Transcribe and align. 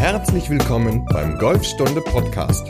Herzlich 0.00 0.48
willkommen 0.48 1.04
beim 1.12 1.36
Golfstunde 1.36 2.00
Podcast 2.00 2.66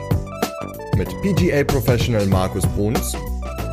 mit 0.96 1.08
PGA 1.22 1.62
Professional 1.62 2.26
Markus 2.26 2.66
Bruns 2.74 3.14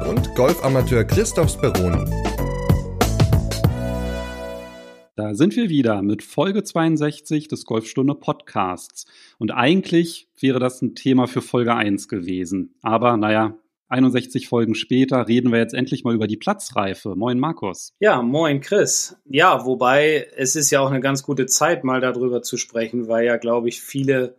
und 0.07 0.35
Golfamateur 0.35 1.03
Christoph 1.03 1.49
Speroni. 1.49 2.05
Da 5.15 5.33
sind 5.33 5.55
wir 5.55 5.69
wieder 5.69 6.03
mit 6.03 6.21
Folge 6.21 6.63
62 6.63 7.47
des 7.47 7.65
Golfstunde 7.65 8.13
Podcasts. 8.13 9.07
Und 9.39 9.49
eigentlich 9.49 10.29
wäre 10.39 10.59
das 10.59 10.83
ein 10.83 10.93
Thema 10.93 11.25
für 11.25 11.41
Folge 11.41 11.73
1 11.73 12.09
gewesen. 12.09 12.75
Aber 12.83 13.17
naja, 13.17 13.55
61 13.89 14.49
Folgen 14.49 14.75
später 14.75 15.27
reden 15.27 15.51
wir 15.51 15.59
jetzt 15.59 15.73
endlich 15.73 16.03
mal 16.03 16.13
über 16.13 16.27
die 16.27 16.35
Platzreife. 16.35 17.15
Moin 17.15 17.39
Markus. 17.39 17.93
Ja, 17.99 18.21
moin 18.21 18.59
Chris. 18.59 19.15
Ja, 19.25 19.65
wobei 19.65 20.27
es 20.35 20.55
ist 20.55 20.71
ja 20.71 20.81
auch 20.81 20.89
eine 20.89 20.99
ganz 20.99 21.23
gute 21.23 21.45
Zeit, 21.45 21.83
mal 21.83 22.01
darüber 22.01 22.41
zu 22.41 22.57
sprechen, 22.57 23.07
weil 23.07 23.25
ja, 23.25 23.37
glaube 23.37 23.69
ich, 23.69 23.81
viele 23.81 24.35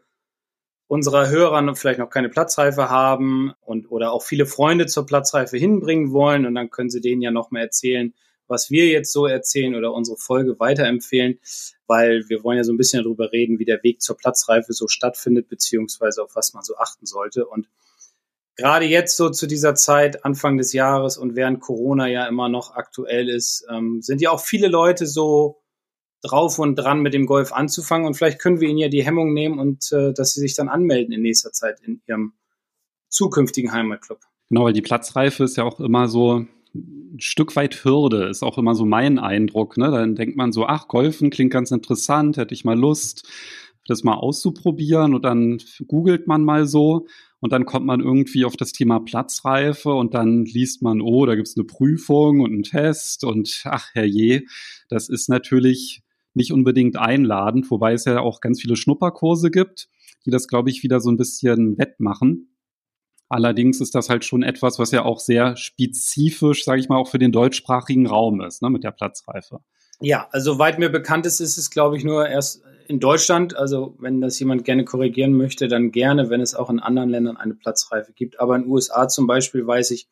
unserer 0.87 1.29
Hörer 1.29 1.75
vielleicht 1.77 1.99
noch 1.99 2.11
keine 2.11 2.29
Platzreife 2.29 2.91
haben 2.91 3.53
und 3.61 3.91
oder 3.91 4.13
auch 4.13 4.23
viele 4.23 4.47
Freunde 4.47 4.87
zur 4.87 5.07
Platzreife 5.07 5.57
hinbringen 5.57 6.13
wollen 6.13 6.47
und 6.47 6.55
dann 6.55 6.71
können 6.71 6.91
sie 6.91 7.01
denen 7.01 7.23
ja 7.23 7.31
noch 7.31 7.51
mal 7.51 7.61
erzählen, 7.61 8.15
was 8.49 8.71
wir 8.71 8.87
jetzt 8.87 9.13
so 9.13 9.27
erzählen 9.27 9.75
oder 9.75 9.93
unsere 9.93 10.17
Folge 10.17 10.59
weiterempfehlen, 10.59 11.39
weil 11.87 12.25
wir 12.29 12.43
wollen 12.43 12.57
ja 12.57 12.65
so 12.65 12.73
ein 12.73 12.79
bisschen 12.79 13.03
darüber 13.03 13.33
reden, 13.33 13.59
wie 13.59 13.67
der 13.67 13.83
Weg 13.83 14.01
zur 14.01 14.17
Platzreife 14.17 14.73
so 14.73 14.89
stattfindet, 14.89 15.49
beziehungsweise 15.49 16.23
auf 16.23 16.35
was 16.35 16.55
man 16.55 16.65
so 16.65 16.77
achten 16.77 17.05
sollte 17.05 17.47
und 17.47 17.69
gerade 18.59 18.85
jetzt 18.85 19.17
so 19.17 19.31
zu 19.31 19.47
dieser 19.47 19.75
Zeit, 19.75 20.25
Anfang 20.25 20.59
des 20.59 20.73
Jahres 20.75 21.17
und 21.17 21.37
während 21.37 21.61
Corona 21.61 22.09
ja 22.09 22.27
immer 22.27 22.51
noch 22.51 22.75
aktuell 22.75 23.31
ist, 23.31 23.67
ähm, 23.71 24.03
sind 24.03 24.21
ja 24.21 24.31
auch 24.31 24.41
viele 24.41 24.69
Leute 24.69 25.07
so 25.07 25.63
drauf 26.23 26.59
und 26.59 26.75
dran, 26.75 27.01
mit 27.01 27.15
dem 27.15 27.27
Golf 27.27 27.53
anzufangen. 27.53 28.07
Und 28.07 28.15
vielleicht 28.15 28.41
können 28.41 28.61
wir 28.61 28.69
ihnen 28.69 28.79
ja 28.79 28.89
die 28.89 29.05
Hemmung 29.05 29.33
nehmen 29.33 29.61
und 29.61 29.91
äh, 29.93 30.13
dass 30.13 30.33
sie 30.35 30.41
sich 30.41 30.55
dann 30.55 30.69
anmelden 30.69 31.15
in 31.15 31.23
nächster 31.23 31.53
Zeit 31.53 31.81
in 31.81 32.03
ihrem 32.07 32.35
zukünftigen 33.09 33.73
Heimatclub. 33.73 34.19
Genau, 34.51 34.65
weil 34.65 34.73
die 34.73 34.83
Platzreife 34.83 35.45
ist 35.45 35.57
ja 35.57 35.63
auch 35.63 35.79
immer 35.79 36.09
so 36.09 36.45
ein 36.75 37.17
Stück 37.19 37.55
weit 37.55 37.85
Hürde, 37.85 38.25
ist 38.25 38.43
auch 38.43 38.59
immer 38.59 38.75
so 38.75 38.85
mein 38.85 39.21
Eindruck. 39.21 39.77
Ne? 39.77 39.91
Dann 39.93 40.17
denkt 40.17 40.37
man 40.37 40.51
so, 40.51 40.67
ach, 40.67 40.89
Golfen 40.89 41.31
klingt 41.31 41.53
ganz 41.53 41.71
interessant, 41.71 42.37
hätte 42.37 42.55
ich 42.55 42.65
mal 42.65 42.79
Lust, 42.79 43.29
das 43.87 44.03
mal 44.03 44.15
auszuprobieren. 44.15 45.15
Und 45.15 45.25
dann 45.25 45.63
googelt 45.87 46.27
man 46.27 46.43
mal 46.43 46.67
so 46.67 47.07
und 47.41 47.53
dann 47.53 47.65
kommt 47.65 47.87
man 47.87 48.01
irgendwie 48.01 48.45
auf 48.45 48.57
das 48.57 48.73
Thema 48.73 49.01
Platzreife 49.01 49.93
und 49.93 50.15
dann 50.15 50.45
liest 50.45 50.83
man, 50.83 51.01
oh, 51.01 51.25
da 51.27 51.35
gibt's 51.35 51.57
eine 51.57 51.65
Prüfung 51.65 52.41
und 52.41 52.53
einen 52.53 52.63
Test 52.63 53.25
und 53.25 53.63
ach 53.65 53.95
herrje, 53.95 54.43
das 54.89 55.09
ist 55.09 55.29
natürlich 55.29 56.03
nicht 56.35 56.53
unbedingt 56.53 56.97
einladend, 56.97 57.71
wobei 57.71 57.93
es 57.93 58.05
ja 58.05 58.21
auch 58.21 58.41
ganz 58.41 58.61
viele 58.61 58.77
Schnupperkurse 58.77 59.51
gibt, 59.51 59.89
die 60.27 60.31
das, 60.31 60.49
glaube 60.49 60.71
ich, 60.71 60.83
wieder 60.83 61.01
so 61.01 61.11
ein 61.11 61.17
bisschen 61.17 61.79
wettmachen. 61.79 62.55
Allerdings 63.29 63.81
ist 63.81 63.95
das 63.95 64.09
halt 64.09 64.25
schon 64.25 64.43
etwas, 64.43 64.79
was 64.79 64.91
ja 64.91 65.05
auch 65.05 65.21
sehr 65.21 65.57
spezifisch, 65.57 66.65
sage 66.65 66.81
ich 66.81 66.89
mal, 66.89 66.97
auch 66.97 67.09
für 67.09 67.19
den 67.19 67.33
deutschsprachigen 67.33 68.07
Raum 68.07 68.41
ist, 68.41 68.63
ne, 68.63 68.71
mit 68.71 68.85
der 68.85 68.91
Platzreife. 68.91 69.61
Ja, 70.01 70.29
also 70.31 70.59
weit 70.59 70.79
mir 70.79 70.89
bekannt 70.89 71.27
ist, 71.27 71.41
ist 71.41 71.59
es, 71.59 71.71
glaube 71.71 71.97
ich, 71.97 72.05
nur 72.05 72.27
erst 72.27 72.63
in 72.89 73.01
Deutschland. 73.01 73.57
Also 73.57 73.95
wenn 73.99 74.21
das 74.21 74.39
jemand 74.41 74.65
gerne 74.65 74.85
korrigieren 74.85 75.35
möchte, 75.35 75.69
dann 75.69 75.93
gerne, 75.93 76.31
wenn 76.31 76.41
es 76.41 76.55
auch 76.55 76.71
in 76.71 76.81
anderen 76.81 77.11
Ländern 77.11 77.37
eine 77.37 77.55
Platzreife 77.55 78.13
gibt. 78.13 78.41
Aber 78.41 78.57
in 78.57 78.63
den 78.63 78.71
USA 78.71 79.09
zum 79.09 79.27
Beispiel 79.27 79.67
weiß 79.67 79.91
ich, 79.93 80.09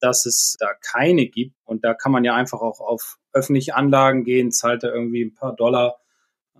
dass 0.00 0.26
es 0.26 0.56
da 0.58 0.68
keine 0.80 1.26
gibt. 1.26 1.54
Und 1.64 1.84
da 1.84 1.94
kann 1.94 2.12
man 2.12 2.24
ja 2.24 2.34
einfach 2.34 2.60
auch 2.60 2.80
auf 2.80 3.18
öffentliche 3.32 3.76
Anlagen 3.76 4.24
gehen, 4.24 4.52
zahlt 4.52 4.82
da 4.82 4.88
irgendwie 4.88 5.22
ein 5.22 5.34
paar 5.34 5.54
Dollar, 5.54 5.98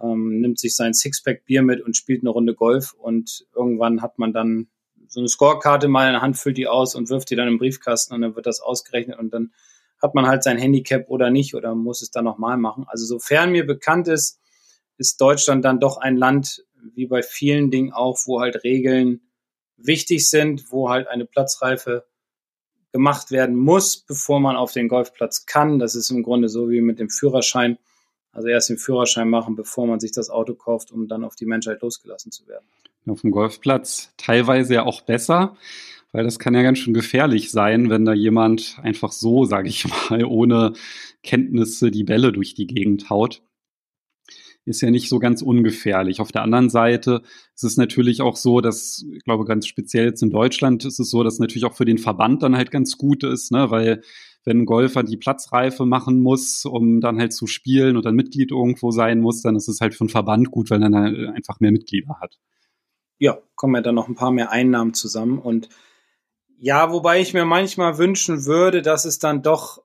ähm, 0.03 0.41
nimmt 0.41 0.59
sich 0.59 0.77
sein 0.77 0.93
Sixpack 0.93 1.45
Bier 1.45 1.63
mit 1.63 1.81
und 1.81 1.97
spielt 1.97 2.23
eine 2.23 2.31
Runde 2.31 2.55
Golf. 2.55 2.93
Und 2.93 3.47
irgendwann 3.55 4.03
hat 4.03 4.19
man 4.19 4.33
dann 4.33 4.69
so 5.07 5.21
eine 5.21 5.29
Scorekarte 5.29 5.89
mal 5.89 6.09
in 6.09 6.13
der 6.13 6.23
Hand, 6.23 6.37
füllt 6.37 6.59
die 6.59 6.69
aus 6.69 6.95
und 6.95 7.09
wirft 7.09 7.31
die 7.31 7.37
dann 7.37 7.49
im 7.49 7.59
Briefkasten 7.59 8.15
und 8.15 8.21
dann 8.21 8.37
wird 8.37 8.47
das 8.47 8.61
ausgerechnet 8.61 9.19
und 9.19 9.33
dann 9.33 9.53
hat 10.03 10.15
man 10.15 10.27
halt 10.27 10.43
sein 10.43 10.59
Handicap 10.59 11.09
oder 11.09 11.31
nicht 11.31 11.55
oder 11.55 11.75
muss 11.75 12.03
es 12.03 12.11
dann 12.11 12.25
nochmal 12.25 12.59
machen. 12.59 12.85
Also 12.87 13.07
sofern 13.07 13.51
mir 13.51 13.67
bekannt 13.67 14.07
ist, 14.07 14.41
ist 14.99 15.21
Deutschland 15.21 15.65
dann 15.65 15.81
doch 15.81 15.97
ein 15.97 16.17
Land, 16.17 16.65
wie 16.95 17.07
bei 17.07 17.23
vielen 17.23 17.71
Dingen 17.71 17.93
auch, 17.93 18.19
wo 18.27 18.41
halt 18.41 18.63
Regeln 18.65 19.21
wichtig 19.77 20.29
sind, 20.29 20.71
wo 20.71 20.91
halt 20.91 21.09
eine 21.09 21.25
Platzreife 21.25 22.07
gemacht 22.93 23.31
werden 23.31 23.57
muss, 23.57 23.99
bevor 23.99 24.41
man 24.41 24.57
auf 24.57 24.73
den 24.73 24.89
Golfplatz 24.89 25.47
kann. 25.47 25.79
Das 25.79 25.95
ist 25.95 26.11
im 26.11 26.23
Grunde 26.23 26.49
so 26.49 26.71
wie 26.71 26.81
mit 26.81 26.99
dem 26.99 27.11
Führerschein. 27.11 27.79
Also 28.33 28.49
erst 28.49 28.71
den 28.71 28.79
Führerschein 28.79 29.29
machen, 29.29 29.57
bevor 29.57 29.87
man 29.87 30.01
sich 30.01 30.13
das 30.13 30.31
Auto 30.31 30.55
kauft, 30.55 30.93
um 30.93 31.09
dann 31.09 31.25
auf 31.25 31.35
die 31.35 31.47
Menschheit 31.47 31.81
losgelassen 31.81 32.33
zu 32.33 32.47
werden. 32.47 32.67
Auf 33.07 33.23
dem 33.23 33.31
Golfplatz 33.31 34.13
teilweise 34.17 34.75
ja 34.75 34.83
auch 34.85 35.01
besser 35.01 35.57
weil 36.13 36.25
das 36.25 36.39
kann 36.39 36.55
ja 36.55 36.63
ganz 36.63 36.79
schön 36.79 36.95
gefährlich 36.95 37.51
sein, 37.51 37.91
wenn 37.91 38.05
da 38.05 38.13
jemand 38.13 38.79
einfach 38.83 39.13
so, 39.13 39.45
sage 39.45 39.69
ich 39.69 39.87
mal, 40.11 40.25
ohne 40.25 40.73
Kenntnisse 41.23 41.91
die 41.91 42.05
Bälle 42.05 42.33
durch 42.33 42.55
die 42.55 42.67
Gegend 42.67 43.11
haut. 43.11 43.43
Ist 44.69 44.83
ja 44.83 44.91
nicht 44.91 45.09
so 45.09 45.19
ganz 45.19 45.41
ungefährlich. 45.41 46.21
Auf 46.21 46.31
der 46.31 46.43
anderen 46.43 46.69
Seite 46.69 47.23
ist 47.55 47.65
es 47.65 47.77
natürlich 47.79 48.21
auch 48.21 48.37
so, 48.37 48.61
dass, 48.61 49.05
ich 49.13 49.25
glaube, 49.25 49.45
ganz 49.45 49.67
speziell 49.67 50.05
jetzt 50.05 50.23
in 50.23 50.31
Deutschland 50.31 50.85
ist 50.85 51.01
es 51.01 51.11
so, 51.11 51.25
dass 51.25 51.39
natürlich 51.39 51.65
auch 51.65 51.75
für 51.75 51.87
den 51.87 51.97
Verband 51.97 52.43
dann 52.43 52.55
halt 52.55 52.71
ganz 52.71 52.99
gut 52.99 53.25
ist, 53.25 53.51
ne, 53.51 53.71
weil 53.71 54.03
wenn 54.45 54.61
ein 54.61 54.67
Golfer 54.67 55.03
die 55.03 55.17
Platzreife 55.17 55.87
machen 55.87 56.21
muss, 56.21 56.67
um 56.67 57.01
dann 57.01 57.19
halt 57.19 57.33
zu 57.33 57.47
spielen 57.47 57.97
und 57.97 58.05
dann 58.05 58.15
Mitglied 58.15 58.51
irgendwo 58.51 58.91
sein 58.91 59.21
muss, 59.21 59.41
dann 59.41 59.57
ist 59.57 59.69
es 59.69 59.81
halt 59.81 59.95
für 59.95 60.05
den 60.05 60.11
Verband 60.11 60.51
gut, 60.51 60.71
weil 60.71 60.83
er 60.83 60.91
dann 60.91 61.27
einfach 61.35 61.61
mehr 61.61 61.73
Mitglieder 61.73 62.19
hat. 62.21 62.39
Ja, 63.19 63.39
kommen 63.55 63.75
ja 63.75 63.81
dann 63.81 63.95
noch 63.95 64.09
ein 64.09 64.15
paar 64.15 64.31
mehr 64.31 64.53
Einnahmen 64.53 64.93
zusammen 64.93 65.39
und 65.39 65.69
ja, 66.59 66.93
wobei 66.93 67.21
ich 67.21 67.35
mir 67.35 67.45
manchmal 67.45 67.99
wünschen 67.99 68.45
würde, 68.45 68.83
dass 68.83 69.05
es 69.05 69.19
dann 69.19 69.43
doch 69.43 69.83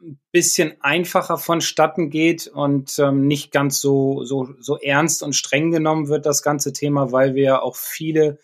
ein 0.00 0.20
bisschen 0.30 0.76
einfacher 0.80 1.38
vonstatten 1.38 2.10
geht 2.10 2.48
und 2.48 2.98
ähm, 2.98 3.26
nicht 3.26 3.50
ganz 3.50 3.80
so, 3.80 4.24
so, 4.24 4.48
so 4.60 4.78
ernst 4.78 5.22
und 5.22 5.34
streng 5.34 5.70
genommen 5.70 6.08
wird, 6.08 6.26
das 6.26 6.42
ganze 6.42 6.72
Thema, 6.72 7.12
weil 7.12 7.34
wir 7.34 7.42
ja 7.42 7.62
auch 7.62 7.76
viele 7.76 8.38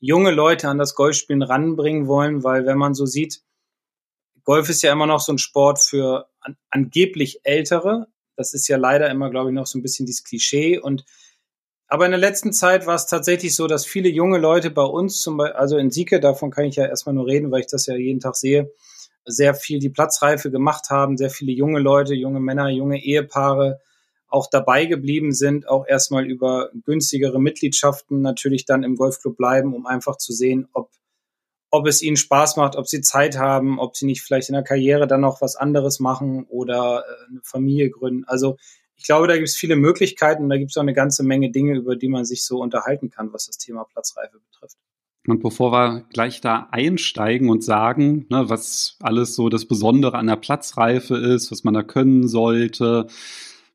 junge 0.00 0.32
Leute 0.32 0.68
an 0.68 0.78
das 0.78 0.94
Golfspielen 0.94 1.42
ranbringen 1.42 2.08
wollen, 2.08 2.44
weil 2.44 2.66
wenn 2.66 2.76
man 2.76 2.94
so 2.94 3.06
sieht, 3.06 3.42
Golf 4.44 4.68
ist 4.68 4.82
ja 4.82 4.92
immer 4.92 5.06
noch 5.06 5.20
so 5.20 5.32
ein 5.32 5.38
Sport 5.38 5.80
für 5.80 6.28
an, 6.40 6.56
angeblich 6.70 7.40
Ältere. 7.44 8.08
Das 8.36 8.54
ist 8.54 8.66
ja 8.68 8.76
leider 8.76 9.08
immer, 9.08 9.30
glaube 9.30 9.50
ich, 9.50 9.54
noch 9.54 9.66
so 9.66 9.78
ein 9.78 9.82
bisschen 9.82 10.06
dieses 10.06 10.24
Klischee 10.24 10.78
und 10.78 11.04
aber 11.92 12.06
in 12.06 12.12
der 12.12 12.20
letzten 12.20 12.54
Zeit 12.54 12.86
war 12.86 12.94
es 12.94 13.04
tatsächlich 13.04 13.54
so, 13.54 13.66
dass 13.66 13.84
viele 13.84 14.08
junge 14.08 14.38
Leute 14.38 14.70
bei 14.70 14.82
uns, 14.82 15.20
zum 15.20 15.36
Beispiel, 15.36 15.56
also 15.56 15.76
in 15.76 15.90
Sieke, 15.90 16.20
davon 16.20 16.50
kann 16.50 16.64
ich 16.64 16.76
ja 16.76 16.86
erstmal 16.86 17.14
nur 17.14 17.26
reden, 17.26 17.50
weil 17.50 17.60
ich 17.60 17.66
das 17.66 17.84
ja 17.84 17.94
jeden 17.94 18.18
Tag 18.18 18.34
sehe, 18.34 18.72
sehr 19.24 19.54
viel 19.54 19.78
die 19.78 19.90
Platzreife 19.90 20.50
gemacht 20.50 20.90
haben, 20.90 21.16
sehr 21.16 21.30
viele 21.30 21.52
junge 21.52 21.80
Leute, 21.80 22.14
junge 22.14 22.40
Männer, 22.40 22.68
junge 22.68 23.02
Ehepaare 23.02 23.80
auch 24.28 24.48
dabei 24.48 24.86
geblieben 24.86 25.32
sind, 25.32 25.68
auch 25.68 25.86
erstmal 25.86 26.26
über 26.26 26.70
günstigere 26.84 27.40
Mitgliedschaften 27.40 28.22
natürlich 28.22 28.64
dann 28.64 28.82
im 28.82 28.96
Golfclub 28.96 29.36
bleiben, 29.36 29.74
um 29.74 29.86
einfach 29.86 30.16
zu 30.16 30.32
sehen, 30.32 30.68
ob, 30.72 30.90
ob 31.70 31.86
es 31.86 32.02
ihnen 32.02 32.16
Spaß 32.16 32.56
macht, 32.56 32.76
ob 32.76 32.88
sie 32.88 33.02
Zeit 33.02 33.36
haben, 33.36 33.78
ob 33.78 33.96
sie 33.96 34.06
nicht 34.06 34.22
vielleicht 34.22 34.48
in 34.48 34.54
der 34.54 34.64
Karriere 34.64 35.06
dann 35.06 35.20
noch 35.20 35.42
was 35.42 35.56
anderes 35.56 36.00
machen 36.00 36.46
oder 36.48 37.04
äh, 37.06 37.30
eine 37.30 37.40
Familie 37.42 37.90
gründen. 37.90 38.24
Also 38.24 38.56
ich 38.96 39.04
glaube, 39.04 39.28
da 39.28 39.34
gibt 39.34 39.48
es 39.48 39.56
viele 39.56 39.76
Möglichkeiten 39.76 40.44
und 40.44 40.48
da 40.48 40.56
gibt 40.56 40.70
es 40.70 40.76
auch 40.76 40.82
eine 40.82 40.94
ganze 40.94 41.24
Menge 41.24 41.50
Dinge, 41.50 41.76
über 41.76 41.96
die 41.96 42.08
man 42.08 42.24
sich 42.24 42.44
so 42.44 42.60
unterhalten 42.60 43.10
kann, 43.10 43.32
was 43.32 43.46
das 43.46 43.58
Thema 43.58 43.84
Platzreife 43.84 44.38
betrifft. 44.38 44.78
Und 45.26 45.40
bevor 45.40 45.70
wir 45.72 46.04
gleich 46.12 46.40
da 46.40 46.68
einsteigen 46.72 47.48
und 47.48 47.62
sagen, 47.62 48.26
ne, 48.28 48.48
was 48.48 48.96
alles 49.00 49.36
so 49.36 49.48
das 49.48 49.66
Besondere 49.66 50.18
an 50.18 50.26
der 50.26 50.36
Platzreife 50.36 51.16
ist, 51.16 51.52
was 51.52 51.62
man 51.62 51.74
da 51.74 51.82
können 51.82 52.26
sollte, 52.26 53.06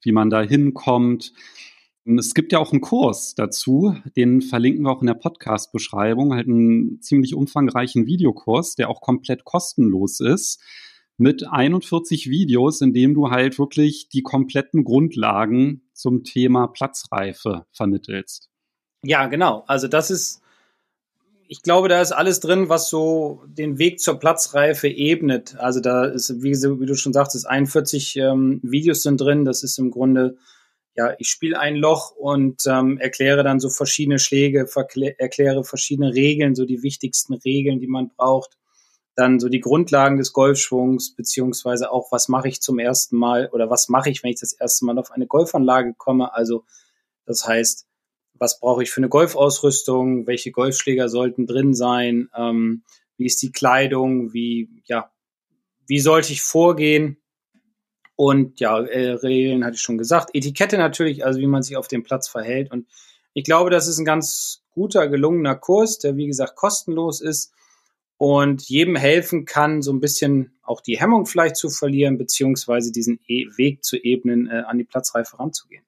wie 0.02 0.12
man 0.12 0.30
da 0.30 0.41
hinkommt. 0.41 1.34
Es 2.06 2.33
gibt 2.33 2.51
ja 2.51 2.60
auch 2.60 2.72
einen 2.72 2.81
Kurs 2.81 3.36
dazu, 3.36 3.95
den 4.16 4.42
verlinken 4.42 4.83
wir 4.83 4.92
auch 4.92 5.01
in 5.01 5.07
der 5.07 5.13
Podcast-Beschreibung, 5.13 6.33
halt 6.33 6.48
einen 6.48 7.01
ziemlich 7.01 7.33
umfangreichen 7.33 8.06
Videokurs, 8.06 8.75
der 8.75 8.89
auch 8.89 9.01
komplett 9.01 9.44
kostenlos 9.44 10.19
ist 10.19 10.62
mit 11.18 11.48
41 11.48 12.30
Videos, 12.30 12.81
in 12.81 12.94
dem 12.94 13.13
du 13.13 13.30
halt 13.30 13.57
wirklich 13.57 14.07
die 14.10 14.22
kompletten 14.22 14.83
Grundlagen 14.83 15.89
zum 15.94 16.24
Thema 16.24 16.68
Platzreife 16.68 17.66
vermittelst. 17.72 18.50
Ja, 19.04 19.27
genau. 19.27 19.63
Also 19.68 19.88
das 19.88 20.12
ist, 20.12 20.42
ich 21.48 21.62
glaube, 21.62 21.88
da 21.88 22.02
ist 22.02 22.12
alles 22.12 22.40
drin, 22.40 22.70
was 22.70 22.90
so 22.90 23.44
den 23.48 23.78
Weg 23.78 24.00
zur 24.00 24.20
Platzreife 24.20 24.88
ebnet. 24.88 25.56
Also 25.58 25.80
da 25.80 26.06
ist, 26.06 26.42
wie, 26.44 26.52
wie 26.52 26.86
du 26.86 26.96
schon 26.96 27.14
sagtest, 27.14 27.48
41 27.48 28.18
ähm, 28.18 28.60
Videos 28.64 29.02
sind 29.02 29.20
drin. 29.22 29.46
Das 29.46 29.64
ist 29.64 29.80
im 29.80 29.92
Grunde, 29.92 30.38
ja, 30.96 31.14
ich 31.20 31.30
spiele 31.30 31.60
ein 31.60 31.76
Loch 31.76 32.12
und 32.12 32.64
ähm, 32.68 32.98
erkläre 32.98 33.44
dann 33.44 33.60
so 33.60 33.70
verschiedene 33.70 34.20
Schläge, 34.20 34.68
erkläre 35.18 35.64
verschiedene 35.64 36.14
Regeln, 36.14 36.56
so 36.56 36.66
die 36.66 36.84
wichtigsten 36.84 37.34
Regeln, 37.34 37.80
die 37.80 37.88
man 37.88 38.10
braucht 38.10 38.58
dann 39.18 39.40
so 39.40 39.50
die 39.50 39.60
Grundlagen 39.60 40.18
des 40.18 40.32
Golfschwungs, 40.32 41.16
beziehungsweise 41.16 41.92
auch, 41.92 42.12
was 42.12 42.28
mache 42.28 42.48
ich 42.50 42.62
zum 42.62 42.78
ersten 42.78 43.18
Mal 43.18 43.50
oder 43.52 43.68
was 43.68 43.90
mache 43.90 44.12
ich, 44.12 44.22
wenn 44.22 44.30
ich 44.30 44.40
das 44.40 44.54
erste 44.54 44.86
Mal 44.86 45.00
auf 45.00 45.12
eine 45.12 45.26
Golfanlage 45.26 45.96
komme. 45.98 46.36
Also 46.36 46.66
das 47.26 47.48
heißt, 47.48 47.87
was 48.39 48.60
brauche 48.60 48.84
ich 48.84 48.92
für 48.92 49.01
eine 49.01 49.10
Golfausrüstung, 49.10 50.28
welche 50.28 50.51
Golfschläger 50.51 51.10
sollten 51.10 51.45
drin 51.45 51.74
sein, 51.74 52.30
ähm, 52.36 52.84
wie 53.18 53.25
ist 53.25 53.42
die 53.42 53.51
Kleidung, 53.51 54.34
wie, 54.34 54.69
ja, 54.86 55.12
wie 55.88 56.00
sollte 56.00 56.34
ich 56.34 56.42
vorgehen? 56.42 57.18
Und 58.16 58.60
ja, 58.60 58.80
äh, 58.80 59.12
Regeln 59.12 59.63
hatte 59.63 59.75
ich 59.75 59.81
schon 59.81 59.98
gesagt. 59.98 60.31
Etikette 60.34 60.78
natürlich, 60.78 61.25
also 61.25 61.39
wie 61.39 61.48
man 61.48 61.63
sich 61.63 61.78
auf 61.78 61.88
dem 61.88 62.04
Platz 62.04 62.28
verhält. 62.28 62.72
Und 62.72 62.88
ich 63.34 63.44
glaube, 63.44 63.69
das 63.69 63.88
ist 63.88 64.00
ein 64.00 64.06
ganz 64.06 64.63
guter, 64.72 65.07
gelungener 65.07 65.56
Kurs, 65.56 66.00
der 66.00 66.18
wie 66.18 66.28
gesagt 66.28 66.56
kostenlos 66.56 67.22
ist 67.22 67.54
und 68.18 68.68
jedem 68.68 68.95
helfen 68.95 69.45
kann, 69.45 69.81
so 69.81 69.92
ein 69.94 70.00
bisschen 70.00 70.57
auch 70.63 70.81
die 70.81 71.00
Hemmung 71.00 71.25
vielleicht 71.25 71.56
zu 71.56 71.69
verlieren, 71.69 72.18
beziehungsweise 72.18 72.92
diesen 72.92 73.19
e 73.28 73.45
Weg 73.57 73.84
zu 73.84 73.98
ebnen, 73.98 74.48
äh, 74.48 74.63
an 74.66 74.78
die 74.78 74.84
Platzreife 74.84 75.39
ranzugehen. 75.39 75.86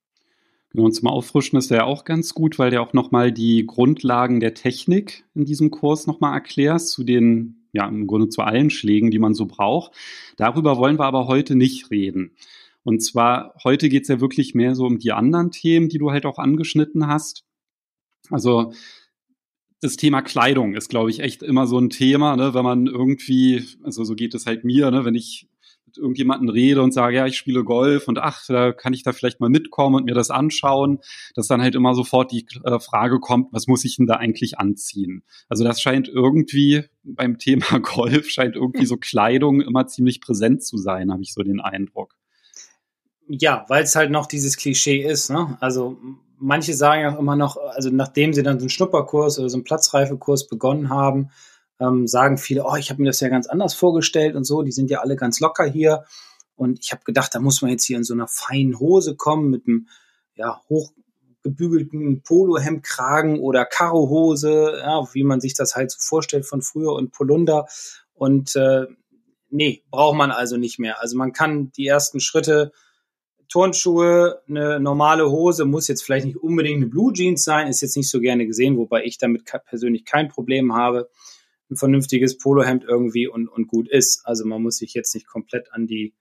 Genau, 0.71 0.85
und 0.85 0.93
zum 0.93 1.07
Auffrischen 1.07 1.57
ist 1.57 1.71
der 1.71 1.87
auch 1.87 2.05
ganz 2.05 2.33
gut, 2.33 2.59
weil 2.59 2.69
der 2.69 2.81
auch 2.81 2.93
nochmal 2.93 3.31
die 3.31 3.65
Grundlagen 3.65 4.39
der 4.39 4.53
Technik 4.53 5.25
in 5.33 5.45
diesem 5.45 5.71
Kurs 5.71 6.05
nochmal 6.05 6.33
erklärt, 6.33 6.81
zu 6.81 7.03
den, 7.03 7.65
ja, 7.73 7.87
im 7.87 8.05
Grunde 8.05 8.29
zu 8.29 8.41
allen 8.41 8.69
Schlägen, 8.69 9.09
die 9.09 9.19
man 9.19 9.33
so 9.33 9.47
braucht. 9.47 9.93
Darüber 10.37 10.77
wollen 10.77 10.99
wir 10.99 11.05
aber 11.05 11.27
heute 11.27 11.55
nicht 11.55 11.89
reden. 11.89 12.35
Und 12.83 13.01
zwar, 13.01 13.55
heute 13.63 13.89
geht 13.89 14.03
es 14.03 14.09
ja 14.09 14.21
wirklich 14.21 14.53
mehr 14.53 14.75
so 14.75 14.85
um 14.85 14.99
die 14.99 15.11
anderen 15.11 15.51
Themen, 15.51 15.89
die 15.89 15.97
du 15.97 16.11
halt 16.11 16.25
auch 16.25 16.37
angeschnitten 16.37 17.07
hast. 17.07 17.43
Also 18.29 18.73
das 19.81 19.95
Thema 19.95 20.21
Kleidung 20.21 20.75
ist, 20.75 20.89
glaube 20.89 21.09
ich, 21.09 21.19
echt 21.21 21.41
immer 21.41 21.65
so 21.65 21.79
ein 21.79 21.89
Thema, 21.89 22.35
ne, 22.35 22.53
wenn 22.53 22.63
man 22.63 22.87
irgendwie, 22.87 23.63
also 23.83 24.03
so 24.03 24.15
geht 24.15 24.33
es 24.35 24.45
halt 24.45 24.65
mir, 24.65 24.91
ne, 24.91 25.05
wenn 25.05 25.15
ich 25.15 25.47
mit 25.89 25.97
irgendjemanden 25.97 26.49
rede 26.49 26.81
und 26.81 26.93
sage, 26.93 27.15
ja, 27.15 27.25
ich 27.25 27.37
spiele 27.37 27.63
Golf 27.63 28.07
und 28.07 28.19
ach, 28.19 28.45
da 28.47 28.71
kann 28.71 28.93
ich 28.93 29.03
da 29.03 29.11
vielleicht 29.11 29.39
mal 29.39 29.49
mitkommen 29.49 29.95
und 29.95 30.05
mir 30.05 30.13
das 30.13 30.29
anschauen, 30.29 30.99
dass 31.35 31.47
dann 31.47 31.61
halt 31.61 31.75
immer 31.75 31.95
sofort 31.95 32.31
die 32.31 32.45
äh, 32.63 32.79
Frage 32.79 33.19
kommt, 33.19 33.51
was 33.51 33.67
muss 33.67 33.85
ich 33.85 33.97
denn 33.97 34.05
da 34.05 34.15
eigentlich 34.15 34.59
anziehen? 34.59 35.23
Also 35.47 35.63
das 35.63 35.81
scheint 35.81 36.07
irgendwie 36.07 36.83
beim 37.03 37.37
Thema 37.39 37.79
Golf, 37.81 38.29
scheint 38.29 38.55
irgendwie 38.55 38.85
so 38.85 38.97
Kleidung 38.97 39.61
immer 39.61 39.87
ziemlich 39.87 40.21
präsent 40.21 40.63
zu 40.63 40.77
sein, 40.77 41.11
habe 41.11 41.23
ich 41.23 41.33
so 41.33 41.41
den 41.41 41.59
Eindruck. 41.59 42.15
Ja, 43.27 43.65
weil 43.67 43.83
es 43.83 43.95
halt 43.95 44.11
noch 44.11 44.25
dieses 44.25 44.57
Klischee 44.57 45.03
ist, 45.03 45.29
ne? 45.29 45.57
Also 45.59 45.97
manche 46.37 46.73
sagen 46.73 47.05
auch 47.05 47.19
immer 47.19 47.35
noch, 47.35 47.57
also 47.57 47.89
nachdem 47.91 48.33
sie 48.33 48.43
dann 48.43 48.59
so 48.59 48.63
einen 48.63 48.69
Schnupperkurs 48.69 49.39
oder 49.39 49.49
so 49.49 49.57
einen 49.57 49.63
Platzreifekurs 49.63 50.47
begonnen 50.47 50.89
haben, 50.89 51.29
ähm, 51.79 52.07
sagen 52.07 52.37
viele, 52.37 52.65
oh, 52.65 52.75
ich 52.75 52.89
habe 52.89 53.01
mir 53.01 53.07
das 53.07 53.19
ja 53.19 53.29
ganz 53.29 53.47
anders 53.47 53.73
vorgestellt 53.73 54.35
und 54.35 54.43
so, 54.43 54.61
die 54.61 54.71
sind 54.71 54.89
ja 54.89 54.99
alle 54.99 55.15
ganz 55.15 55.39
locker 55.39 55.65
hier. 55.65 56.03
Und 56.55 56.79
ich 56.81 56.91
habe 56.91 57.03
gedacht, 57.05 57.33
da 57.33 57.39
muss 57.39 57.61
man 57.61 57.71
jetzt 57.71 57.85
hier 57.85 57.97
in 57.97 58.03
so 58.03 58.13
einer 58.13 58.27
feinen 58.27 58.79
Hose 58.79 59.15
kommen 59.15 59.49
mit 59.49 59.65
einem 59.65 59.87
ja, 60.35 60.61
hochgebügelten 60.69 62.21
Polohemdkragen 62.21 63.39
oder 63.39 63.63
Karohose, 63.65 64.79
ja, 64.79 65.07
wie 65.13 65.23
man 65.23 65.39
sich 65.39 65.53
das 65.53 65.75
halt 65.75 65.91
so 65.91 65.97
vorstellt 66.01 66.45
von 66.45 66.61
früher 66.61 66.93
und 66.93 67.11
Polunder. 67.11 67.67
Und 68.13 68.57
äh, 68.57 68.87
nee, 69.49 69.83
braucht 69.89 70.17
man 70.17 70.31
also 70.31 70.57
nicht 70.57 70.79
mehr. 70.79 71.01
Also 71.01 71.17
man 71.17 71.31
kann 71.31 71.71
die 71.71 71.87
ersten 71.87 72.19
Schritte 72.19 72.73
Turnschuhe, 73.47 74.41
eine 74.47 74.79
normale 74.79 75.31
Hose, 75.31 75.65
muss 75.65 75.87
jetzt 75.87 76.03
vielleicht 76.03 76.25
nicht 76.25 76.37
unbedingt 76.37 76.77
eine 76.77 76.87
Blue 76.87 77.13
Jeans 77.13 77.43
sein, 77.43 77.67
ist 77.67 77.81
jetzt 77.81 77.97
nicht 77.97 78.09
so 78.09 78.19
gerne 78.19 78.45
gesehen, 78.45 78.77
wobei 78.77 79.05
ich 79.05 79.17
damit 79.17 79.45
persönlich 79.65 80.05
kein 80.05 80.27
Problem 80.27 80.75
habe 80.75 81.09
ein 81.69 81.77
vernünftiges 81.77 82.37
Polohemd 82.37 82.83
irgendwie 82.83 83.27
und, 83.27 83.47
und 83.47 83.67
gut 83.67 83.87
ist. 83.87 84.21
Also 84.25 84.45
man 84.45 84.61
muss 84.61 84.77
sich 84.77 84.93
jetzt 84.93 85.13
nicht 85.13 85.27
komplett 85.27 85.71
an 85.73 85.87
die 85.87 86.13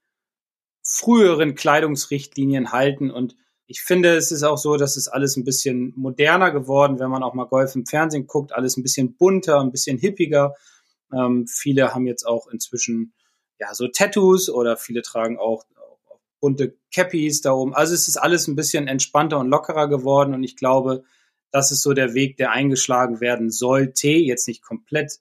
früheren 0.83 1.55
Kleidungsrichtlinien 1.55 2.71
halten 2.71 3.11
und 3.11 3.35
ich 3.71 3.81
finde, 3.83 4.15
es 4.15 4.31
ist 4.31 4.41
auch 4.41 4.57
so, 4.57 4.77
dass 4.77 4.97
es 4.97 5.07
alles 5.07 5.37
ein 5.37 5.43
bisschen 5.43 5.93
moderner 5.95 6.49
geworden, 6.49 6.97
wenn 6.97 7.11
man 7.11 7.21
auch 7.21 7.35
mal 7.35 7.45
Golf 7.45 7.75
im 7.75 7.85
Fernsehen 7.85 8.25
guckt, 8.25 8.51
alles 8.51 8.77
ein 8.77 8.81
bisschen 8.81 9.15
bunter, 9.15 9.59
ein 9.59 9.71
bisschen 9.71 9.99
hippiger. 9.99 10.55
Ähm, 11.13 11.45
viele 11.47 11.93
haben 11.93 12.07
jetzt 12.07 12.25
auch 12.25 12.47
inzwischen 12.47 13.13
ja 13.59 13.71
so 13.75 13.87
Tattoos 13.87 14.49
oder 14.49 14.75
viele 14.75 15.03
tragen 15.03 15.37
auch, 15.37 15.65
auch 15.75 16.19
bunte 16.39 16.77
Cappies 16.91 17.41
da 17.41 17.51
oben. 17.51 17.75
Also 17.75 17.93
es 17.93 18.07
ist 18.07 18.17
alles 18.17 18.47
ein 18.47 18.55
bisschen 18.55 18.87
entspannter 18.87 19.37
und 19.37 19.49
lockerer 19.49 19.87
geworden 19.87 20.33
und 20.33 20.41
ich 20.41 20.55
glaube, 20.55 21.03
das 21.51 21.71
ist 21.71 21.83
so 21.83 21.93
der 21.93 22.15
Weg, 22.15 22.37
der 22.37 22.51
eingeschlagen 22.51 23.21
werden 23.21 23.51
sollte. 23.51 24.09
Jetzt 24.09 24.47
nicht 24.47 24.63
komplett 24.63 25.19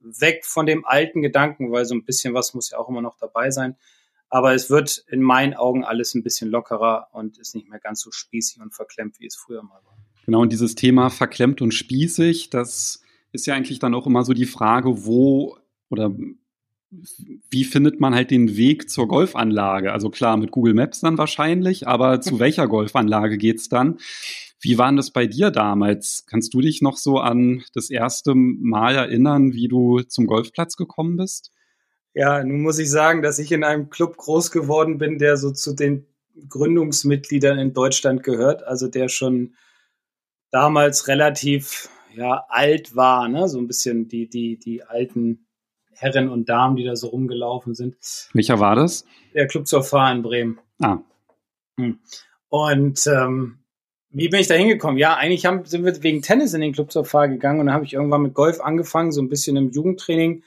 weg 0.00 0.44
von 0.44 0.66
dem 0.66 0.84
alten 0.84 1.22
Gedanken, 1.22 1.72
weil 1.72 1.84
so 1.84 1.94
ein 1.94 2.04
bisschen 2.04 2.34
was 2.34 2.54
muss 2.54 2.70
ja 2.70 2.78
auch 2.78 2.88
immer 2.88 3.02
noch 3.02 3.16
dabei 3.16 3.50
sein. 3.50 3.76
Aber 4.28 4.54
es 4.54 4.70
wird 4.70 5.04
in 5.08 5.22
meinen 5.22 5.54
Augen 5.54 5.84
alles 5.84 6.14
ein 6.14 6.22
bisschen 6.22 6.50
lockerer 6.50 7.08
und 7.12 7.38
ist 7.38 7.54
nicht 7.54 7.68
mehr 7.68 7.80
ganz 7.80 8.00
so 8.00 8.12
spießig 8.12 8.60
und 8.60 8.72
verklemmt, 8.72 9.18
wie 9.18 9.26
es 9.26 9.36
früher 9.36 9.62
mal 9.62 9.80
war. 9.84 9.96
Genau, 10.24 10.42
und 10.42 10.52
dieses 10.52 10.76
Thema 10.76 11.10
verklemmt 11.10 11.60
und 11.60 11.72
spießig, 11.72 12.50
das 12.50 13.02
ist 13.32 13.46
ja 13.46 13.54
eigentlich 13.54 13.80
dann 13.80 13.94
auch 13.94 14.06
immer 14.06 14.24
so 14.24 14.32
die 14.32 14.46
Frage, 14.46 15.04
wo 15.04 15.56
oder 15.88 16.12
wie 17.50 17.64
findet 17.64 18.00
man 18.00 18.14
halt 18.14 18.30
den 18.30 18.56
Weg 18.56 18.90
zur 18.90 19.06
Golfanlage? 19.06 19.92
Also 19.92 20.10
klar, 20.10 20.36
mit 20.36 20.50
Google 20.50 20.74
Maps 20.74 21.00
dann 21.00 21.18
wahrscheinlich, 21.18 21.86
aber 21.86 22.20
zu 22.20 22.38
welcher 22.40 22.68
Golfanlage 22.68 23.38
geht's 23.38 23.68
dann? 23.68 23.98
Wie 24.60 24.78
war 24.78 24.92
das 24.92 25.10
bei 25.10 25.26
dir 25.26 25.50
damals? 25.50 26.24
Kannst 26.26 26.52
du 26.52 26.60
dich 26.60 26.82
noch 26.82 26.96
so 26.96 27.18
an 27.18 27.62
das 27.72 27.90
erste 27.90 28.34
Mal 28.34 28.94
erinnern, 28.94 29.52
wie 29.52 29.68
du 29.68 30.02
zum 30.02 30.26
Golfplatz 30.26 30.76
gekommen 30.76 31.16
bist? 31.16 31.50
Ja, 32.12 32.42
nun 32.44 32.62
muss 32.62 32.78
ich 32.78 32.90
sagen, 32.90 33.22
dass 33.22 33.38
ich 33.38 33.52
in 33.52 33.64
einem 33.64 33.88
Club 33.88 34.16
groß 34.16 34.50
geworden 34.50 34.98
bin, 34.98 35.18
der 35.18 35.36
so 35.36 35.50
zu 35.50 35.74
den 35.74 36.06
Gründungsmitgliedern 36.48 37.58
in 37.58 37.72
Deutschland 37.72 38.22
gehört, 38.22 38.62
also 38.62 38.88
der 38.88 39.08
schon 39.08 39.54
damals 40.50 41.08
relativ 41.08 41.88
ja, 42.14 42.44
alt 42.48 42.96
war, 42.96 43.28
ne? 43.28 43.48
so 43.48 43.58
ein 43.58 43.66
bisschen 43.66 44.08
die, 44.08 44.28
die, 44.28 44.58
die 44.58 44.82
alten 44.82 45.46
Herren 45.92 46.28
und 46.28 46.48
Damen, 46.48 46.76
die 46.76 46.84
da 46.84 46.96
so 46.96 47.08
rumgelaufen 47.08 47.74
sind. 47.74 47.96
Welcher 48.32 48.58
war 48.58 48.74
das? 48.74 49.04
Der 49.34 49.46
Club 49.46 49.66
zur 49.66 49.82
Fahr 49.82 50.10
in 50.12 50.22
Bremen. 50.22 50.58
Ah. 50.80 50.98
Hm. 51.78 51.98
Und 52.48 53.06
ähm, 53.06 53.58
wie 54.10 54.28
bin 54.28 54.40
ich 54.40 54.48
da 54.48 54.54
hingekommen? 54.54 54.98
Ja, 54.98 55.14
eigentlich 55.14 55.46
haben, 55.46 55.64
sind 55.64 55.84
wir 55.84 56.02
wegen 56.02 56.22
Tennis 56.22 56.52
in 56.52 56.60
den 56.60 56.72
Club 56.72 56.90
zur 56.90 57.04
Fahr 57.04 57.28
gegangen 57.28 57.60
und 57.60 57.66
dann 57.66 57.74
habe 57.74 57.84
ich 57.84 57.92
irgendwann 57.92 58.22
mit 58.22 58.34
Golf 58.34 58.60
angefangen, 58.60 59.12
so 59.12 59.22
ein 59.22 59.28
bisschen 59.28 59.56
im 59.56 59.70
Jugendtraining. 59.70 60.42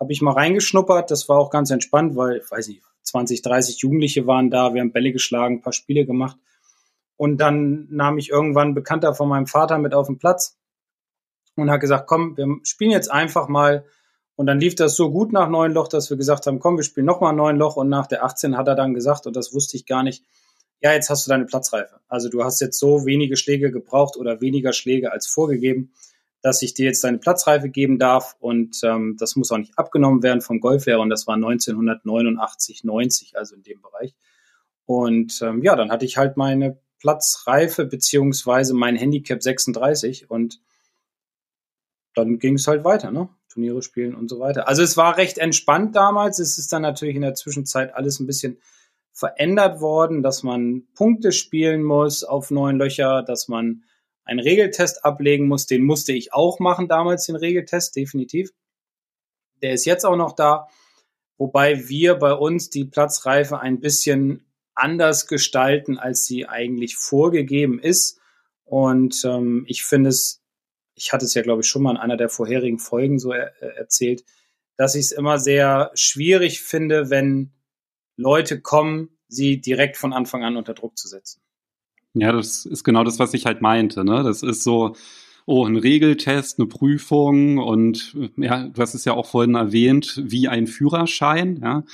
Habe 0.00 0.12
ich 0.12 0.22
mal 0.22 0.32
reingeschnuppert. 0.32 1.10
Das 1.10 1.28
war 1.28 1.38
auch 1.38 1.50
ganz 1.50 1.70
entspannt, 1.70 2.16
weil, 2.16 2.42
weiß 2.48 2.68
nicht, 2.68 2.82
20, 3.02 3.42
30 3.42 3.78
Jugendliche 3.78 4.26
waren 4.26 4.50
da. 4.50 4.72
Wir 4.74 4.80
haben 4.80 4.92
Bälle 4.92 5.12
geschlagen, 5.12 5.56
ein 5.56 5.60
paar 5.60 5.74
Spiele 5.74 6.06
gemacht. 6.06 6.36
Und 7.16 7.38
dann 7.38 7.86
nahm 7.90 8.18
ich 8.18 8.30
irgendwann 8.30 8.68
ein 8.68 8.74
Bekannter 8.74 9.14
von 9.14 9.28
meinem 9.28 9.46
Vater 9.46 9.78
mit 9.78 9.94
auf 9.94 10.06
den 10.06 10.18
Platz 10.18 10.58
und 11.54 11.70
hat 11.70 11.80
gesagt, 11.80 12.06
komm, 12.06 12.36
wir 12.36 12.46
spielen 12.64 12.90
jetzt 12.90 13.10
einfach 13.10 13.48
mal. 13.48 13.84
Und 14.34 14.46
dann 14.46 14.58
lief 14.58 14.74
das 14.74 14.96
so 14.96 15.10
gut 15.10 15.32
nach 15.32 15.50
neun 15.50 15.72
Loch, 15.72 15.88
dass 15.88 16.08
wir 16.08 16.16
gesagt 16.16 16.46
haben, 16.46 16.58
komm, 16.58 16.78
wir 16.78 16.84
spielen 16.84 17.06
nochmal 17.06 17.34
neun 17.34 17.56
Loch. 17.56 17.76
Und 17.76 17.90
nach 17.90 18.06
der 18.06 18.24
18 18.24 18.56
hat 18.56 18.66
er 18.68 18.74
dann 18.74 18.94
gesagt, 18.94 19.26
und 19.26 19.36
das 19.36 19.52
wusste 19.52 19.76
ich 19.76 19.84
gar 19.84 20.02
nicht, 20.02 20.24
ja, 20.82 20.92
jetzt 20.92 21.08
hast 21.10 21.26
du 21.26 21.30
deine 21.30 21.46
Platzreife. 21.46 22.00
Also 22.08 22.28
du 22.28 22.42
hast 22.42 22.60
jetzt 22.60 22.78
so 22.78 23.06
wenige 23.06 23.36
Schläge 23.36 23.70
gebraucht 23.70 24.16
oder 24.16 24.40
weniger 24.40 24.72
Schläge 24.72 25.12
als 25.12 25.28
vorgegeben, 25.28 25.92
dass 26.42 26.60
ich 26.62 26.74
dir 26.74 26.86
jetzt 26.86 27.04
deine 27.04 27.18
Platzreife 27.18 27.68
geben 27.68 28.00
darf 28.00 28.36
und 28.40 28.80
ähm, 28.82 29.16
das 29.18 29.36
muss 29.36 29.52
auch 29.52 29.58
nicht 29.58 29.78
abgenommen 29.78 30.24
werden 30.24 30.40
vom 30.40 30.58
Golflehrer 30.58 31.00
und 31.00 31.08
das 31.08 31.28
war 31.28 31.36
1989, 31.36 32.82
90, 32.82 33.38
also 33.38 33.54
in 33.54 33.62
dem 33.62 33.80
Bereich. 33.80 34.16
Und 34.84 35.40
ähm, 35.42 35.62
ja, 35.62 35.76
dann 35.76 35.92
hatte 35.92 36.04
ich 36.04 36.16
halt 36.16 36.36
meine 36.36 36.80
Platzreife 36.98 37.84
beziehungsweise 37.84 38.74
mein 38.74 38.96
Handicap 38.96 39.40
36 39.40 40.30
und 40.30 40.60
dann 42.14 42.40
ging 42.40 42.54
es 42.56 42.66
halt 42.66 42.84
weiter, 42.84 43.12
ne? 43.12 43.28
Turniere 43.48 43.82
spielen 43.82 44.14
und 44.14 44.28
so 44.28 44.40
weiter. 44.40 44.66
Also 44.66 44.82
es 44.82 44.96
war 44.96 45.16
recht 45.16 45.38
entspannt 45.38 45.94
damals. 45.94 46.38
Es 46.38 46.58
ist 46.58 46.72
dann 46.72 46.82
natürlich 46.82 47.14
in 47.14 47.22
der 47.22 47.34
Zwischenzeit 47.34 47.94
alles 47.94 48.18
ein 48.18 48.26
bisschen 48.26 48.58
verändert 49.12 49.80
worden, 49.80 50.22
dass 50.22 50.42
man 50.42 50.86
Punkte 50.94 51.32
spielen 51.32 51.82
muss 51.82 52.24
auf 52.24 52.50
neun 52.50 52.76
Löcher, 52.76 53.22
dass 53.22 53.48
man 53.48 53.84
einen 54.24 54.40
Regeltest 54.40 55.04
ablegen 55.04 55.48
muss. 55.48 55.66
Den 55.66 55.84
musste 55.84 56.12
ich 56.12 56.32
auch 56.32 56.58
machen 56.58 56.88
damals, 56.88 57.26
den 57.26 57.36
Regeltest, 57.36 57.96
definitiv. 57.96 58.50
Der 59.60 59.72
ist 59.72 59.84
jetzt 59.84 60.04
auch 60.04 60.16
noch 60.16 60.32
da, 60.32 60.68
wobei 61.36 61.88
wir 61.88 62.14
bei 62.14 62.32
uns 62.32 62.70
die 62.70 62.84
Platzreife 62.84 63.60
ein 63.60 63.80
bisschen 63.80 64.46
anders 64.74 65.26
gestalten, 65.26 65.98
als 65.98 66.24
sie 66.24 66.46
eigentlich 66.48 66.96
vorgegeben 66.96 67.78
ist. 67.78 68.18
Und 68.64 69.22
ähm, 69.24 69.64
ich 69.68 69.84
finde 69.84 70.10
es, 70.10 70.42
ich 70.94 71.12
hatte 71.12 71.26
es 71.26 71.34
ja, 71.34 71.42
glaube 71.42 71.60
ich, 71.60 71.68
schon 71.68 71.82
mal 71.82 71.92
in 71.92 71.96
einer 71.98 72.16
der 72.16 72.28
vorherigen 72.28 72.78
Folgen 72.78 73.18
so 73.18 73.32
er, 73.32 73.52
äh, 73.60 73.76
erzählt, 73.76 74.24
dass 74.76 74.94
ich 74.94 75.06
es 75.06 75.12
immer 75.12 75.38
sehr 75.38 75.90
schwierig 75.94 76.62
finde, 76.62 77.10
wenn 77.10 77.52
Leute 78.22 78.60
kommen, 78.60 79.10
sie 79.28 79.60
direkt 79.60 79.96
von 79.96 80.12
Anfang 80.12 80.44
an 80.44 80.56
unter 80.56 80.74
Druck 80.74 80.96
zu 80.96 81.08
setzen. 81.08 81.42
Ja, 82.14 82.32
das 82.32 82.66
ist 82.66 82.84
genau 82.84 83.04
das, 83.04 83.18
was 83.18 83.34
ich 83.34 83.46
halt 83.46 83.62
meinte. 83.62 84.04
Ne? 84.04 84.22
Das 84.22 84.42
ist 84.42 84.62
so, 84.62 84.94
oh, 85.46 85.66
ein 85.66 85.76
Regeltest, 85.76 86.58
eine 86.58 86.68
Prüfung 86.68 87.58
und 87.58 88.16
ja, 88.36 88.68
du 88.68 88.80
hast 88.80 88.94
es 88.94 89.04
ja 89.04 89.14
auch 89.14 89.26
vorhin 89.26 89.54
erwähnt, 89.54 90.20
wie 90.24 90.48
ein 90.48 90.66
Führerschein, 90.66 91.60
ja. 91.62 91.84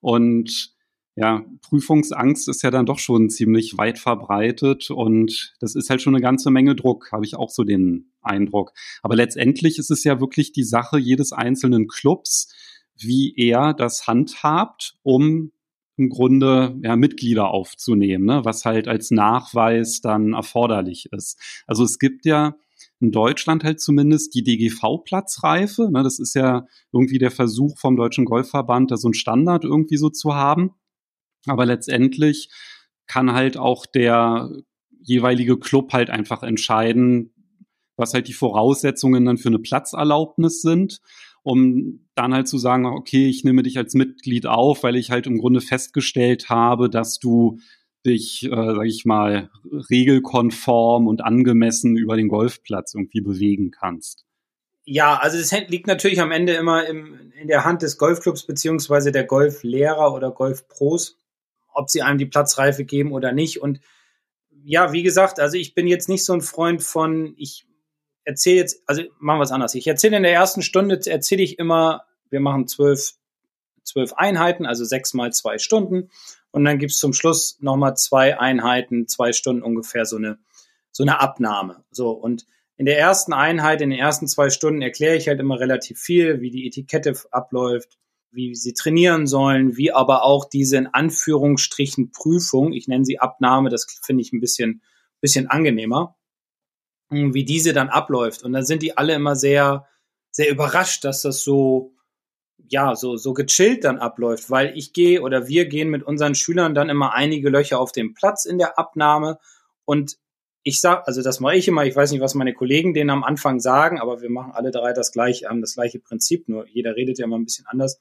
Und 0.00 0.74
ja, 1.16 1.44
Prüfungsangst 1.62 2.48
ist 2.48 2.62
ja 2.62 2.70
dann 2.70 2.86
doch 2.86 3.00
schon 3.00 3.28
ziemlich 3.28 3.76
weit 3.76 3.98
verbreitet 3.98 4.90
und 4.90 5.54
das 5.58 5.74
ist 5.74 5.90
halt 5.90 6.00
schon 6.00 6.14
eine 6.14 6.22
ganze 6.22 6.50
Menge 6.50 6.76
Druck, 6.76 7.10
habe 7.10 7.24
ich 7.24 7.34
auch 7.34 7.50
so 7.50 7.64
den 7.64 8.12
Eindruck. 8.22 8.72
Aber 9.02 9.16
letztendlich 9.16 9.78
ist 9.78 9.90
es 9.90 10.04
ja 10.04 10.20
wirklich 10.20 10.52
die 10.52 10.62
Sache 10.62 10.98
jedes 10.98 11.32
einzelnen 11.32 11.88
Clubs, 11.88 12.54
wie 12.96 13.34
er 13.36 13.74
das 13.74 14.06
handhabt, 14.06 14.94
um 15.02 15.50
im 15.98 16.08
Grunde 16.08 16.78
ja, 16.82 16.96
Mitglieder 16.96 17.48
aufzunehmen, 17.48 18.24
ne, 18.24 18.44
was 18.44 18.64
halt 18.64 18.88
als 18.88 19.10
Nachweis 19.10 20.00
dann 20.00 20.32
erforderlich 20.32 21.08
ist. 21.12 21.38
Also 21.66 21.84
es 21.84 21.98
gibt 21.98 22.24
ja 22.24 22.54
in 23.00 23.10
Deutschland 23.12 23.64
halt 23.64 23.80
zumindest 23.80 24.34
die 24.34 24.42
DGV-Platzreife. 24.42 25.90
Ne, 25.90 26.02
das 26.02 26.18
ist 26.18 26.34
ja 26.34 26.66
irgendwie 26.92 27.18
der 27.18 27.30
Versuch 27.30 27.78
vom 27.78 27.96
Deutschen 27.96 28.24
Golfverband, 28.24 28.90
da 28.90 28.96
so 28.96 29.08
ein 29.08 29.14
Standard 29.14 29.64
irgendwie 29.64 29.96
so 29.96 30.08
zu 30.08 30.34
haben. 30.34 30.70
Aber 31.46 31.66
letztendlich 31.66 32.50
kann 33.06 33.32
halt 33.32 33.56
auch 33.56 33.86
der 33.86 34.50
jeweilige 35.02 35.58
Club 35.58 35.92
halt 35.92 36.10
einfach 36.10 36.42
entscheiden, 36.42 37.32
was 37.96 38.14
halt 38.14 38.28
die 38.28 38.32
Voraussetzungen 38.32 39.24
dann 39.24 39.38
für 39.38 39.48
eine 39.48 39.58
Platzerlaubnis 39.58 40.62
sind, 40.62 41.00
um 41.42 42.06
dann 42.14 42.34
halt 42.34 42.48
zu 42.48 42.58
sagen, 42.58 42.86
okay, 42.86 43.28
ich 43.28 43.44
nehme 43.44 43.62
dich 43.62 43.78
als 43.78 43.94
Mitglied 43.94 44.46
auf, 44.46 44.82
weil 44.82 44.96
ich 44.96 45.10
halt 45.10 45.26
im 45.26 45.38
Grunde 45.38 45.60
festgestellt 45.60 46.48
habe, 46.48 46.90
dass 46.90 47.18
du 47.18 47.58
dich, 48.06 48.44
äh, 48.44 48.74
sag 48.74 48.86
ich 48.86 49.04
mal, 49.04 49.50
regelkonform 49.90 51.06
und 51.06 51.22
angemessen 51.22 51.96
über 51.96 52.16
den 52.16 52.28
Golfplatz 52.28 52.94
irgendwie 52.94 53.20
bewegen 53.20 53.70
kannst. 53.70 54.24
Ja, 54.84 55.16
also 55.16 55.38
das 55.38 55.52
liegt 55.68 55.86
natürlich 55.86 56.20
am 56.20 56.30
Ende 56.30 56.54
immer 56.54 56.86
im, 56.86 57.32
in 57.38 57.48
der 57.48 57.64
Hand 57.64 57.82
des 57.82 57.98
Golfclubs 57.98 58.46
beziehungsweise 58.46 59.12
der 59.12 59.24
Golflehrer 59.24 60.14
oder 60.14 60.30
Golfpros, 60.30 61.18
ob 61.74 61.90
sie 61.90 62.00
einem 62.00 62.18
die 62.18 62.26
Platzreife 62.26 62.84
geben 62.84 63.12
oder 63.12 63.32
nicht. 63.32 63.60
Und 63.60 63.80
ja, 64.64 64.92
wie 64.92 65.02
gesagt, 65.02 65.40
also 65.40 65.58
ich 65.58 65.74
bin 65.74 65.86
jetzt 65.86 66.08
nicht 66.08 66.24
so 66.24 66.32
ein 66.32 66.40
Freund 66.40 66.82
von, 66.82 67.34
ich 67.36 67.67
erzähle 68.28 68.56
jetzt, 68.56 68.82
also 68.86 69.02
machen 69.18 69.38
wir 69.38 69.44
es 69.44 69.50
anders. 69.50 69.74
Ich 69.74 69.86
erzähle 69.86 70.18
in 70.18 70.22
der 70.22 70.34
ersten 70.34 70.60
Stunde, 70.60 71.00
erzähle 71.06 71.42
ich 71.42 71.58
immer, 71.58 72.02
wir 72.28 72.40
machen 72.40 72.68
zwölf, 72.68 73.14
zwölf 73.84 74.12
Einheiten, 74.12 74.66
also 74.66 74.84
sechs 74.84 75.14
mal 75.14 75.32
zwei 75.32 75.56
Stunden. 75.56 76.10
Und 76.50 76.64
dann 76.64 76.78
gibt's 76.78 76.98
zum 76.98 77.14
Schluss 77.14 77.56
nochmal 77.60 77.96
zwei 77.96 78.38
Einheiten, 78.38 79.08
zwei 79.08 79.32
Stunden 79.32 79.62
ungefähr 79.62 80.04
so 80.04 80.16
eine, 80.16 80.38
so 80.92 81.04
eine 81.04 81.20
Abnahme. 81.20 81.84
So, 81.90 82.10
und 82.10 82.44
in 82.76 82.84
der 82.84 82.98
ersten 82.98 83.32
Einheit, 83.32 83.80
in 83.80 83.90
den 83.90 83.98
ersten 83.98 84.28
zwei 84.28 84.50
Stunden 84.50 84.82
erkläre 84.82 85.16
ich 85.16 85.26
halt 85.26 85.40
immer 85.40 85.58
relativ 85.58 85.98
viel, 85.98 86.42
wie 86.42 86.50
die 86.50 86.66
Etikette 86.66 87.14
abläuft, 87.30 87.98
wie 88.30 88.54
sie 88.54 88.74
trainieren 88.74 89.26
sollen, 89.26 89.78
wie 89.78 89.90
aber 89.90 90.22
auch 90.22 90.44
diese 90.44 90.76
in 90.76 90.86
Anführungsstrichen 90.86 92.12
Prüfung, 92.12 92.74
ich 92.74 92.88
nenne 92.88 93.06
sie 93.06 93.20
Abnahme, 93.20 93.70
das 93.70 93.86
finde 94.04 94.20
ich 94.20 94.34
ein 94.34 94.40
bisschen, 94.40 94.82
bisschen 95.22 95.46
angenehmer, 95.48 96.17
wie 97.10 97.44
diese 97.44 97.72
dann 97.72 97.88
abläuft. 97.88 98.42
Und 98.42 98.52
dann 98.52 98.64
sind 98.64 98.82
die 98.82 98.96
alle 98.96 99.14
immer 99.14 99.34
sehr, 99.34 99.86
sehr 100.30 100.50
überrascht, 100.50 101.04
dass 101.04 101.22
das 101.22 101.42
so, 101.42 101.92
ja, 102.68 102.94
so, 102.94 103.16
so 103.16 103.32
gechillt 103.32 103.84
dann 103.84 103.98
abläuft, 103.98 104.50
weil 104.50 104.76
ich 104.76 104.92
gehe 104.92 105.22
oder 105.22 105.48
wir 105.48 105.66
gehen 105.66 105.88
mit 105.88 106.02
unseren 106.02 106.34
Schülern 106.34 106.74
dann 106.74 106.90
immer 106.90 107.14
einige 107.14 107.48
Löcher 107.48 107.80
auf 107.80 107.92
den 107.92 108.14
Platz 108.14 108.44
in 108.44 108.58
der 108.58 108.78
Abnahme 108.78 109.38
und 109.84 110.18
ich 110.64 110.82
sag, 110.82 111.06
also 111.06 111.22
das 111.22 111.40
mache 111.40 111.56
ich 111.56 111.66
immer, 111.66 111.86
ich 111.86 111.96
weiß 111.96 112.10
nicht, 112.12 112.20
was 112.20 112.34
meine 112.34 112.52
Kollegen 112.52 112.92
denen 112.92 113.08
am 113.08 113.24
Anfang 113.24 113.58
sagen, 113.58 113.98
aber 113.98 114.20
wir 114.20 114.28
machen 114.28 114.52
alle 114.52 114.70
drei 114.70 114.92
das 114.92 115.12
gleiche, 115.12 115.48
haben 115.48 115.62
das 115.62 115.74
gleiche 115.74 115.98
Prinzip, 115.98 116.46
nur 116.48 116.66
jeder 116.68 116.94
redet 116.94 117.18
ja 117.18 117.24
immer 117.24 117.38
ein 117.38 117.46
bisschen 117.46 117.66
anders. 117.68 117.98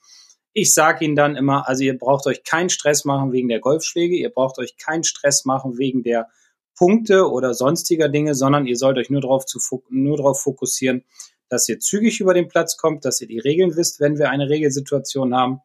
Ich 0.52 0.74
sage 0.74 1.06
ihnen 1.06 1.16
dann 1.16 1.38
immer, 1.38 1.70
also 1.70 1.84
ihr 1.84 1.98
braucht 1.98 2.28
euch 2.28 2.44
keinen 2.44 2.70
Stress 2.70 3.06
machen 3.06 3.32
wegen 3.32 3.48
der 3.48 3.62
Golfschläge, 3.62 4.16
ihr 4.16 4.32
braucht 4.32 4.60
euch 4.60 4.76
keinen 4.76 5.06
Stress 5.06 5.46
machen 5.46 5.78
wegen 5.78 6.04
der 6.04 6.28
Punkte 6.78 7.30
oder 7.30 7.54
sonstiger 7.54 8.08
Dinge, 8.08 8.36
sondern 8.36 8.68
ihr 8.68 8.78
sollt 8.78 8.98
euch 8.98 9.10
nur 9.10 9.22
darauf, 9.22 9.46
nur 9.90 10.18
darauf 10.18 10.42
fokussieren, 10.42 11.04
dass 11.50 11.68
ihr 11.68 11.80
zügig 11.80 12.20
über 12.22 12.34
den 12.34 12.48
Platz 12.48 12.78
kommt, 12.78 13.04
dass 13.04 13.20
ihr 13.20 13.28
die 13.28 13.40
Regeln 13.40 13.76
wisst, 13.76 14.00
wenn 14.00 14.18
wir 14.18 14.30
eine 14.30 14.50
Regelsituation 14.50 15.36
haben, 15.36 15.62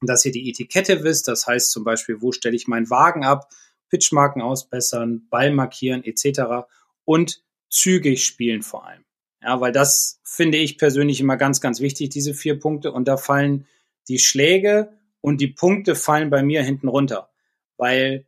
dass 0.00 0.24
ihr 0.24 0.32
die 0.32 0.48
Etikette 0.50 1.02
wisst, 1.02 1.28
das 1.28 1.46
heißt 1.46 1.70
zum 1.70 1.84
Beispiel, 1.84 2.20
wo 2.20 2.32
stelle 2.32 2.56
ich 2.56 2.68
meinen 2.68 2.90
Wagen 2.90 3.24
ab, 3.24 3.48
Pitchmarken 3.90 4.42
ausbessern, 4.42 5.26
Ball 5.30 5.50
markieren 5.50 6.04
etc. 6.04 6.66
und 7.04 7.42
zügig 7.70 8.24
spielen 8.24 8.62
vor 8.62 8.86
allem. 8.86 9.04
Ja, 9.42 9.60
weil 9.60 9.72
das 9.72 10.20
finde 10.24 10.58
ich 10.58 10.78
persönlich 10.78 11.20
immer 11.20 11.36
ganz, 11.36 11.60
ganz 11.60 11.80
wichtig, 11.80 12.10
diese 12.10 12.34
vier 12.34 12.58
Punkte. 12.58 12.92
Und 12.92 13.06
da 13.06 13.16
fallen 13.16 13.66
die 14.08 14.18
Schläge 14.18 14.92
und 15.20 15.40
die 15.40 15.48
Punkte 15.48 15.94
fallen 15.94 16.30
bei 16.30 16.42
mir 16.42 16.62
hinten 16.62 16.88
runter. 16.88 17.30
Weil 17.76 18.26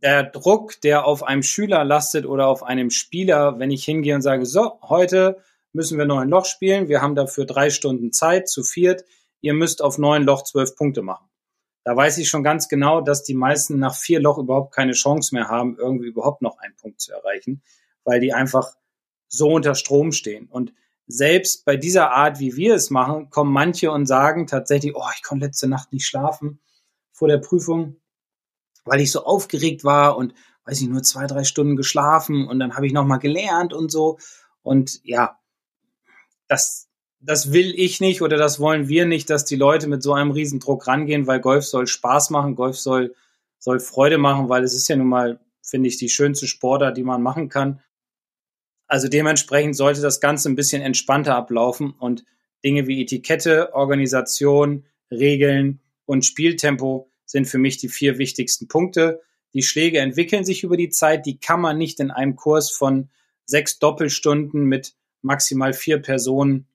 der 0.00 0.22
Druck, 0.24 0.80
der 0.80 1.04
auf 1.04 1.22
einem 1.22 1.42
Schüler 1.42 1.84
lastet 1.84 2.24
oder 2.24 2.46
auf 2.46 2.62
einem 2.62 2.88
Spieler, 2.88 3.58
wenn 3.58 3.70
ich 3.70 3.84
hingehe 3.84 4.14
und 4.14 4.22
sage, 4.22 4.46
so, 4.46 4.78
heute 4.80 5.38
müssen 5.74 5.98
wir 5.98 6.04
ein 6.04 6.30
Loch 6.30 6.46
spielen. 6.46 6.88
Wir 6.88 7.02
haben 7.02 7.14
dafür 7.14 7.44
drei 7.44 7.68
Stunden 7.68 8.10
Zeit 8.10 8.48
zu 8.48 8.62
viert. 8.62 9.04
Ihr 9.42 9.52
müsst 9.52 9.82
auf 9.82 9.98
neun 9.98 10.22
Loch 10.22 10.44
zwölf 10.44 10.76
Punkte 10.76 11.02
machen. 11.02 11.28
Da 11.84 11.94
weiß 11.94 12.16
ich 12.18 12.30
schon 12.30 12.42
ganz 12.42 12.68
genau, 12.68 13.02
dass 13.02 13.22
die 13.22 13.34
meisten 13.34 13.78
nach 13.78 13.94
vier 13.94 14.20
Loch 14.20 14.38
überhaupt 14.38 14.74
keine 14.74 14.92
Chance 14.92 15.34
mehr 15.34 15.48
haben, 15.48 15.76
irgendwie 15.78 16.06
überhaupt 16.06 16.40
noch 16.40 16.58
einen 16.58 16.76
Punkt 16.76 17.00
zu 17.02 17.12
erreichen, 17.12 17.62
weil 18.04 18.20
die 18.20 18.32
einfach 18.32 18.72
so 19.28 19.48
unter 19.50 19.74
Strom 19.74 20.12
stehen. 20.12 20.46
Und 20.46 20.72
selbst 21.06 21.66
bei 21.66 21.76
dieser 21.76 22.12
Art, 22.12 22.38
wie 22.38 22.56
wir 22.56 22.74
es 22.76 22.88
machen, 22.88 23.28
kommen 23.28 23.52
manche 23.52 23.90
und 23.90 24.06
sagen 24.06 24.46
tatsächlich, 24.46 24.94
oh, 24.94 25.10
ich 25.14 25.22
konnte 25.22 25.44
letzte 25.44 25.68
Nacht 25.68 25.92
nicht 25.92 26.06
schlafen 26.06 26.60
vor 27.10 27.28
der 27.28 27.38
Prüfung, 27.38 27.96
weil 28.84 29.00
ich 29.00 29.12
so 29.12 29.24
aufgeregt 29.24 29.84
war 29.84 30.16
und 30.16 30.34
weiß 30.64 30.80
ich 30.80 30.88
nur 30.88 31.02
zwei, 31.02 31.26
drei 31.26 31.44
Stunden 31.44 31.76
geschlafen 31.76 32.46
und 32.46 32.58
dann 32.58 32.76
habe 32.76 32.86
ich 32.86 32.92
nochmal 32.92 33.18
gelernt 33.18 33.72
und 33.72 33.90
so. 33.90 34.18
Und 34.62 35.00
ja, 35.04 35.38
das, 36.48 36.88
das 37.20 37.52
will 37.52 37.74
ich 37.76 38.00
nicht 38.00 38.22
oder 38.22 38.36
das 38.36 38.60
wollen 38.60 38.88
wir 38.88 39.06
nicht, 39.06 39.30
dass 39.30 39.44
die 39.44 39.56
Leute 39.56 39.88
mit 39.88 40.02
so 40.02 40.12
einem 40.12 40.30
Riesendruck 40.30 40.86
rangehen, 40.86 41.26
weil 41.26 41.40
Golf 41.40 41.64
soll 41.64 41.86
Spaß 41.86 42.30
machen, 42.30 42.54
Golf 42.54 42.78
soll, 42.78 43.14
soll 43.58 43.80
Freude 43.80 44.18
machen, 44.18 44.48
weil 44.48 44.62
es 44.64 44.74
ist 44.74 44.88
ja 44.88 44.96
nun 44.96 45.08
mal, 45.08 45.40
finde 45.62 45.88
ich, 45.88 45.96
die 45.98 46.08
schönste 46.08 46.46
Sportart, 46.46 46.96
die 46.96 47.04
man 47.04 47.22
machen 47.22 47.48
kann. 47.48 47.80
Also 48.86 49.08
dementsprechend 49.08 49.76
sollte 49.76 50.00
das 50.00 50.20
Ganze 50.20 50.50
ein 50.50 50.56
bisschen 50.56 50.82
entspannter 50.82 51.34
ablaufen 51.34 51.92
und 51.92 52.24
Dinge 52.64 52.86
wie 52.86 53.02
Etikette, 53.02 53.74
Organisation, 53.74 54.84
Regeln 55.10 55.80
und 56.04 56.24
Spieltempo 56.24 57.11
sind 57.32 57.46
für 57.46 57.58
mich 57.58 57.78
die 57.78 57.88
vier 57.88 58.18
wichtigsten 58.18 58.68
Punkte. 58.68 59.20
Die 59.54 59.62
Schläge 59.62 59.98
entwickeln 59.98 60.44
sich 60.44 60.62
über 60.62 60.76
die 60.76 60.90
Zeit, 60.90 61.26
die 61.26 61.38
kann 61.38 61.60
man 61.60 61.78
nicht 61.78 61.98
in 61.98 62.10
einem 62.10 62.36
Kurs 62.36 62.70
von 62.70 63.08
sechs 63.44 63.78
Doppelstunden 63.78 64.64
mit 64.64 64.94
maximal 65.22 65.72
vier 65.72 66.00
Personen 66.00 66.66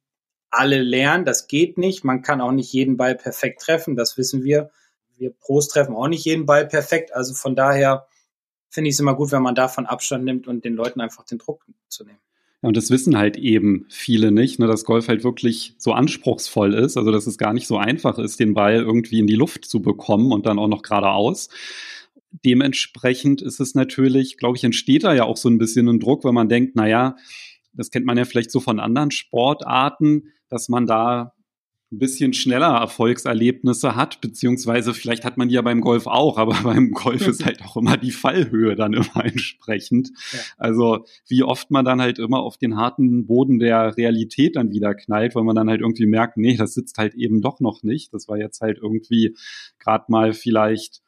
alle 0.50 0.82
lernen. 0.82 1.26
Das 1.26 1.48
geht 1.48 1.78
nicht. 1.78 2.04
Man 2.04 2.22
kann 2.22 2.42
auch 2.42 2.52
nicht 2.52 2.74
jeden 2.74 2.98
Ball 2.98 3.16
perfekt 3.16 3.62
treffen. 3.62 3.96
Das 3.96 4.18
wissen 4.18 4.44
wir. 4.44 4.72
Wir 5.16 5.32
Pros 5.32 5.68
treffen 5.68 5.96
auch 5.96 6.08
nicht 6.08 6.26
jeden 6.26 6.46
Ball 6.46 6.68
perfekt. 6.68 7.14
Also 7.14 7.34
von 7.34 7.56
daher 7.56 8.08
finde 8.70 8.90
ich 8.90 8.96
es 8.96 9.00
immer 9.00 9.16
gut, 9.16 9.32
wenn 9.32 9.42
man 9.42 9.56
davon 9.56 9.86
Abstand 9.86 10.26
nimmt 10.26 10.48
und 10.48 10.66
den 10.66 10.74
Leuten 10.74 11.02
einfach 11.02 11.24
den 11.26 11.38
Druck 11.38 11.66
zu 11.88 12.04
nehmen. 12.04 12.20
Und 12.68 12.76
das 12.76 12.92
wissen 12.92 13.18
halt 13.18 13.38
eben 13.38 13.86
viele 13.88 14.30
nicht, 14.30 14.60
ne, 14.60 14.68
dass 14.68 14.84
Golf 14.84 15.08
halt 15.08 15.24
wirklich 15.24 15.74
so 15.78 15.94
anspruchsvoll 15.94 16.74
ist, 16.74 16.98
also 16.98 17.14
dass 17.14 17.26
es 17.26 17.38
gar 17.38 17.54
nicht 17.54 17.66
so 17.66 17.78
einfach 17.78 18.20
ist, 18.20 18.42
den 18.42 18.54
Ball 18.54 18.76
irgendwie 18.76 19.20
in 19.20 19.26
die 19.26 19.38
Luft 19.38 19.64
zu 19.64 19.82
bekommen 19.82 20.34
und 20.34 20.46
dann 20.46 20.60
auch 20.60 20.68
noch 20.68 20.82
geradeaus. 20.82 21.48
Dementsprechend 22.44 23.42
ist 23.42 23.62
es 23.62 23.74
natürlich, 23.74 24.36
glaube 24.36 24.58
ich, 24.58 24.66
entsteht 24.66 25.06
da 25.06 25.14
ja 25.14 25.24
auch 25.24 25.38
so 25.38 25.48
ein 25.48 25.60
bisschen 25.60 25.88
ein 25.88 26.02
Druck, 26.02 26.26
wenn 26.26 26.34
man 26.34 26.50
denkt, 26.50 26.76
naja, 26.76 27.16
das 27.72 27.90
kennt 27.90 28.06
man 28.06 28.18
ja 28.18 28.26
vielleicht 28.26 28.52
so 28.52 28.60
von 28.60 28.82
anderen 28.82 29.12
Sportarten, 29.12 30.34
dass 30.50 30.68
man 30.68 30.86
da 30.86 31.37
ein 31.90 32.00
bisschen 32.00 32.34
schneller 32.34 32.76
Erfolgserlebnisse 32.80 33.96
hat, 33.96 34.20
beziehungsweise 34.20 34.94
vielleicht 34.94 35.24
hat 35.24 35.38
man 35.38 35.48
die 35.48 35.56
ja 35.56 35.62
beim 35.62 35.80
Golf 35.80 36.06
auch, 36.06 36.38
aber 36.38 36.54
beim 36.64 36.92
Golf 36.92 37.28
ist 37.28 37.46
halt 37.46 37.62
auch 37.64 37.78
immer 37.78 37.96
die 37.96 38.12
Fallhöhe 38.12 38.76
dann 38.76 38.94
immer 38.94 39.16
entsprechend. 39.24 40.10
Ja. 40.34 40.40
Also 40.58 41.06
wie 41.30 41.44
oft 41.44 41.72
man 41.72 41.86
dann 41.86 42.02
halt 42.02 42.20
immer 42.20 42.40
auf 42.40 42.58
den 42.58 42.76
harten 42.76 43.26
Boden 43.26 43.60
der 43.60 43.96
Realität 43.96 44.58
dann 44.58 44.72
wieder 44.72 44.96
knallt, 44.96 45.36
weil 45.36 45.44
man 45.44 45.56
dann 45.56 45.70
halt 45.70 45.80
irgendwie 45.82 46.08
merkt, 46.08 46.36
nee, 46.36 46.58
das 46.58 46.74
sitzt 46.74 46.98
halt 46.98 47.16
eben 47.16 47.42
doch 47.42 47.62
noch 47.62 47.84
nicht. 47.84 48.14
Das 48.14 48.28
war 48.28 48.38
jetzt 48.38 48.60
halt 48.60 48.80
irgendwie 48.82 49.38
gerade 49.80 50.06
mal 50.10 50.34
vielleicht 50.34 51.02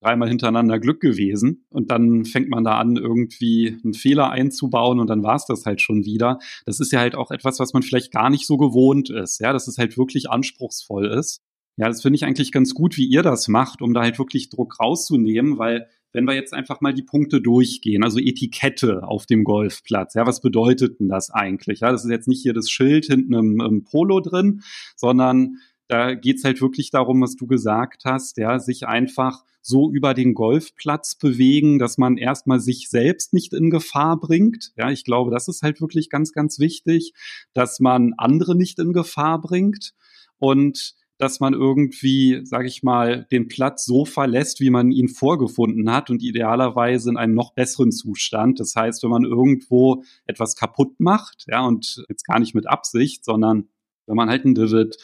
dreimal 0.00 0.28
hintereinander 0.28 0.78
Glück 0.78 1.00
gewesen 1.00 1.64
und 1.70 1.90
dann 1.90 2.24
fängt 2.24 2.48
man 2.48 2.64
da 2.64 2.78
an, 2.78 2.96
irgendwie 2.96 3.76
einen 3.82 3.94
Fehler 3.94 4.30
einzubauen 4.30 5.00
und 5.00 5.08
dann 5.08 5.22
war 5.22 5.36
es 5.36 5.46
das 5.46 5.66
halt 5.66 5.80
schon 5.80 6.04
wieder. 6.04 6.38
Das 6.66 6.80
ist 6.80 6.92
ja 6.92 7.00
halt 7.00 7.14
auch 7.14 7.30
etwas, 7.30 7.58
was 7.58 7.72
man 7.72 7.82
vielleicht 7.82 8.12
gar 8.12 8.30
nicht 8.30 8.46
so 8.46 8.56
gewohnt 8.56 9.10
ist, 9.10 9.40
ja, 9.40 9.52
dass 9.52 9.66
es 9.68 9.78
halt 9.78 9.98
wirklich 9.98 10.30
anspruchsvoll 10.30 11.06
ist. 11.06 11.42
Ja, 11.76 11.86
das 11.86 12.02
finde 12.02 12.16
ich 12.16 12.24
eigentlich 12.24 12.50
ganz 12.50 12.74
gut, 12.74 12.96
wie 12.96 13.06
ihr 13.06 13.22
das 13.22 13.46
macht, 13.46 13.82
um 13.82 13.94
da 13.94 14.02
halt 14.02 14.18
wirklich 14.18 14.50
Druck 14.50 14.80
rauszunehmen, 14.80 15.58
weil 15.58 15.86
wenn 16.12 16.24
wir 16.24 16.34
jetzt 16.34 16.54
einfach 16.54 16.80
mal 16.80 16.94
die 16.94 17.02
Punkte 17.02 17.40
durchgehen, 17.40 18.02
also 18.02 18.18
Etikette 18.18 19.06
auf 19.06 19.26
dem 19.26 19.44
Golfplatz, 19.44 20.14
ja, 20.14 20.26
was 20.26 20.40
bedeutet 20.40 21.00
denn 21.00 21.08
das 21.08 21.30
eigentlich? 21.30 21.80
Ja, 21.80 21.92
das 21.92 22.04
ist 22.04 22.10
jetzt 22.10 22.28
nicht 22.28 22.42
hier 22.42 22.54
das 22.54 22.70
Schild 22.70 23.06
hinten 23.06 23.34
im, 23.34 23.60
im 23.60 23.84
Polo 23.84 24.20
drin, 24.20 24.62
sondern 24.96 25.58
da 25.86 26.14
geht's 26.14 26.44
halt 26.44 26.60
wirklich 26.60 26.90
darum, 26.90 27.20
was 27.22 27.36
du 27.36 27.46
gesagt 27.46 28.04
hast, 28.04 28.36
ja, 28.38 28.58
sich 28.58 28.86
einfach 28.86 29.44
so 29.68 29.90
über 29.92 30.14
den 30.14 30.34
Golfplatz 30.34 31.14
bewegen, 31.14 31.78
dass 31.78 31.98
man 31.98 32.16
erstmal 32.16 32.58
sich 32.58 32.88
selbst 32.88 33.34
nicht 33.34 33.52
in 33.52 33.70
Gefahr 33.70 34.18
bringt. 34.18 34.72
Ja, 34.76 34.90
ich 34.90 35.04
glaube, 35.04 35.30
das 35.30 35.46
ist 35.46 35.62
halt 35.62 35.80
wirklich 35.80 36.08
ganz, 36.08 36.32
ganz 36.32 36.58
wichtig, 36.58 37.12
dass 37.52 37.78
man 37.78 38.14
andere 38.16 38.56
nicht 38.56 38.78
in 38.78 38.92
Gefahr 38.92 39.40
bringt 39.40 39.92
und 40.38 40.94
dass 41.18 41.40
man 41.40 41.52
irgendwie, 41.52 42.40
sage 42.44 42.68
ich 42.68 42.82
mal, 42.82 43.26
den 43.30 43.48
Platz 43.48 43.84
so 43.84 44.04
verlässt, 44.04 44.60
wie 44.60 44.70
man 44.70 44.92
ihn 44.92 45.08
vorgefunden 45.08 45.90
hat 45.90 46.10
und 46.10 46.22
idealerweise 46.22 47.10
in 47.10 47.16
einem 47.16 47.34
noch 47.34 47.54
besseren 47.54 47.90
Zustand. 47.90 48.60
Das 48.60 48.74
heißt, 48.74 49.02
wenn 49.02 49.10
man 49.10 49.24
irgendwo 49.24 50.04
etwas 50.26 50.54
kaputt 50.54 50.98
macht, 50.98 51.44
ja, 51.48 51.66
und 51.66 52.04
jetzt 52.08 52.24
gar 52.24 52.38
nicht 52.38 52.54
mit 52.54 52.68
Absicht, 52.68 53.24
sondern 53.24 53.68
wenn 54.06 54.16
man 54.16 54.30
halt 54.30 54.44
ein 54.44 54.54
Divid 54.54 54.96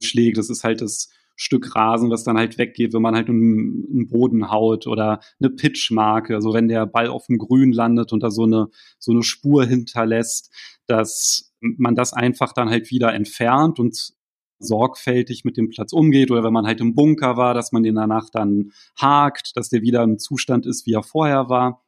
schlägt, 0.00 0.36
das 0.36 0.50
ist 0.50 0.62
halt 0.62 0.80
das 0.82 1.08
Stück 1.42 1.74
Rasen, 1.74 2.10
was 2.10 2.22
dann 2.22 2.38
halt 2.38 2.56
weggeht, 2.56 2.92
wenn 2.92 3.02
man 3.02 3.16
halt 3.16 3.28
einen, 3.28 4.06
Boden 4.08 4.50
haut 4.50 4.86
oder 4.86 5.20
eine 5.40 5.50
Pitchmarke, 5.50 6.36
also 6.36 6.52
wenn 6.54 6.68
der 6.68 6.86
Ball 6.86 7.08
auf 7.08 7.26
dem 7.26 7.38
Grün 7.38 7.72
landet 7.72 8.12
und 8.12 8.22
da 8.22 8.30
so 8.30 8.44
eine, 8.44 8.68
so 8.98 9.10
eine 9.10 9.24
Spur 9.24 9.64
hinterlässt, 9.66 10.52
dass 10.86 11.52
man 11.60 11.96
das 11.96 12.12
einfach 12.12 12.52
dann 12.52 12.70
halt 12.70 12.90
wieder 12.90 13.12
entfernt 13.12 13.80
und 13.80 14.12
sorgfältig 14.60 15.44
mit 15.44 15.56
dem 15.56 15.70
Platz 15.70 15.92
umgeht 15.92 16.30
oder 16.30 16.44
wenn 16.44 16.52
man 16.52 16.66
halt 16.66 16.80
im 16.80 16.94
Bunker 16.94 17.36
war, 17.36 17.54
dass 17.54 17.72
man 17.72 17.82
den 17.82 17.96
danach 17.96 18.30
dann 18.30 18.70
hakt, 18.96 19.56
dass 19.56 19.68
der 19.68 19.82
wieder 19.82 20.04
im 20.04 20.20
Zustand 20.20 20.64
ist, 20.64 20.86
wie 20.86 20.92
er 20.92 21.02
vorher 21.02 21.48
war. 21.48 21.82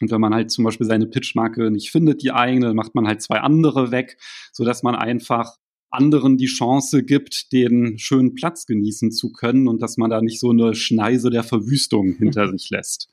Und 0.00 0.10
wenn 0.10 0.20
man 0.20 0.32
halt 0.32 0.50
zum 0.50 0.64
Beispiel 0.64 0.86
seine 0.86 1.06
Pitchmarke 1.06 1.70
nicht 1.70 1.90
findet, 1.90 2.22
die 2.22 2.32
eigene, 2.32 2.72
macht 2.72 2.94
man 2.94 3.06
halt 3.06 3.20
zwei 3.20 3.40
andere 3.40 3.90
weg, 3.90 4.16
so 4.52 4.64
dass 4.64 4.82
man 4.82 4.94
einfach 4.94 5.56
anderen 5.90 6.36
die 6.36 6.46
Chance 6.46 7.02
gibt, 7.02 7.52
den 7.52 7.98
schönen 7.98 8.34
Platz 8.34 8.66
genießen 8.66 9.10
zu 9.10 9.32
können 9.32 9.68
und 9.68 9.80
dass 9.80 9.96
man 9.96 10.10
da 10.10 10.20
nicht 10.20 10.40
so 10.40 10.50
eine 10.50 10.74
Schneise 10.74 11.30
der 11.30 11.44
Verwüstung 11.44 12.12
hinter 12.12 12.48
sich 12.52 12.70
lässt. 12.70 13.08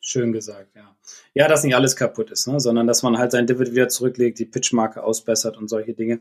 Schön 0.00 0.32
gesagt, 0.32 0.74
ja. 0.74 0.96
Ja, 1.34 1.48
dass 1.48 1.64
nicht 1.64 1.74
alles 1.74 1.96
kaputt 1.96 2.30
ist, 2.30 2.46
ne? 2.46 2.60
sondern 2.60 2.86
dass 2.86 3.02
man 3.02 3.18
halt 3.18 3.32
sein 3.32 3.46
Divid 3.46 3.72
wieder 3.72 3.88
zurücklegt, 3.88 4.38
die 4.38 4.44
Pitchmarke 4.44 5.02
ausbessert 5.02 5.56
und 5.56 5.68
solche 5.68 5.94
Dinge. 5.94 6.20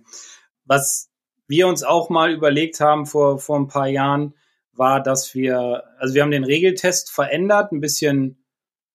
Was 0.65 1.09
wir 1.47 1.67
uns 1.67 1.83
auch 1.83 2.09
mal 2.09 2.31
überlegt 2.31 2.79
haben 2.79 3.05
vor, 3.05 3.39
vor 3.39 3.59
ein 3.59 3.67
paar 3.67 3.87
Jahren, 3.87 4.33
war, 4.75 5.01
dass 5.01 5.35
wir, 5.35 5.83
also 5.99 6.15
wir 6.15 6.23
haben 6.23 6.31
den 6.31 6.43
Regeltest 6.43 7.11
verändert, 7.11 7.71
ein 7.71 7.79
bisschen 7.79 8.42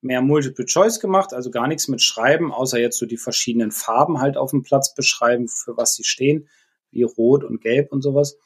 mehr 0.00 0.20
Multiple 0.20 0.64
Choice 0.64 1.00
gemacht, 1.00 1.32
also 1.32 1.50
gar 1.50 1.66
nichts 1.66 1.88
mit 1.88 2.02
Schreiben, 2.02 2.52
außer 2.52 2.78
jetzt 2.78 2.98
so 2.98 3.06
die 3.06 3.16
verschiedenen 3.16 3.72
Farben 3.72 4.20
halt 4.20 4.36
auf 4.36 4.50
dem 4.50 4.62
Platz 4.62 4.94
beschreiben, 4.94 5.48
für 5.48 5.76
was 5.76 5.94
sie 5.94 6.04
stehen, 6.04 6.48
wie 6.90 7.02
Rot 7.02 7.44
und 7.44 7.60
Gelb 7.60 7.92
und 7.92 8.02
sowas. 8.02 8.38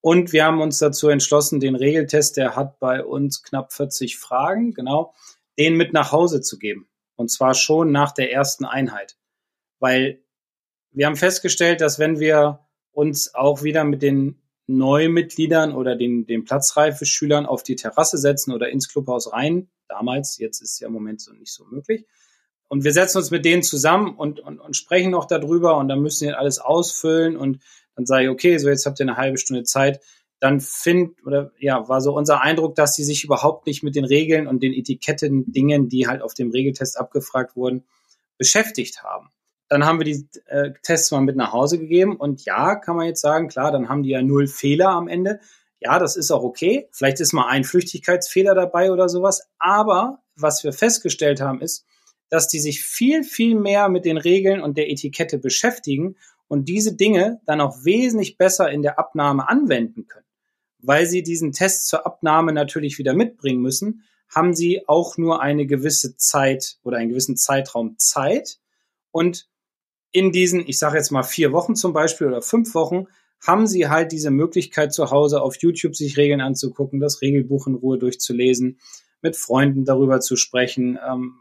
Und 0.00 0.32
wir 0.32 0.44
haben 0.44 0.60
uns 0.60 0.78
dazu 0.78 1.08
entschlossen, 1.08 1.60
den 1.60 1.74
Regeltest, 1.74 2.36
der 2.36 2.54
hat 2.54 2.78
bei 2.78 3.04
uns 3.04 3.42
knapp 3.42 3.72
40 3.72 4.16
Fragen, 4.18 4.72
genau, 4.72 5.14
den 5.58 5.74
mit 5.74 5.92
nach 5.92 6.12
Hause 6.12 6.40
zu 6.40 6.58
geben. 6.58 6.88
Und 7.16 7.30
zwar 7.30 7.54
schon 7.54 7.90
nach 7.90 8.12
der 8.12 8.32
ersten 8.32 8.64
Einheit. 8.64 9.16
Weil 9.80 10.22
wir 10.92 11.06
haben 11.06 11.16
festgestellt, 11.16 11.80
dass 11.80 11.98
wenn 11.98 12.20
wir 12.20 12.60
uns 12.92 13.34
auch 13.34 13.62
wieder 13.62 13.84
mit 13.84 14.02
den 14.02 14.40
Neumitgliedern 14.68 15.74
oder 15.74 15.96
den, 15.96 16.26
den 16.26 16.44
Platzreife-Schülern 16.44 17.46
auf 17.46 17.62
die 17.62 17.74
Terrasse 17.74 18.18
setzen 18.18 18.52
oder 18.52 18.68
ins 18.68 18.88
Clubhaus 18.88 19.32
rein. 19.32 19.68
Damals, 19.88 20.38
jetzt 20.38 20.60
ist 20.60 20.72
es 20.74 20.80
ja 20.80 20.88
im 20.88 20.92
Moment 20.92 21.20
so 21.20 21.32
nicht 21.32 21.52
so 21.52 21.64
möglich. 21.64 22.04
Und 22.68 22.84
wir 22.84 22.92
setzen 22.92 23.18
uns 23.18 23.30
mit 23.30 23.46
denen 23.46 23.62
zusammen 23.62 24.14
und, 24.14 24.40
und, 24.40 24.60
und 24.60 24.76
sprechen 24.76 25.10
noch 25.10 25.24
darüber 25.24 25.78
und 25.78 25.88
dann 25.88 26.00
müssen 26.00 26.28
die 26.28 26.34
alles 26.34 26.58
ausfüllen 26.58 27.36
und 27.36 27.62
dann 27.96 28.04
sage 28.04 28.24
ich, 28.24 28.30
okay, 28.30 28.58
so 28.58 28.68
jetzt 28.68 28.84
habt 28.84 29.00
ihr 29.00 29.06
eine 29.06 29.16
halbe 29.16 29.38
Stunde 29.38 29.64
Zeit. 29.64 30.00
Dann 30.38 30.60
find, 30.60 31.16
oder 31.24 31.50
ja, 31.58 31.88
war 31.88 32.02
so 32.02 32.14
unser 32.14 32.42
Eindruck, 32.42 32.76
dass 32.76 32.94
sie 32.94 33.04
sich 33.04 33.24
überhaupt 33.24 33.66
nicht 33.66 33.82
mit 33.82 33.96
den 33.96 34.04
Regeln 34.04 34.46
und 34.46 34.62
den 34.62 34.74
Etiketten, 34.74 35.50
Dingen, 35.50 35.88
die 35.88 36.06
halt 36.06 36.20
auf 36.22 36.34
dem 36.34 36.50
Regeltest 36.50 36.98
abgefragt 36.98 37.56
wurden, 37.56 37.84
beschäftigt 38.36 39.02
haben. 39.02 39.30
Dann 39.68 39.84
haben 39.84 39.98
wir 39.98 40.04
die 40.04 40.28
äh, 40.46 40.72
Tests 40.82 41.10
mal 41.10 41.20
mit 41.20 41.36
nach 41.36 41.52
Hause 41.52 41.78
gegeben 41.78 42.16
und 42.16 42.44
ja, 42.44 42.74
kann 42.76 42.96
man 42.96 43.06
jetzt 43.06 43.20
sagen, 43.20 43.48
klar, 43.48 43.70
dann 43.70 43.88
haben 43.88 44.02
die 44.02 44.10
ja 44.10 44.22
null 44.22 44.46
Fehler 44.46 44.88
am 44.90 45.08
Ende. 45.08 45.40
Ja, 45.80 45.98
das 45.98 46.16
ist 46.16 46.30
auch 46.30 46.42
okay. 46.42 46.88
Vielleicht 46.90 47.20
ist 47.20 47.32
mal 47.32 47.46
ein 47.48 47.64
Flüchtigkeitsfehler 47.64 48.54
dabei 48.54 48.90
oder 48.90 49.08
sowas. 49.08 49.48
Aber 49.58 50.22
was 50.34 50.64
wir 50.64 50.72
festgestellt 50.72 51.40
haben, 51.40 51.60
ist, 51.60 51.84
dass 52.30 52.48
die 52.48 52.60
sich 52.60 52.82
viel, 52.82 53.22
viel 53.24 53.54
mehr 53.54 53.88
mit 53.88 54.04
den 54.04 54.16
Regeln 54.16 54.60
und 54.60 54.76
der 54.76 54.90
Etikette 54.90 55.38
beschäftigen 55.38 56.16
und 56.48 56.68
diese 56.68 56.94
Dinge 56.94 57.40
dann 57.46 57.60
auch 57.60 57.84
wesentlich 57.84 58.38
besser 58.38 58.70
in 58.70 58.82
der 58.82 58.98
Abnahme 58.98 59.48
anwenden 59.48 60.06
können. 60.06 60.26
Weil 60.80 61.06
sie 61.06 61.22
diesen 61.22 61.52
Test 61.52 61.88
zur 61.88 62.06
Abnahme 62.06 62.52
natürlich 62.52 62.98
wieder 62.98 63.14
mitbringen 63.14 63.60
müssen, 63.60 64.04
haben 64.28 64.54
sie 64.54 64.86
auch 64.88 65.16
nur 65.16 65.40
eine 65.40 65.66
gewisse 65.66 66.16
Zeit 66.16 66.78
oder 66.82 66.98
einen 66.98 67.08
gewissen 67.10 67.36
Zeitraum 67.36 67.96
Zeit. 67.98 68.58
Und 69.10 69.48
in 70.12 70.32
diesen, 70.32 70.66
ich 70.66 70.78
sage 70.78 70.96
jetzt 70.96 71.10
mal 71.10 71.22
vier 71.22 71.52
Wochen 71.52 71.74
zum 71.74 71.92
Beispiel 71.92 72.26
oder 72.26 72.42
fünf 72.42 72.74
Wochen, 72.74 73.06
haben 73.46 73.66
sie 73.66 73.88
halt 73.88 74.12
diese 74.12 74.30
Möglichkeit 74.30 74.92
zu 74.92 75.10
Hause 75.10 75.42
auf 75.42 75.56
YouTube 75.56 75.94
sich 75.94 76.16
Regeln 76.16 76.40
anzugucken, 76.40 77.00
das 77.00 77.22
Regelbuch 77.22 77.66
in 77.66 77.74
Ruhe 77.74 77.98
durchzulesen, 77.98 78.80
mit 79.22 79.36
Freunden 79.36 79.84
darüber 79.84 80.20
zu 80.20 80.36
sprechen, 80.36 80.98
ähm, 81.06 81.40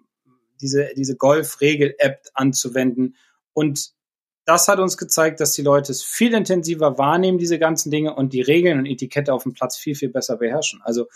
diese, 0.61 0.89
diese 0.95 1.15
Golf-Regel-App 1.15 2.27
anzuwenden. 2.33 3.15
Und 3.53 3.91
das 4.45 4.67
hat 4.67 4.79
uns 4.79 4.97
gezeigt, 4.97 5.39
dass 5.39 5.53
die 5.53 5.61
Leute 5.61 5.91
es 5.91 6.03
viel 6.03 6.33
intensiver 6.33 6.97
wahrnehmen, 6.97 7.37
diese 7.37 7.59
ganzen 7.59 7.91
Dinge, 7.91 8.15
und 8.15 8.33
die 8.33 8.41
Regeln 8.41 8.79
und 8.79 8.85
Etikette 8.85 9.33
auf 9.33 9.43
dem 9.43 9.53
Platz 9.53 9.77
viel, 9.77 9.95
viel 9.95 10.09
besser 10.09 10.37
beherrschen. 10.37 10.81
Also, 10.83 11.07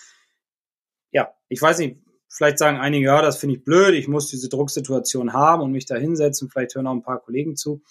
ja, 1.12 1.34
ich 1.48 1.62
weiß 1.62 1.80
nicht, 1.80 1.98
Vielleicht 2.34 2.60
sagen 2.60 2.78
einige, 2.78 3.08
ja, 3.08 3.22
das 3.22 3.38
finde 3.38 3.58
ich 3.58 3.66
blöd, 3.66 3.94
ich 3.94 4.08
muss 4.08 4.30
diese 4.30 4.48
Drucksituation 4.48 5.34
haben 5.34 5.62
und 5.62 5.74
mich 5.74 5.86
da 5.86 5.98
hinsetzen. 5.98 6.50
Vielleicht 6.50 6.76
hören 6.76 6.88
auch 6.88 6.94
ein 6.94 7.04
paar 7.04 7.20
Kollegen 7.20 7.58
zu. 7.58 7.82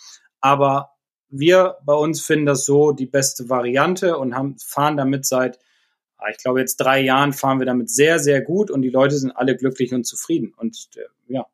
Aber 0.40 0.92
wir 1.29 1.76
bei 1.85 1.92
uns 1.92 2.22
finden 2.22 2.46
das 2.46 2.64
so 2.64 2.92
die 2.92 3.05
beste 3.05 3.50
Variante 3.50 4.16
und 4.16 4.35
haben, 4.35 4.57
fahren 4.59 4.96
damit 4.96 5.26
seit, 5.26 5.59
ah, 6.16 6.31
ich 6.31 6.38
glaube, 6.38 6.59
jetzt 6.59 6.76
drei 6.76 7.03
Jahren 7.03 7.35
fahren 7.35 7.59
wir 7.59 7.66
damit 7.66 7.90
sehr, 7.90 8.18
sehr 8.18 8.40
gut 8.40 8.70
und 8.70 8.81
die 8.81 8.88
Leute 8.88 9.18
sind 9.18 9.31
alle 9.31 9.59
glücklich 9.59 9.92
und 9.92 10.05
zufrieden. 10.05 10.55
Und 10.57 10.88
äh, 10.96 11.00
ja, 11.29 11.44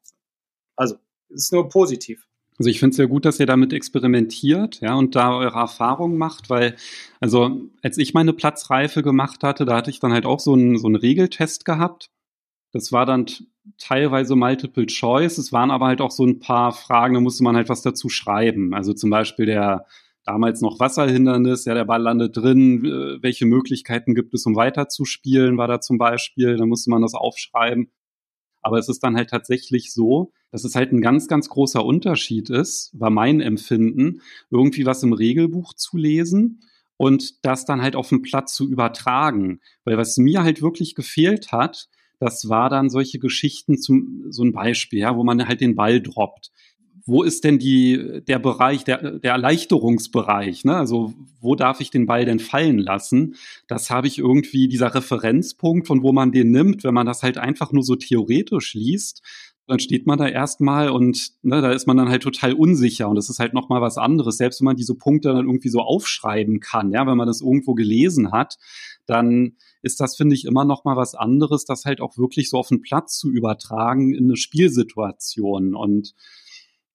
also 0.76 0.94
ist 1.28 1.52
nur 1.52 1.68
positiv. 1.68 2.28
Also 2.56 2.70
ich 2.70 2.78
finde 2.78 2.90
es 2.92 2.96
sehr 2.98 3.08
gut, 3.08 3.24
dass 3.24 3.40
ihr 3.40 3.46
damit 3.46 3.72
experimentiert, 3.72 4.80
ja, 4.80 4.94
und 4.94 5.16
da 5.16 5.36
eure 5.36 5.58
Erfahrungen 5.58 6.18
macht, 6.18 6.50
weil, 6.50 6.76
also 7.18 7.62
als 7.82 7.98
ich 7.98 8.14
meine 8.14 8.32
Platzreife 8.32 9.02
gemacht 9.02 9.42
hatte, 9.42 9.64
da 9.64 9.76
hatte 9.76 9.90
ich 9.90 9.98
dann 9.98 10.12
halt 10.12 10.24
auch 10.24 10.38
so 10.38 10.52
einen, 10.52 10.78
so 10.78 10.86
einen 10.86 10.96
Regeltest 10.96 11.64
gehabt 11.64 12.10
das 12.76 12.92
war 12.92 13.06
dann 13.06 13.26
teilweise 13.78 14.36
Multiple 14.36 14.86
Choice. 14.86 15.38
Es 15.38 15.52
waren 15.52 15.70
aber 15.70 15.86
halt 15.86 16.00
auch 16.00 16.10
so 16.10 16.24
ein 16.24 16.38
paar 16.40 16.72
Fragen, 16.72 17.14
da 17.14 17.20
musste 17.20 17.42
man 17.42 17.56
halt 17.56 17.68
was 17.68 17.82
dazu 17.82 18.08
schreiben. 18.08 18.74
Also 18.74 18.92
zum 18.92 19.10
Beispiel 19.10 19.46
der 19.46 19.86
damals 20.24 20.60
noch 20.60 20.78
Wasserhindernis, 20.80 21.64
ja, 21.64 21.74
der 21.74 21.84
Ball 21.84 22.02
landet 22.02 22.36
drin, 22.36 22.82
welche 23.22 23.46
Möglichkeiten 23.46 24.14
gibt 24.14 24.34
es, 24.34 24.44
um 24.44 24.56
weiterzuspielen, 24.56 25.56
war 25.56 25.68
da 25.68 25.80
zum 25.80 25.98
Beispiel, 25.98 26.56
da 26.56 26.66
musste 26.66 26.90
man 26.90 27.02
das 27.02 27.14
aufschreiben. 27.14 27.90
Aber 28.60 28.78
es 28.78 28.88
ist 28.88 29.04
dann 29.04 29.16
halt 29.16 29.30
tatsächlich 29.30 29.92
so, 29.92 30.32
dass 30.50 30.64
es 30.64 30.74
halt 30.74 30.92
ein 30.92 31.00
ganz, 31.00 31.28
ganz 31.28 31.48
großer 31.48 31.84
Unterschied 31.84 32.50
ist, 32.50 32.90
war 32.92 33.10
mein 33.10 33.40
Empfinden, 33.40 34.20
irgendwie 34.50 34.84
was 34.84 35.02
im 35.04 35.12
Regelbuch 35.12 35.74
zu 35.74 35.96
lesen 35.96 36.60
und 36.96 37.44
das 37.44 37.64
dann 37.64 37.80
halt 37.80 37.94
auf 37.94 38.08
den 38.08 38.22
Platz 38.22 38.54
zu 38.54 38.68
übertragen. 38.68 39.60
Weil 39.84 39.96
was 39.96 40.16
mir 40.16 40.42
halt 40.42 40.62
wirklich 40.62 40.96
gefehlt 40.96 41.52
hat, 41.52 41.88
das 42.18 42.48
war 42.48 42.70
dann 42.70 42.90
solche 42.90 43.18
Geschichten 43.18 43.78
zum, 43.78 44.24
so 44.30 44.42
ein 44.44 44.52
Beispiel, 44.52 45.00
ja, 45.00 45.16
wo 45.16 45.24
man 45.24 45.46
halt 45.46 45.60
den 45.60 45.74
Ball 45.74 46.00
droppt. 46.00 46.50
Wo 47.08 47.22
ist 47.22 47.44
denn 47.44 47.60
die, 47.60 48.20
der 48.26 48.40
Bereich, 48.40 48.82
der, 48.82 49.20
der 49.20 49.32
Erleichterungsbereich? 49.32 50.64
Ne? 50.64 50.74
Also 50.74 51.14
wo 51.40 51.54
darf 51.54 51.80
ich 51.80 51.90
den 51.90 52.06
Ball 52.06 52.24
denn 52.24 52.40
fallen 52.40 52.78
lassen? 52.78 53.36
Das 53.68 53.90
habe 53.90 54.08
ich 54.08 54.18
irgendwie, 54.18 54.66
dieser 54.66 54.92
Referenzpunkt, 54.92 55.86
von 55.86 56.02
wo 56.02 56.12
man 56.12 56.32
den 56.32 56.50
nimmt, 56.50 56.82
wenn 56.82 56.94
man 56.94 57.06
das 57.06 57.22
halt 57.22 57.38
einfach 57.38 57.70
nur 57.70 57.84
so 57.84 57.94
theoretisch 57.94 58.74
liest, 58.74 59.22
dann 59.66 59.80
steht 59.80 60.06
man 60.06 60.18
da 60.18 60.28
erstmal 60.28 60.90
und 60.90 61.32
ne, 61.42 61.60
da 61.60 61.72
ist 61.72 61.86
man 61.86 61.96
dann 61.96 62.08
halt 62.08 62.22
total 62.22 62.52
unsicher 62.52 63.08
und 63.08 63.16
das 63.16 63.28
ist 63.28 63.40
halt 63.40 63.52
nochmal 63.52 63.80
was 63.80 63.98
anderes. 63.98 64.36
Selbst 64.36 64.60
wenn 64.60 64.66
man 64.66 64.76
diese 64.76 64.94
Punkte 64.94 65.28
dann 65.30 65.46
irgendwie 65.46 65.68
so 65.68 65.80
aufschreiben 65.80 66.60
kann, 66.60 66.92
ja, 66.92 67.06
wenn 67.06 67.16
man 67.16 67.26
das 67.26 67.40
irgendwo 67.40 67.74
gelesen 67.74 68.30
hat, 68.30 68.58
dann 69.06 69.56
ist 69.82 70.00
das, 70.00 70.16
finde 70.16 70.34
ich, 70.34 70.44
immer 70.44 70.64
noch 70.64 70.84
mal 70.84 70.96
was 70.96 71.14
anderes, 71.14 71.64
das 71.64 71.84
halt 71.84 72.00
auch 72.00 72.16
wirklich 72.16 72.48
so 72.48 72.58
auf 72.58 72.68
den 72.68 72.82
Platz 72.82 73.18
zu 73.18 73.30
übertragen 73.30 74.14
in 74.14 74.24
eine 74.24 74.36
Spielsituation. 74.36 75.74
Und 75.74 76.14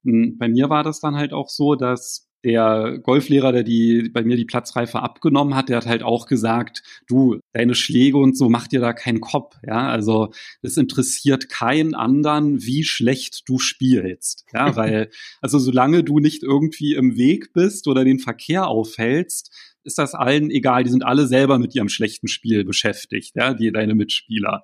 hm, 0.04 0.38
bei 0.38 0.48
mir 0.48 0.70
war 0.70 0.84
das 0.84 1.00
dann 1.00 1.16
halt 1.16 1.34
auch 1.34 1.50
so, 1.50 1.76
dass 1.76 2.31
der 2.44 3.00
Golflehrer, 3.04 3.52
der 3.52 3.64
die 3.64 4.10
bei 4.10 4.24
mir 4.24 4.36
die 4.36 4.46
Platzreife 4.46 5.02
abgenommen 5.02 5.56
hat, 5.56 5.70
der 5.70 5.78
hat 5.78 5.86
halt 5.86 6.04
auch 6.04 6.26
gesagt, 6.26 6.82
du, 7.08 7.40
deine 7.54 7.76
Schläge 7.76 8.18
und 8.18 8.38
so 8.38 8.50
macht 8.50 8.72
dir 8.72 8.80
da 8.80 8.94
keinen 8.94 9.22
Kopf, 9.22 9.58
ja, 9.66 9.90
also 9.90 10.32
es 10.62 10.78
interessiert 10.78 11.50
keinen 11.50 11.94
anderen, 11.94 12.62
wie 12.62 12.84
schlecht 12.84 13.48
du 13.48 13.60
spielst, 13.60 14.46
ja, 14.54 14.76
weil 14.76 15.10
also 15.42 15.60
solange 15.60 16.04
du 16.04 16.20
nicht 16.20 16.44
irgendwie 16.44 16.94
im 16.94 17.16
Weg 17.16 17.54
bist 17.54 17.88
oder 17.88 18.04
den 18.04 18.20
Verkehr 18.20 18.68
aufhältst, 18.68 19.52
ist 19.84 19.98
das 19.98 20.14
allen 20.14 20.52
egal, 20.52 20.84
die 20.84 20.92
sind 20.92 21.04
alle 21.04 21.28
selber 21.28 21.58
mit 21.60 21.76
ihrem 21.76 21.90
schlechten 21.90 22.28
Spiel 22.28 22.64
beschäftigt, 22.64 23.36
ja, 23.36 23.54
die 23.54 23.72
deine 23.72 23.96
Mitspieler. 23.96 24.64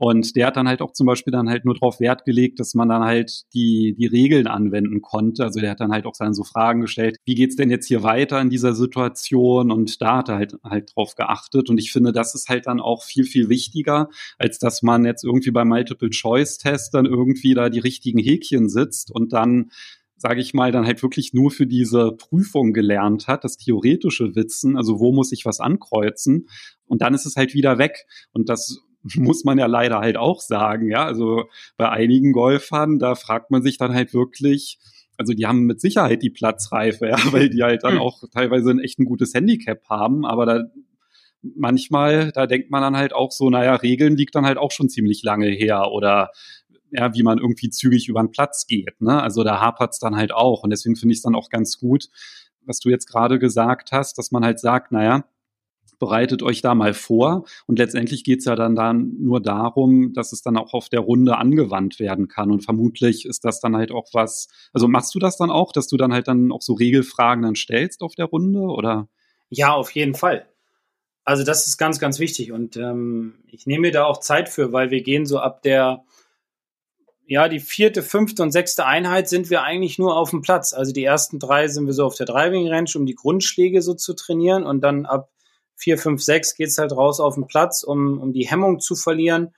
Und 0.00 0.34
der 0.34 0.46
hat 0.46 0.56
dann 0.56 0.66
halt 0.66 0.80
auch 0.80 0.92
zum 0.92 1.06
Beispiel 1.06 1.30
dann 1.30 1.50
halt 1.50 1.66
nur 1.66 1.74
darauf 1.74 2.00
Wert 2.00 2.24
gelegt, 2.24 2.58
dass 2.58 2.72
man 2.72 2.88
dann 2.88 3.04
halt 3.04 3.42
die, 3.52 3.94
die 3.98 4.06
Regeln 4.06 4.46
anwenden 4.46 5.02
konnte. 5.02 5.44
Also 5.44 5.60
der 5.60 5.72
hat 5.72 5.80
dann 5.80 5.92
halt 5.92 6.06
auch 6.06 6.14
dann 6.18 6.32
so 6.32 6.42
Fragen 6.42 6.80
gestellt, 6.80 7.18
wie 7.26 7.34
geht's 7.34 7.54
denn 7.54 7.68
jetzt 7.68 7.86
hier 7.86 8.02
weiter 8.02 8.40
in 8.40 8.48
dieser 8.48 8.72
Situation? 8.74 9.70
Und 9.70 10.00
da 10.00 10.16
hat 10.16 10.30
er 10.30 10.36
halt 10.36 10.56
halt 10.64 10.92
drauf 10.96 11.16
geachtet. 11.16 11.68
Und 11.68 11.76
ich 11.76 11.92
finde, 11.92 12.12
das 12.12 12.34
ist 12.34 12.48
halt 12.48 12.66
dann 12.66 12.80
auch 12.80 13.02
viel, 13.02 13.24
viel 13.24 13.50
wichtiger, 13.50 14.08
als 14.38 14.58
dass 14.58 14.80
man 14.80 15.04
jetzt 15.04 15.22
irgendwie 15.22 15.50
beim 15.50 15.68
Multiple-Choice-Test 15.68 16.94
dann 16.94 17.04
irgendwie 17.04 17.52
da 17.52 17.68
die 17.68 17.80
richtigen 17.80 18.20
Häkchen 18.20 18.70
sitzt 18.70 19.10
und 19.10 19.34
dann 19.34 19.70
sage 20.16 20.40
ich 20.40 20.54
mal, 20.54 20.72
dann 20.72 20.86
halt 20.86 21.02
wirklich 21.02 21.34
nur 21.34 21.50
für 21.50 21.66
diese 21.66 22.12
Prüfung 22.12 22.72
gelernt 22.72 23.26
hat, 23.26 23.44
das 23.44 23.58
theoretische 23.58 24.34
Wissen, 24.34 24.76
also 24.76 24.98
wo 24.98 25.12
muss 25.12 25.32
ich 25.32 25.44
was 25.44 25.60
ankreuzen 25.60 26.48
und 26.86 27.02
dann 27.02 27.12
ist 27.12 27.26
es 27.26 27.36
halt 27.36 27.54
wieder 27.54 27.78
weg 27.78 28.06
und 28.32 28.48
das 28.48 28.82
muss 29.14 29.44
man 29.44 29.58
ja 29.58 29.66
leider 29.66 30.00
halt 30.00 30.16
auch 30.16 30.40
sagen, 30.40 30.88
ja. 30.88 31.04
Also 31.04 31.44
bei 31.76 31.88
einigen 31.88 32.32
Golfern, 32.32 32.98
da 32.98 33.14
fragt 33.14 33.50
man 33.50 33.62
sich 33.62 33.78
dann 33.78 33.94
halt 33.94 34.14
wirklich, 34.14 34.78
also 35.16 35.32
die 35.32 35.46
haben 35.46 35.64
mit 35.64 35.80
Sicherheit 35.80 36.22
die 36.22 36.30
Platzreife, 36.30 37.06
ja, 37.08 37.18
weil 37.32 37.50
die 37.50 37.62
halt 37.62 37.84
dann 37.84 37.94
hm. 37.94 38.00
auch 38.00 38.22
teilweise 38.32 38.70
ein 38.70 38.80
echt 38.80 38.98
ein 38.98 39.04
gutes 39.04 39.34
Handicap 39.34 39.88
haben, 39.88 40.24
aber 40.24 40.46
da 40.46 40.64
manchmal, 41.42 42.32
da 42.32 42.46
denkt 42.46 42.70
man 42.70 42.82
dann 42.82 42.96
halt 42.96 43.14
auch 43.14 43.32
so, 43.32 43.48
naja, 43.48 43.74
Regeln 43.74 44.16
liegt 44.16 44.34
dann 44.34 44.44
halt 44.44 44.58
auch 44.58 44.72
schon 44.72 44.90
ziemlich 44.90 45.22
lange 45.22 45.48
her 45.48 45.90
oder 45.90 46.30
ja, 46.92 47.14
wie 47.14 47.22
man 47.22 47.38
irgendwie 47.38 47.70
zügig 47.70 48.08
über 48.08 48.20
den 48.20 48.30
Platz 48.30 48.66
geht. 48.66 49.00
Ne? 49.00 49.22
Also 49.22 49.44
da 49.44 49.60
hapert's 49.60 50.00
dann 50.00 50.16
halt 50.16 50.32
auch. 50.32 50.64
Und 50.64 50.70
deswegen 50.70 50.96
finde 50.96 51.12
ich 51.12 51.18
es 51.18 51.22
dann 51.22 51.34
auch 51.34 51.48
ganz 51.48 51.78
gut, 51.78 52.08
was 52.66 52.80
du 52.80 52.90
jetzt 52.90 53.06
gerade 53.06 53.38
gesagt 53.38 53.92
hast, 53.92 54.18
dass 54.18 54.32
man 54.32 54.44
halt 54.44 54.58
sagt, 54.58 54.92
naja, 54.92 55.24
bereitet 56.00 56.42
euch 56.42 56.62
da 56.62 56.74
mal 56.74 56.94
vor. 56.94 57.44
Und 57.66 57.78
letztendlich 57.78 58.24
geht's 58.24 58.46
ja 58.46 58.56
dann, 58.56 58.74
dann 58.74 59.14
nur 59.20 59.40
darum, 59.40 60.12
dass 60.12 60.32
es 60.32 60.42
dann 60.42 60.56
auch 60.56 60.74
auf 60.74 60.88
der 60.88 61.00
Runde 61.00 61.38
angewandt 61.38 62.00
werden 62.00 62.26
kann. 62.26 62.50
Und 62.50 62.64
vermutlich 62.64 63.24
ist 63.24 63.44
das 63.44 63.60
dann 63.60 63.76
halt 63.76 63.92
auch 63.92 64.08
was, 64.12 64.48
also 64.72 64.88
machst 64.88 65.14
du 65.14 65.20
das 65.20 65.36
dann 65.36 65.50
auch, 65.50 65.70
dass 65.70 65.86
du 65.86 65.96
dann 65.96 66.12
halt 66.12 66.26
dann 66.26 66.50
auch 66.50 66.62
so 66.62 66.72
Regelfragen 66.72 67.44
dann 67.44 67.54
stellst 67.54 68.02
auf 68.02 68.16
der 68.16 68.24
Runde 68.26 68.60
oder? 68.62 69.08
Ja, 69.50 69.72
auf 69.72 69.92
jeden 69.92 70.14
Fall. 70.14 70.46
Also 71.24 71.44
das 71.44 71.68
ist 71.68 71.78
ganz, 71.78 72.00
ganz 72.00 72.18
wichtig. 72.18 72.50
Und 72.50 72.76
ähm, 72.76 73.34
ich 73.46 73.66
nehme 73.66 73.82
mir 73.82 73.92
da 73.92 74.06
auch 74.06 74.18
Zeit 74.18 74.48
für, 74.48 74.72
weil 74.72 74.90
wir 74.90 75.02
gehen 75.02 75.26
so 75.26 75.38
ab 75.38 75.62
der 75.62 76.02
ja, 77.30 77.48
die 77.48 77.60
vierte, 77.60 78.02
fünfte 78.02 78.42
und 78.42 78.50
sechste 78.50 78.86
Einheit 78.86 79.28
sind 79.28 79.50
wir 79.50 79.62
eigentlich 79.62 80.00
nur 80.00 80.16
auf 80.16 80.30
dem 80.30 80.42
Platz. 80.42 80.72
Also 80.72 80.92
die 80.92 81.04
ersten 81.04 81.38
drei 81.38 81.68
sind 81.68 81.86
wir 81.86 81.92
so 81.92 82.04
auf 82.04 82.16
der 82.16 82.26
Driving 82.26 82.66
Range, 82.66 82.90
um 82.96 83.06
die 83.06 83.14
Grundschläge 83.14 83.82
so 83.82 83.94
zu 83.94 84.14
trainieren. 84.14 84.64
Und 84.64 84.80
dann 84.80 85.06
ab 85.06 85.30
vier, 85.80 85.96
fünf, 85.96 86.22
sechs 86.22 86.54
geht's 86.54 86.78
halt 86.78 86.92
raus 86.92 87.20
auf 87.20 87.34
den 87.34 87.46
Platz, 87.46 87.82
um, 87.82 88.20
um 88.20 88.32
die 88.32 88.48
Hemmung 88.48 88.80
zu 88.80 88.94
verlieren. 88.94 89.54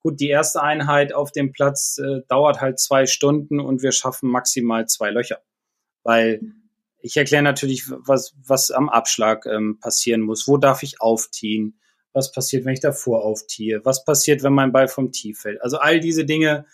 Gut, 0.00 0.18
die 0.18 0.28
erste 0.28 0.60
Einheit 0.60 1.14
auf 1.14 1.30
dem 1.30 1.52
Platz 1.52 1.98
äh, 1.98 2.22
dauert 2.26 2.60
halt 2.60 2.80
zwei 2.80 3.06
Stunden 3.06 3.60
und 3.60 3.82
wir 3.82 3.92
schaffen 3.92 4.28
maximal 4.28 4.86
zwei 4.88 5.10
Löcher. 5.10 5.40
Weil 6.02 6.40
ich 6.98 7.16
erkläre 7.16 7.44
natürlich, 7.44 7.84
was, 7.88 8.34
was 8.44 8.72
am 8.72 8.88
Abschlag 8.88 9.46
ähm, 9.46 9.78
passieren 9.80 10.20
muss. 10.20 10.48
Wo 10.48 10.56
darf 10.56 10.82
ich 10.82 11.00
aufziehen? 11.00 11.78
Was 12.12 12.32
passiert, 12.32 12.64
wenn 12.64 12.74
ich 12.74 12.80
davor 12.80 13.24
aufziehe? 13.24 13.80
Was 13.84 14.04
passiert, 14.04 14.42
wenn 14.42 14.52
mein 14.52 14.72
Ball 14.72 14.88
vom 14.88 15.12
Tee 15.12 15.34
fällt? 15.34 15.62
Also 15.62 15.78
all 15.78 16.00
diese 16.00 16.24
Dinge, 16.24 16.66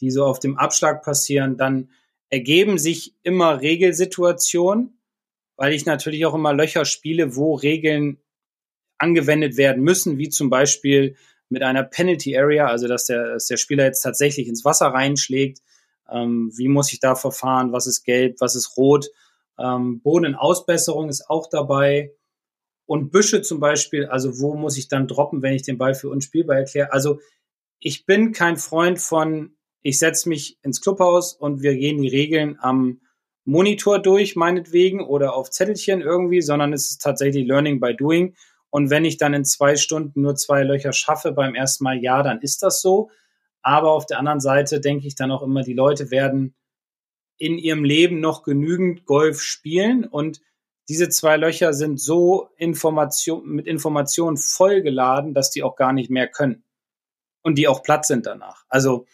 die 0.00 0.10
so 0.10 0.24
auf 0.24 0.40
dem 0.40 0.58
Abschlag 0.58 1.04
passieren, 1.04 1.56
dann 1.56 1.90
ergeben 2.28 2.78
sich 2.78 3.14
immer 3.22 3.60
Regelsituationen, 3.60 4.98
weil 5.56 5.72
ich 5.72 5.86
natürlich 5.86 6.26
auch 6.26 6.34
immer 6.34 6.52
Löcher 6.52 6.84
spiele, 6.84 7.36
wo 7.36 7.54
Regeln 7.54 8.18
angewendet 9.02 9.56
werden 9.56 9.82
müssen, 9.82 10.16
wie 10.16 10.28
zum 10.28 10.48
Beispiel 10.48 11.16
mit 11.48 11.62
einer 11.62 11.82
Penalty 11.82 12.36
Area, 12.38 12.66
also 12.66 12.88
dass 12.88 13.04
der, 13.04 13.34
dass 13.34 13.46
der 13.46 13.58
Spieler 13.58 13.84
jetzt 13.84 14.00
tatsächlich 14.00 14.48
ins 14.48 14.64
Wasser 14.64 14.86
reinschlägt. 14.86 15.58
Ähm, 16.10 16.50
wie 16.56 16.68
muss 16.68 16.92
ich 16.92 17.00
da 17.00 17.14
verfahren? 17.14 17.72
Was 17.72 17.86
ist 17.86 18.04
gelb? 18.04 18.36
Was 18.40 18.56
ist 18.56 18.76
rot? 18.76 19.08
Ähm, 19.58 20.00
Bodenausbesserung 20.00 21.08
ist 21.08 21.28
auch 21.28 21.48
dabei. 21.50 22.12
Und 22.86 23.10
Büsche 23.10 23.42
zum 23.42 23.60
Beispiel, 23.60 24.06
also 24.06 24.40
wo 24.40 24.54
muss 24.54 24.78
ich 24.78 24.88
dann 24.88 25.08
droppen, 25.08 25.42
wenn 25.42 25.54
ich 25.54 25.62
den 25.62 25.78
Ball 25.78 25.94
für 25.94 26.08
unspielbar 26.08 26.58
erkläre? 26.58 26.92
Also 26.92 27.20
ich 27.80 28.06
bin 28.06 28.32
kein 28.32 28.56
Freund 28.56 29.00
von, 29.00 29.56
ich 29.82 29.98
setze 29.98 30.28
mich 30.28 30.58
ins 30.62 30.80
Clubhaus 30.80 31.34
und 31.34 31.62
wir 31.62 31.74
gehen 31.74 32.00
die 32.00 32.08
Regeln 32.08 32.56
am 32.60 33.00
Monitor 33.44 33.98
durch, 33.98 34.36
meinetwegen, 34.36 35.00
oder 35.00 35.34
auf 35.34 35.50
Zettelchen 35.50 36.00
irgendwie, 36.00 36.40
sondern 36.40 36.72
es 36.72 36.90
ist 36.90 37.02
tatsächlich 37.02 37.46
Learning 37.46 37.80
by 37.80 37.94
Doing. 37.96 38.36
Und 38.72 38.88
wenn 38.88 39.04
ich 39.04 39.18
dann 39.18 39.34
in 39.34 39.44
zwei 39.44 39.76
Stunden 39.76 40.22
nur 40.22 40.34
zwei 40.34 40.62
Löcher 40.62 40.94
schaffe 40.94 41.32
beim 41.32 41.54
ersten 41.54 41.84
Mal, 41.84 42.02
ja, 42.02 42.22
dann 42.22 42.40
ist 42.40 42.62
das 42.62 42.80
so. 42.80 43.10
Aber 43.60 43.92
auf 43.92 44.06
der 44.06 44.18
anderen 44.18 44.40
Seite 44.40 44.80
denke 44.80 45.06
ich 45.06 45.14
dann 45.14 45.30
auch 45.30 45.42
immer, 45.42 45.62
die 45.62 45.74
Leute 45.74 46.10
werden 46.10 46.54
in 47.36 47.58
ihrem 47.58 47.84
Leben 47.84 48.20
noch 48.20 48.42
genügend 48.42 49.04
Golf 49.04 49.42
spielen 49.42 50.06
und 50.06 50.40
diese 50.88 51.10
zwei 51.10 51.36
Löcher 51.36 51.74
sind 51.74 52.00
so 52.00 52.48
Information, 52.56 53.46
mit 53.46 53.66
Informationen 53.66 54.38
vollgeladen, 54.38 55.34
dass 55.34 55.50
die 55.50 55.62
auch 55.62 55.76
gar 55.76 55.92
nicht 55.92 56.08
mehr 56.08 56.26
können. 56.26 56.64
Und 57.42 57.58
die 57.58 57.68
auch 57.68 57.82
platt 57.82 58.06
sind 58.06 58.24
danach. 58.24 58.64
Also, 58.68 59.06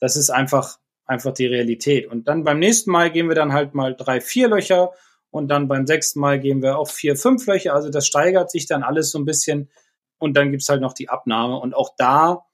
das 0.00 0.16
ist 0.16 0.30
einfach, 0.30 0.78
einfach 1.04 1.34
die 1.34 1.46
Realität. 1.46 2.06
Und 2.06 2.28
dann 2.28 2.44
beim 2.44 2.58
nächsten 2.58 2.90
Mal 2.90 3.10
gehen 3.10 3.28
wir 3.28 3.34
dann 3.34 3.52
halt 3.52 3.74
mal 3.74 3.94
drei, 3.94 4.22
vier 4.22 4.48
Löcher 4.48 4.92
und 5.32 5.48
dann 5.48 5.66
beim 5.66 5.86
sechsten 5.86 6.20
Mal 6.20 6.38
gehen 6.38 6.62
wir 6.62 6.78
auf 6.78 6.92
vier, 6.92 7.16
fünf 7.16 7.46
Löcher. 7.46 7.74
Also 7.74 7.88
das 7.88 8.06
steigert 8.06 8.50
sich 8.50 8.66
dann 8.66 8.82
alles 8.82 9.10
so 9.10 9.18
ein 9.18 9.24
bisschen 9.24 9.70
und 10.18 10.36
dann 10.36 10.52
gibt's 10.52 10.68
halt 10.68 10.82
noch 10.82 10.92
die 10.92 11.08
Abnahme 11.08 11.58
und 11.58 11.74
auch 11.74 11.94
da 11.96 12.44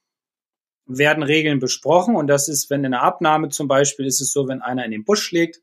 werden 0.87 1.23
Regeln 1.23 1.59
besprochen 1.59 2.17
und 2.17 2.29
das 2.29 2.49
ist, 2.49 2.71
wenn 2.71 2.85
in 2.85 2.93
der 2.93 3.03
Abnahme 3.03 3.51
zum 3.51 3.69
Beispiel 3.69 4.07
ist 4.07 4.23
es 4.23 4.33
so, 4.33 4.49
wenn 4.49 4.63
einer 4.63 4.85
in 4.85 4.93
den 4.93 5.05
Busch 5.05 5.23
schlägt, 5.23 5.61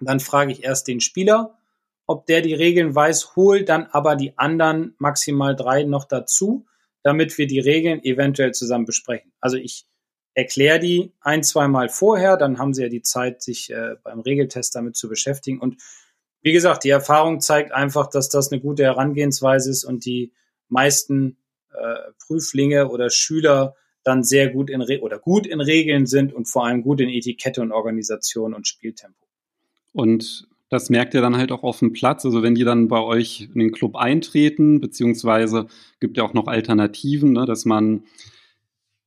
dann 0.00 0.18
frage 0.18 0.50
ich 0.50 0.64
erst 0.64 0.88
den 0.88 1.00
Spieler, 1.00 1.58
ob 2.06 2.26
der 2.26 2.40
die 2.40 2.54
Regeln 2.54 2.94
weiß, 2.94 3.36
hol 3.36 3.62
dann 3.62 3.86
aber 3.92 4.16
die 4.16 4.36
anderen 4.36 4.94
maximal 4.98 5.54
drei 5.54 5.84
noch 5.84 6.06
dazu, 6.06 6.66
damit 7.02 7.36
wir 7.36 7.46
die 7.46 7.60
Regeln 7.60 8.02
eventuell 8.02 8.52
zusammen 8.52 8.86
besprechen. 8.86 9.30
Also 9.40 9.58
ich 9.58 9.86
erkläre 10.32 10.80
die 10.80 11.12
ein, 11.20 11.44
zwei 11.44 11.68
Mal 11.68 11.90
vorher, 11.90 12.36
dann 12.36 12.58
haben 12.58 12.72
sie 12.72 12.82
ja 12.82 12.88
die 12.88 13.02
Zeit, 13.02 13.42
sich 13.42 13.70
äh, 13.70 13.96
beim 14.02 14.20
Regeltest 14.20 14.74
damit 14.74 14.96
zu 14.96 15.08
beschäftigen 15.08 15.60
und 15.60 15.76
wie 16.44 16.52
gesagt, 16.52 16.84
die 16.84 16.90
Erfahrung 16.90 17.40
zeigt 17.40 17.72
einfach, 17.72 18.08
dass 18.08 18.28
das 18.28 18.52
eine 18.52 18.60
gute 18.60 18.84
Herangehensweise 18.84 19.70
ist 19.70 19.82
und 19.82 20.04
die 20.04 20.32
meisten 20.68 21.38
äh, 21.72 22.12
Prüflinge 22.26 22.90
oder 22.90 23.08
Schüler 23.08 23.74
dann 24.04 24.22
sehr 24.22 24.50
gut 24.50 24.68
in 24.68 24.82
Re 24.82 25.00
oder 25.00 25.18
gut 25.18 25.46
in 25.46 25.62
Regeln 25.62 26.04
sind 26.04 26.34
und 26.34 26.44
vor 26.44 26.66
allem 26.66 26.82
gut 26.82 27.00
in 27.00 27.08
Etikette 27.08 27.62
und 27.62 27.72
Organisation 27.72 28.52
und 28.52 28.68
Spieltempo. 28.68 29.26
Und 29.92 30.46
das 30.68 30.90
merkt 30.90 31.14
ihr 31.14 31.22
dann 31.22 31.38
halt 31.38 31.50
auch 31.50 31.62
auf 31.62 31.78
dem 31.78 31.94
Platz. 31.94 32.26
Also 32.26 32.42
wenn 32.42 32.54
die 32.54 32.64
dann 32.64 32.88
bei 32.88 33.00
euch 33.00 33.48
in 33.54 33.60
den 33.60 33.72
Club 33.72 33.96
eintreten, 33.96 34.82
beziehungsweise 34.82 35.66
gibt 35.98 36.18
ja 36.18 36.24
auch 36.24 36.34
noch 36.34 36.46
Alternativen, 36.46 37.32
ne, 37.32 37.46
dass 37.46 37.64
man 37.64 38.04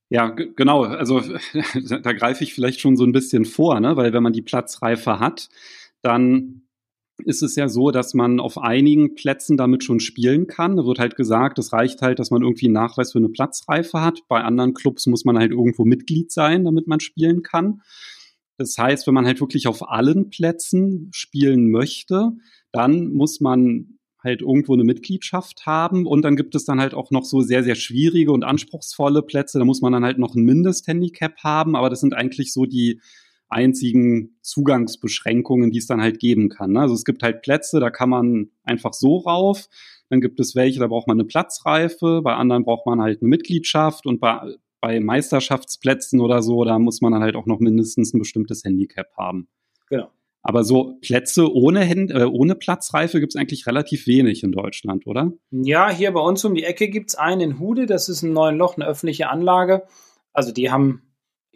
ja, 0.09 0.29
genau. 0.29 0.83
Also 0.83 1.21
da 2.01 2.13
greife 2.13 2.43
ich 2.43 2.55
vielleicht 2.55 2.79
schon 2.79 2.97
so 2.97 3.03
ein 3.03 3.11
bisschen 3.11 3.45
vor, 3.45 3.79
ne? 3.79 3.95
weil 3.95 4.13
wenn 4.13 4.23
man 4.23 4.33
die 4.33 4.41
Platzreife 4.41 5.19
hat, 5.19 5.49
dann 6.01 6.66
ist 7.25 7.41
es 7.41 7.55
ja 7.55 7.67
so, 7.67 7.91
dass 7.91 8.13
man 8.13 8.39
auf 8.39 8.57
einigen 8.57 9.15
Plätzen 9.15 9.57
damit 9.57 9.83
schon 9.83 9.99
spielen 9.99 10.47
kann. 10.47 10.77
Da 10.77 10.85
wird 10.85 10.99
halt 10.99 11.15
gesagt, 11.15 11.59
es 11.59 11.73
reicht 11.73 12.01
halt, 12.01 12.19
dass 12.19 12.31
man 12.31 12.43
irgendwie 12.43 12.67
einen 12.67 12.73
Nachweis 12.73 13.11
für 13.11 13.17
eine 13.17 13.29
Platzreife 13.29 14.01
hat. 14.01 14.19
Bei 14.27 14.43
anderen 14.43 14.73
Clubs 14.73 15.07
muss 15.07 15.25
man 15.25 15.37
halt 15.37 15.51
irgendwo 15.51 15.83
Mitglied 15.83 16.31
sein, 16.31 16.63
damit 16.63 16.87
man 16.87 16.99
spielen 16.99 17.41
kann. 17.41 17.81
Das 18.57 18.77
heißt, 18.77 19.05
wenn 19.07 19.13
man 19.13 19.25
halt 19.25 19.39
wirklich 19.39 19.67
auf 19.67 19.87
allen 19.87 20.29
Plätzen 20.29 21.09
spielen 21.11 21.69
möchte, 21.69 22.31
dann 22.71 23.13
muss 23.13 23.39
man 23.39 23.97
halt 24.23 24.41
irgendwo 24.41 24.73
eine 24.73 24.83
Mitgliedschaft 24.83 25.65
haben 25.65 26.05
und 26.05 26.23
dann 26.23 26.35
gibt 26.35 26.55
es 26.55 26.65
dann 26.65 26.79
halt 26.79 26.93
auch 26.93 27.11
noch 27.11 27.23
so 27.23 27.41
sehr, 27.41 27.63
sehr 27.63 27.75
schwierige 27.75 28.31
und 28.31 28.43
anspruchsvolle 28.43 29.21
Plätze. 29.21 29.59
Da 29.59 29.65
muss 29.65 29.81
man 29.81 29.93
dann 29.93 30.03
halt 30.03 30.17
noch 30.17 30.35
ein 30.35 30.43
Mindesthandicap 30.43 31.37
haben, 31.43 31.75
aber 31.75 31.89
das 31.89 32.01
sind 32.01 32.15
eigentlich 32.15 32.51
so 32.51 32.65
die, 32.65 32.99
einzigen 33.49 34.37
Zugangsbeschränkungen, 34.41 35.71
die 35.71 35.77
es 35.77 35.87
dann 35.87 36.01
halt 36.01 36.19
geben 36.19 36.49
kann. 36.49 36.73
Ne? 36.73 36.81
Also 36.81 36.93
es 36.93 37.05
gibt 37.05 37.23
halt 37.23 37.41
Plätze, 37.41 37.79
da 37.79 37.89
kann 37.89 38.09
man 38.09 38.49
einfach 38.63 38.93
so 38.93 39.17
rauf. 39.17 39.67
Dann 40.09 40.21
gibt 40.21 40.39
es 40.39 40.55
welche, 40.55 40.79
da 40.79 40.87
braucht 40.87 41.07
man 41.07 41.17
eine 41.17 41.25
Platzreife. 41.25 42.21
Bei 42.23 42.35
anderen 42.35 42.63
braucht 42.63 42.85
man 42.85 43.01
halt 43.01 43.21
eine 43.21 43.29
Mitgliedschaft 43.29 44.05
und 44.05 44.19
bei, 44.19 44.55
bei 44.81 44.99
Meisterschaftsplätzen 44.99 46.19
oder 46.19 46.41
so, 46.41 46.63
da 46.63 46.79
muss 46.79 47.01
man 47.01 47.11
dann 47.11 47.23
halt 47.23 47.35
auch 47.35 47.45
noch 47.45 47.59
mindestens 47.59 48.13
ein 48.13 48.19
bestimmtes 48.19 48.63
Handicap 48.63 49.07
haben. 49.17 49.47
Genau. 49.89 50.09
Aber 50.43 50.63
so 50.63 50.97
Plätze 51.01 51.51
ohne, 51.53 51.81
Händ 51.81 52.11
äh, 52.11 52.23
ohne 52.23 52.55
Platzreife 52.55 53.19
gibt 53.19 53.33
es 53.33 53.39
eigentlich 53.39 53.67
relativ 53.67 54.07
wenig 54.07 54.43
in 54.43 54.53
Deutschland, 54.53 55.05
oder? 55.05 55.33
Ja, 55.51 55.89
hier 55.89 56.11
bei 56.11 56.21
uns 56.21 56.45
um 56.45 56.55
die 56.55 56.63
Ecke 56.63 56.87
gibt 56.87 57.09
es 57.09 57.15
einen 57.15 57.41
in 57.41 57.59
Hude, 57.59 57.85
das 57.85 58.07
ist 58.07 58.21
ein 58.21 58.31
neun 58.31 58.57
Loch, 58.57 58.77
eine 58.77 58.85
öffentliche 58.85 59.29
Anlage. 59.29 59.83
Also 60.31 60.53
die 60.53 60.71
haben, 60.71 61.01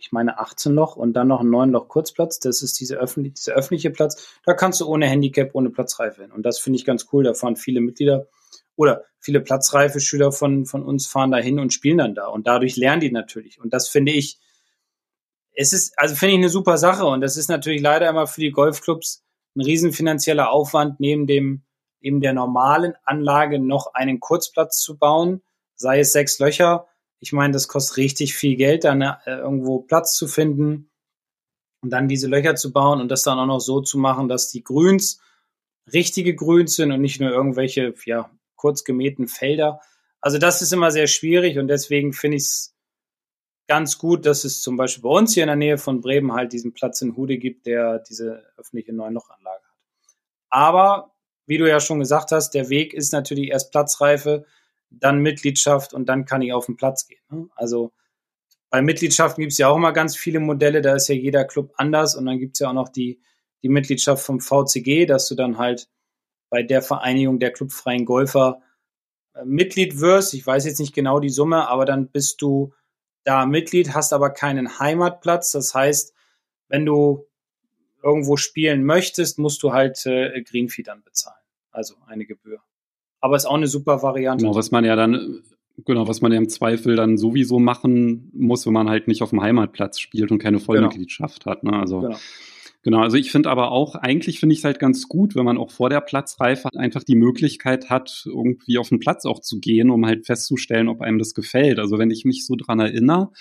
ich 0.01 0.11
meine, 0.11 0.39
18 0.39 0.73
Loch 0.73 0.95
und 0.95 1.13
dann 1.13 1.27
noch 1.27 1.41
einen 1.41 1.51
neun 1.51 1.69
Loch 1.69 1.87
Kurzplatz. 1.87 2.39
Das 2.39 2.63
ist 2.63 2.79
diese 2.79 2.95
öffentlich, 2.95 3.35
dieser 3.35 3.53
öffentliche 3.53 3.91
Platz. 3.91 4.35
Da 4.43 4.53
kannst 4.53 4.81
du 4.81 4.87
ohne 4.87 5.05
Handicap, 5.07 5.51
ohne 5.53 5.69
Platzreife 5.69 6.23
hin. 6.23 6.31
Und 6.31 6.43
das 6.43 6.57
finde 6.57 6.77
ich 6.77 6.85
ganz 6.85 7.07
cool. 7.13 7.23
Da 7.23 7.35
fahren 7.35 7.55
viele 7.55 7.81
Mitglieder 7.81 8.27
oder 8.75 9.03
viele 9.19 9.41
platzreife 9.41 9.99
Schüler 9.99 10.31
von, 10.31 10.65
von 10.65 10.83
uns 10.83 11.05
fahren 11.05 11.31
da 11.31 11.37
hin 11.37 11.59
und 11.59 11.71
spielen 11.71 11.99
dann 11.99 12.15
da. 12.15 12.27
Und 12.27 12.47
dadurch 12.47 12.77
lernen 12.77 13.01
die 13.01 13.11
natürlich. 13.11 13.61
Und 13.61 13.73
das 13.73 13.87
finde 13.87 14.11
ich, 14.11 14.39
es 15.53 15.71
ist, 15.71 15.93
also 15.97 16.15
finde 16.15 16.33
ich 16.33 16.39
eine 16.39 16.49
super 16.49 16.77
Sache 16.77 17.05
und 17.05 17.21
das 17.21 17.37
ist 17.37 17.49
natürlich 17.49 17.81
leider 17.81 18.09
immer 18.09 18.25
für 18.25 18.41
die 18.41 18.51
Golfclubs 18.51 19.23
ein 19.55 19.61
riesen 19.61 19.91
finanzieller 19.91 20.49
Aufwand, 20.49 20.99
neben 20.99 21.27
dem, 21.27 21.63
neben 21.99 22.21
der 22.21 22.33
normalen 22.33 22.93
Anlage 23.03 23.59
noch 23.59 23.93
einen 23.93 24.19
Kurzplatz 24.19 24.79
zu 24.79 24.97
bauen, 24.97 25.43
sei 25.75 25.99
es 25.99 26.13
sechs 26.13 26.39
Löcher. 26.39 26.87
Ich 27.21 27.31
meine, 27.31 27.53
das 27.53 27.67
kostet 27.67 27.97
richtig 27.97 28.35
viel 28.35 28.57
Geld, 28.57 28.83
dann 28.83 29.01
äh, 29.01 29.15
irgendwo 29.25 29.79
Platz 29.79 30.15
zu 30.15 30.27
finden 30.27 30.89
und 31.81 31.91
dann 31.91 32.07
diese 32.07 32.27
Löcher 32.27 32.55
zu 32.55 32.73
bauen 32.73 32.99
und 32.99 33.09
das 33.09 33.23
dann 33.23 33.39
auch 33.39 33.45
noch 33.45 33.61
so 33.61 33.79
zu 33.79 33.97
machen, 33.97 34.27
dass 34.27 34.49
die 34.49 34.63
Grüns 34.63 35.21
richtige 35.91 36.35
Grüns 36.35 36.75
sind 36.75 36.91
und 36.91 37.01
nicht 37.01 37.19
nur 37.19 37.31
irgendwelche, 37.31 37.93
ja, 38.05 38.29
kurz 38.55 38.83
gemähten 38.83 39.27
Felder. 39.27 39.79
Also 40.19 40.37
das 40.37 40.61
ist 40.61 40.73
immer 40.73 40.91
sehr 40.91 41.07
schwierig 41.07 41.57
und 41.57 41.67
deswegen 41.67 42.13
finde 42.13 42.37
ich 42.37 42.43
es 42.43 42.75
ganz 43.67 43.97
gut, 43.97 44.25
dass 44.25 44.43
es 44.43 44.61
zum 44.61 44.77
Beispiel 44.77 45.03
bei 45.03 45.09
uns 45.09 45.33
hier 45.33 45.43
in 45.43 45.47
der 45.47 45.55
Nähe 45.55 45.77
von 45.77 46.01
Bremen 46.01 46.33
halt 46.33 46.53
diesen 46.53 46.73
Platz 46.73 47.01
in 47.01 47.15
Hude 47.15 47.37
gibt, 47.37 47.65
der 47.65 47.99
diese 47.99 48.43
öffentliche 48.57 48.93
Neunlochanlage 48.93 49.63
hat. 49.63 49.75
Aber 50.49 51.15
wie 51.47 51.57
du 51.57 51.67
ja 51.67 51.79
schon 51.79 51.99
gesagt 51.99 52.31
hast, 52.31 52.51
der 52.51 52.69
Weg 52.69 52.93
ist 52.93 53.13
natürlich 53.13 53.49
erst 53.49 53.71
Platzreife, 53.71 54.45
dann 54.91 55.19
Mitgliedschaft 55.19 55.93
und 55.93 56.07
dann 56.07 56.25
kann 56.25 56.41
ich 56.41 56.53
auf 56.53 56.65
den 56.65 56.75
Platz 56.75 57.07
gehen. 57.07 57.21
Ne? 57.29 57.47
Also 57.55 57.91
bei 58.69 58.81
Mitgliedschaften 58.81 59.41
gibt 59.41 59.53
es 59.53 59.57
ja 59.57 59.69
auch 59.69 59.77
immer 59.77 59.93
ganz 59.93 60.15
viele 60.15 60.39
Modelle, 60.39 60.81
da 60.81 60.95
ist 60.95 61.07
ja 61.07 61.15
jeder 61.15 61.45
Club 61.45 61.73
anders 61.77 62.15
und 62.15 62.25
dann 62.25 62.39
gibt 62.39 62.55
es 62.55 62.59
ja 62.59 62.69
auch 62.69 62.73
noch 62.73 62.89
die, 62.89 63.21
die 63.63 63.69
Mitgliedschaft 63.69 64.23
vom 64.23 64.39
VCG, 64.39 65.05
dass 65.05 65.27
du 65.27 65.35
dann 65.35 65.57
halt 65.57 65.89
bei 66.49 66.63
der 66.63 66.81
Vereinigung 66.81 67.39
der 67.39 67.51
clubfreien 67.51 68.05
Golfer 68.05 68.61
äh, 69.33 69.45
Mitglied 69.45 69.99
wirst. 69.99 70.33
Ich 70.33 70.45
weiß 70.45 70.65
jetzt 70.65 70.79
nicht 70.79 70.93
genau 70.93 71.19
die 71.19 71.29
Summe, 71.29 71.67
aber 71.67 71.85
dann 71.85 72.09
bist 72.09 72.41
du 72.41 72.73
da 73.23 73.45
Mitglied, 73.45 73.93
hast 73.93 74.13
aber 74.13 74.31
keinen 74.31 74.79
Heimatplatz. 74.79 75.51
Das 75.51 75.73
heißt, 75.73 76.13
wenn 76.67 76.85
du 76.85 77.27
irgendwo 78.03 78.37
spielen 78.37 78.83
möchtest, 78.83 79.37
musst 79.37 79.63
du 79.63 79.73
halt 79.73 80.05
äh, 80.05 80.41
Greenfee 80.41 80.83
dann 80.83 81.03
bezahlen. 81.03 81.37
Also 81.71 81.95
eine 82.07 82.25
Gebühr. 82.25 82.61
Aber 83.21 83.35
ist 83.35 83.45
auch 83.45 83.55
eine 83.55 83.67
super 83.67 84.01
Variante. 84.01 84.43
Genau, 84.43 84.55
was 84.55 84.71
man 84.71 84.83
ja 84.83 84.95
dann, 84.95 85.41
genau, 85.85 86.07
was 86.07 86.21
man 86.21 86.31
ja 86.31 86.37
im 86.37 86.49
Zweifel 86.49 86.95
dann 86.95 87.17
sowieso 87.17 87.59
machen 87.59 88.31
muss, 88.33 88.65
wenn 88.65 88.73
man 88.73 88.89
halt 88.89 89.07
nicht 89.07 89.21
auf 89.21 89.29
dem 89.29 89.41
Heimatplatz 89.41 89.99
spielt 89.99 90.31
und 90.31 90.39
keine 90.39 90.57
genau. 90.57 90.65
Vollmitgliedschaft 90.65 91.43
genau. 91.43 91.55
hat. 91.55 91.63
Ne? 91.63 91.73
Also 91.73 92.01
genau. 92.01 92.17
Genau, 92.83 93.01
also 93.01 93.15
ich 93.15 93.31
finde 93.31 93.49
aber 93.49 93.71
auch, 93.71 93.93
eigentlich 93.93 94.39
finde 94.39 94.53
ich 94.53 94.59
es 94.59 94.65
halt 94.65 94.79
ganz 94.79 95.07
gut, 95.07 95.35
wenn 95.35 95.45
man 95.45 95.59
auch 95.59 95.69
vor 95.69 95.91
der 95.91 96.01
Platzreife 96.01 96.67
einfach 96.75 97.03
die 97.03 97.15
Möglichkeit 97.15 97.91
hat, 97.91 98.23
irgendwie 98.25 98.79
auf 98.79 98.89
den 98.89 98.99
Platz 98.99 99.25
auch 99.25 99.39
zu 99.39 99.59
gehen, 99.59 99.91
um 99.91 100.03
halt 100.05 100.25
festzustellen, 100.25 100.89
ob 100.89 101.01
einem 101.01 101.19
das 101.19 101.35
gefällt. 101.35 101.77
Also 101.77 101.99
wenn 101.99 102.09
ich 102.09 102.25
mich 102.25 102.43
so 102.45 102.55
dran 102.55 102.79
erinnere, 102.79 103.31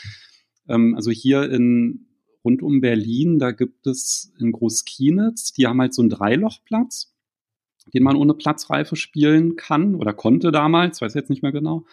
ähm, 0.69 0.95
also 0.95 1.11
hier 1.11 1.51
in 1.51 2.07
rund 2.45 2.63
um 2.63 2.83
Berlin, 2.83 3.39
da 3.39 3.51
gibt 3.51 3.87
es 3.87 4.33
in 4.39 4.53
Großkienitz, 4.53 5.53
die 5.53 5.67
haben 5.67 5.81
halt 5.81 5.95
so 5.95 6.03
einen 6.03 6.11
Dreilochplatz, 6.11 7.15
den 7.95 8.03
man 8.03 8.17
ohne 8.17 8.35
Platzreife 8.35 8.97
spielen 8.97 9.57
kann 9.57 9.95
oder 9.95 10.13
konnte 10.13 10.53
damals, 10.53 11.01
weiß 11.01 11.15
jetzt 11.15 11.31
nicht 11.31 11.43
mehr 11.43 11.53
genau. 11.53 11.85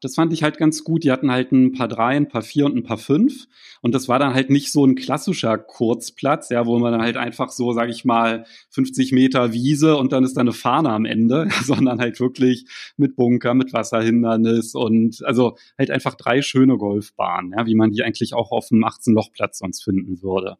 Das 0.00 0.14
fand 0.14 0.32
ich 0.32 0.44
halt 0.44 0.58
ganz 0.58 0.84
gut. 0.84 1.02
Die 1.02 1.10
hatten 1.10 1.30
halt 1.30 1.50
ein 1.50 1.72
paar 1.72 1.88
drei, 1.88 2.14
ein 2.16 2.28
paar 2.28 2.42
vier 2.42 2.66
und 2.66 2.76
ein 2.76 2.84
paar 2.84 2.98
fünf. 2.98 3.48
Und 3.82 3.96
das 3.96 4.06
war 4.06 4.20
dann 4.20 4.32
halt 4.32 4.48
nicht 4.48 4.70
so 4.70 4.84
ein 4.84 4.94
klassischer 4.94 5.58
Kurzplatz, 5.58 6.50
ja, 6.50 6.66
wo 6.66 6.78
man 6.78 6.92
dann 6.92 7.02
halt 7.02 7.16
einfach 7.16 7.50
so, 7.50 7.72
sag 7.72 7.88
ich 7.88 8.04
mal, 8.04 8.44
50 8.70 9.10
Meter 9.10 9.52
Wiese 9.52 9.96
und 9.96 10.12
dann 10.12 10.22
ist 10.22 10.36
da 10.36 10.42
eine 10.42 10.52
Fahne 10.52 10.90
am 10.90 11.04
Ende, 11.04 11.48
sondern 11.64 11.98
halt 11.98 12.20
wirklich 12.20 12.66
mit 12.96 13.16
Bunker, 13.16 13.54
mit 13.54 13.72
Wasserhindernis 13.72 14.76
und 14.76 15.20
also 15.24 15.56
halt 15.76 15.90
einfach 15.90 16.14
drei 16.14 16.42
schöne 16.42 16.76
Golfbahnen, 16.76 17.54
ja, 17.56 17.66
wie 17.66 17.74
man 17.74 17.90
die 17.90 18.04
eigentlich 18.04 18.34
auch 18.34 18.52
auf 18.52 18.68
dem 18.68 18.84
18-Loch-Platz 18.84 19.58
sonst 19.58 19.82
finden 19.82 20.22
würde. 20.22 20.58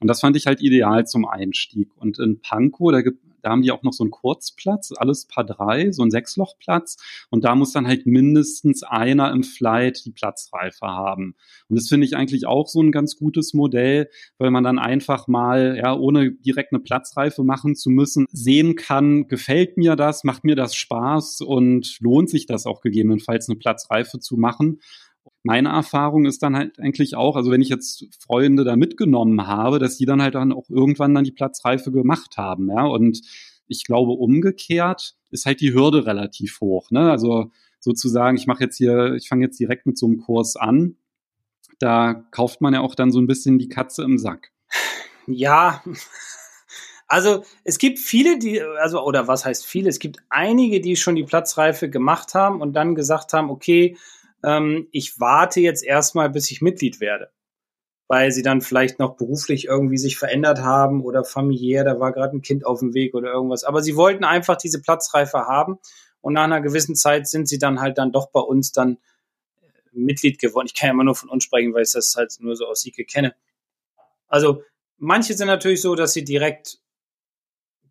Und 0.00 0.08
das 0.08 0.20
fand 0.20 0.36
ich 0.36 0.46
halt 0.46 0.62
ideal 0.62 1.06
zum 1.06 1.26
Einstieg. 1.26 1.90
Und 1.96 2.18
in 2.18 2.40
Pankow, 2.40 2.90
da 2.90 3.02
gibt 3.02 3.22
da 3.42 3.50
haben 3.50 3.62
die 3.62 3.72
auch 3.72 3.82
noch 3.82 3.92
so 3.92 4.04
einen 4.04 4.10
Kurzplatz, 4.10 4.92
alles 4.96 5.26
Paar 5.26 5.44
drei, 5.44 5.92
so 5.92 6.02
ein 6.02 6.10
Sechslochplatz. 6.10 6.96
Und 7.30 7.44
da 7.44 7.54
muss 7.54 7.72
dann 7.72 7.86
halt 7.86 8.06
mindestens 8.06 8.82
einer 8.82 9.32
im 9.32 9.42
Flight 9.42 10.04
die 10.04 10.12
Platzreife 10.12 10.86
haben. 10.86 11.34
Und 11.68 11.76
das 11.76 11.88
finde 11.88 12.06
ich 12.06 12.16
eigentlich 12.16 12.46
auch 12.46 12.66
so 12.66 12.82
ein 12.82 12.92
ganz 12.92 13.16
gutes 13.16 13.54
Modell, 13.54 14.08
weil 14.38 14.50
man 14.50 14.64
dann 14.64 14.78
einfach 14.78 15.28
mal, 15.28 15.76
ja, 15.76 15.94
ohne 15.94 16.32
direkt 16.32 16.72
eine 16.72 16.80
Platzreife 16.80 17.44
machen 17.44 17.74
zu 17.74 17.90
müssen, 17.90 18.26
sehen 18.32 18.76
kann, 18.76 19.28
gefällt 19.28 19.76
mir 19.76 19.96
das, 19.96 20.24
macht 20.24 20.44
mir 20.44 20.56
das 20.56 20.74
Spaß 20.74 21.40
und 21.42 21.98
lohnt 22.00 22.30
sich 22.30 22.46
das 22.46 22.66
auch 22.66 22.80
gegebenenfalls 22.80 23.48
eine 23.48 23.58
Platzreife 23.58 24.18
zu 24.18 24.36
machen 24.36 24.80
meine 25.42 25.70
Erfahrung 25.70 26.26
ist 26.26 26.42
dann 26.42 26.56
halt 26.56 26.78
eigentlich 26.78 27.16
auch, 27.16 27.36
also 27.36 27.50
wenn 27.50 27.62
ich 27.62 27.68
jetzt 27.68 28.06
Freunde 28.18 28.64
da 28.64 28.76
mitgenommen 28.76 29.46
habe, 29.46 29.78
dass 29.78 29.96
die 29.96 30.06
dann 30.06 30.20
halt 30.20 30.34
dann 30.34 30.52
auch 30.52 30.68
irgendwann 30.68 31.14
dann 31.14 31.24
die 31.24 31.32
Platzreife 31.32 31.90
gemacht 31.90 32.36
haben, 32.36 32.68
ja. 32.68 32.84
Und 32.84 33.22
ich 33.66 33.84
glaube, 33.84 34.12
umgekehrt 34.12 35.16
ist 35.30 35.46
halt 35.46 35.60
die 35.60 35.72
Hürde 35.72 36.04
relativ 36.04 36.60
hoch. 36.60 36.90
Ne? 36.90 37.10
Also 37.10 37.50
sozusagen, 37.78 38.36
ich 38.36 38.46
mache 38.46 38.64
jetzt 38.64 38.76
hier, 38.76 39.14
ich 39.14 39.28
fange 39.28 39.44
jetzt 39.44 39.60
direkt 39.60 39.86
mit 39.86 39.96
so 39.96 40.06
einem 40.06 40.18
Kurs 40.18 40.56
an. 40.56 40.96
Da 41.78 42.26
kauft 42.32 42.60
man 42.60 42.74
ja 42.74 42.80
auch 42.80 42.94
dann 42.94 43.12
so 43.12 43.20
ein 43.20 43.28
bisschen 43.28 43.58
die 43.58 43.68
Katze 43.68 44.02
im 44.02 44.18
Sack. 44.18 44.50
Ja, 45.26 45.82
also 47.06 47.44
es 47.64 47.78
gibt 47.78 47.98
viele, 47.98 48.38
die, 48.38 48.60
also, 48.60 49.02
oder 49.02 49.28
was 49.28 49.44
heißt 49.44 49.64
viele? 49.64 49.88
Es 49.88 49.98
gibt 49.98 50.18
einige, 50.28 50.80
die 50.80 50.96
schon 50.96 51.16
die 51.16 51.24
Platzreife 51.24 51.88
gemacht 51.88 52.34
haben 52.34 52.60
und 52.60 52.74
dann 52.74 52.94
gesagt 52.94 53.32
haben, 53.32 53.50
okay, 53.50 53.96
ähm, 54.44 54.88
ich 54.92 55.20
warte 55.20 55.60
jetzt 55.60 55.84
erstmal, 55.84 56.30
bis 56.30 56.50
ich 56.50 56.62
Mitglied 56.62 57.00
werde. 57.00 57.30
Weil 58.08 58.32
sie 58.32 58.42
dann 58.42 58.60
vielleicht 58.60 58.98
noch 58.98 59.16
beruflich 59.16 59.66
irgendwie 59.66 59.98
sich 59.98 60.18
verändert 60.18 60.60
haben 60.60 61.02
oder 61.02 61.24
familiär, 61.24 61.84
da 61.84 62.00
war 62.00 62.12
gerade 62.12 62.36
ein 62.36 62.42
Kind 62.42 62.66
auf 62.66 62.80
dem 62.80 62.92
Weg 62.92 63.14
oder 63.14 63.32
irgendwas. 63.32 63.62
Aber 63.62 63.82
sie 63.82 63.96
wollten 63.96 64.24
einfach 64.24 64.56
diese 64.56 64.82
Platzreife 64.82 65.38
haben 65.46 65.78
und 66.20 66.34
nach 66.34 66.44
einer 66.44 66.60
gewissen 66.60 66.96
Zeit 66.96 67.28
sind 67.28 67.48
sie 67.48 67.58
dann 67.58 67.80
halt 67.80 67.98
dann 67.98 68.12
doch 68.12 68.30
bei 68.30 68.40
uns 68.40 68.72
dann 68.72 68.98
äh, 69.60 69.66
Mitglied 69.92 70.38
geworden. 70.40 70.66
Ich 70.66 70.74
kann 70.74 70.88
ja 70.88 70.92
immer 70.92 71.04
nur 71.04 71.14
von 71.14 71.28
uns 71.28 71.44
sprechen, 71.44 71.72
weil 71.72 71.82
ich 71.82 71.92
das 71.92 72.14
halt 72.16 72.34
nur 72.40 72.56
so 72.56 72.66
aus 72.66 72.82
Sieke 72.82 73.04
kenne. 73.04 73.34
Also 74.26 74.62
manche 74.98 75.34
sind 75.34 75.46
natürlich 75.46 75.80
so, 75.82 75.94
dass 75.94 76.12
sie 76.12 76.24
direkt 76.24 76.80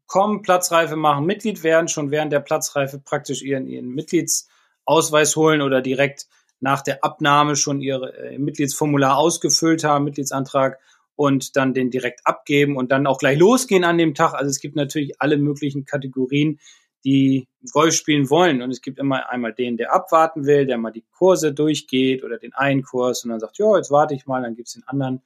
kommen, 0.08 0.42
Platzreife 0.42 0.96
machen, 0.96 1.26
Mitglied 1.26 1.64
werden, 1.64 1.88
schon 1.88 2.12
während 2.12 2.34
der 2.34 2.40
Platzreife 2.40 3.00
praktisch 3.00 3.42
ihren, 3.42 3.68
ihren 3.68 3.90
Mitgliedsausweis 3.90 5.36
holen 5.36 5.62
oder 5.62 5.82
direkt 5.82 6.28
nach 6.60 6.82
der 6.82 7.04
Abnahme 7.04 7.56
schon 7.56 7.82
ihr 7.82 8.02
äh, 8.02 8.38
Mitgliedsformular 8.38 9.18
ausgefüllt 9.18 9.84
haben, 9.84 10.06
Mitgliedsantrag 10.06 10.80
und 11.16 11.56
dann 11.56 11.74
den 11.74 11.90
direkt 11.90 12.22
abgeben 12.26 12.78
und 12.78 12.92
dann 12.92 13.08
auch 13.08 13.18
gleich 13.18 13.38
losgehen 13.38 13.84
an 13.84 13.98
dem 13.98 14.14
Tag. 14.14 14.34
Also 14.34 14.50
es 14.50 14.60
gibt 14.60 14.76
natürlich 14.76 15.22
alle 15.22 15.38
möglichen 15.38 15.86
Kategorien, 15.86 16.60
die 17.04 17.48
Golf 17.72 17.94
spielen 17.94 18.30
wollen. 18.30 18.62
Und 18.62 18.72
es 18.72 18.82
gibt 18.82 19.00
immer 19.00 19.30
einmal 19.30 19.54
den, 19.54 19.78
der 19.78 19.94
abwarten 19.94 20.46
will, 20.46 20.66
der 20.66 20.78
mal 20.78 20.92
die 20.92 21.06
Kurse 21.18 21.54
durchgeht 21.54 22.24
oder 22.24 22.38
den 22.38 22.54
einen 22.54 22.84
Kurs 22.84 23.24
und 23.24 23.32
dann 23.32 23.40
sagt, 23.40 23.58
ja, 23.58 23.78
jetzt 23.78 23.92
warte 23.92 24.14
ich 24.14 24.28
mal, 24.28 24.42
dann 24.42 24.56
gibt's 24.56 24.74
den 24.74 24.88
anderen, 24.88 25.22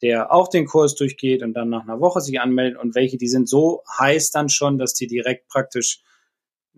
der 0.00 0.32
auch 0.32 0.48
den 0.48 0.66
Kurs 0.66 0.96
durchgeht 0.96 1.42
und 1.42 1.54
dann 1.54 1.68
nach 1.68 1.82
einer 1.82 2.00
Woche 2.00 2.20
sich 2.20 2.40
anmeldet 2.40 2.78
und 2.78 2.96
welche, 2.96 3.18
die 3.18 3.28
sind 3.28 3.48
so 3.48 3.82
heiß 3.98 4.32
dann 4.32 4.48
schon, 4.48 4.78
dass 4.78 4.94
die 4.94 5.06
direkt 5.06 5.48
praktisch 5.48 6.02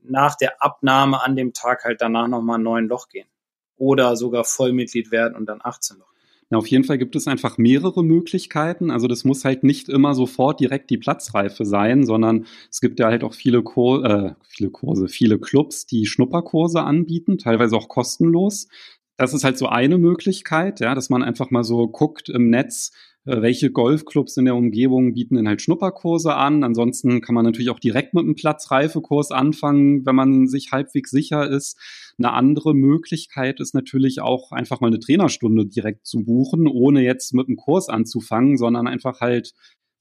nach 0.02 0.36
der 0.36 0.62
Abnahme 0.62 1.22
an 1.22 1.36
dem 1.36 1.54
Tag 1.54 1.84
halt 1.84 2.02
danach 2.02 2.28
nochmal 2.28 2.58
ein 2.58 2.62
neuen 2.62 2.88
Loch 2.88 3.08
gehen 3.08 3.28
oder 3.76 4.16
sogar 4.16 4.44
Vollmitglied 4.44 5.10
werden 5.10 5.34
und 5.34 5.46
dann 5.46 5.60
18 5.62 5.98
noch. 5.98 6.14
Ja, 6.50 6.58
auf 6.58 6.66
jeden 6.66 6.84
Fall 6.84 6.98
gibt 6.98 7.16
es 7.16 7.26
einfach 7.26 7.58
mehrere 7.58 8.04
Möglichkeiten. 8.04 8.90
Also 8.90 9.08
das 9.08 9.24
muss 9.24 9.44
halt 9.44 9.64
nicht 9.64 9.88
immer 9.88 10.14
sofort 10.14 10.60
direkt 10.60 10.90
die 10.90 10.98
Platzreife 10.98 11.64
sein, 11.64 12.04
sondern 12.04 12.46
es 12.70 12.80
gibt 12.80 13.00
ja 13.00 13.06
halt 13.06 13.24
auch 13.24 13.34
viele, 13.34 13.62
Kur 13.62 14.04
äh, 14.04 14.34
viele 14.46 14.70
Kurse, 14.70 15.08
viele 15.08 15.38
Clubs, 15.38 15.86
die 15.86 16.06
Schnupperkurse 16.06 16.82
anbieten, 16.82 17.38
teilweise 17.38 17.76
auch 17.76 17.88
kostenlos. 17.88 18.68
Das 19.16 19.32
ist 19.32 19.44
halt 19.44 19.56
so 19.58 19.68
eine 19.68 19.96
Möglichkeit, 19.96 20.80
ja, 20.80 20.94
dass 20.94 21.08
man 21.08 21.22
einfach 21.22 21.50
mal 21.50 21.64
so 21.64 21.88
guckt 21.88 22.28
im 22.28 22.50
Netz, 22.50 22.92
äh, 23.24 23.40
welche 23.40 23.70
Golfclubs 23.70 24.36
in 24.36 24.44
der 24.44 24.54
Umgebung 24.54 25.14
bieten 25.14 25.36
denn 25.36 25.48
halt 25.48 25.62
Schnupperkurse 25.62 26.34
an. 26.34 26.62
Ansonsten 26.62 27.20
kann 27.20 27.34
man 27.34 27.44
natürlich 27.44 27.70
auch 27.70 27.80
direkt 27.80 28.12
mit 28.12 28.24
einem 28.24 28.34
Platzreifekurs 28.34 29.30
anfangen, 29.30 30.04
wenn 30.04 30.14
man 30.14 30.46
sich 30.46 30.72
halbwegs 30.72 31.10
sicher 31.10 31.48
ist. 31.48 31.78
Eine 32.18 32.32
andere 32.32 32.74
Möglichkeit 32.74 33.60
ist 33.60 33.74
natürlich 33.74 34.20
auch 34.20 34.52
einfach 34.52 34.80
mal 34.80 34.88
eine 34.88 35.00
Trainerstunde 35.00 35.66
direkt 35.66 36.06
zu 36.06 36.24
buchen, 36.24 36.66
ohne 36.66 37.02
jetzt 37.02 37.34
mit 37.34 37.48
einem 37.48 37.56
Kurs 37.56 37.88
anzufangen, 37.88 38.56
sondern 38.56 38.86
einfach 38.86 39.20
halt 39.20 39.54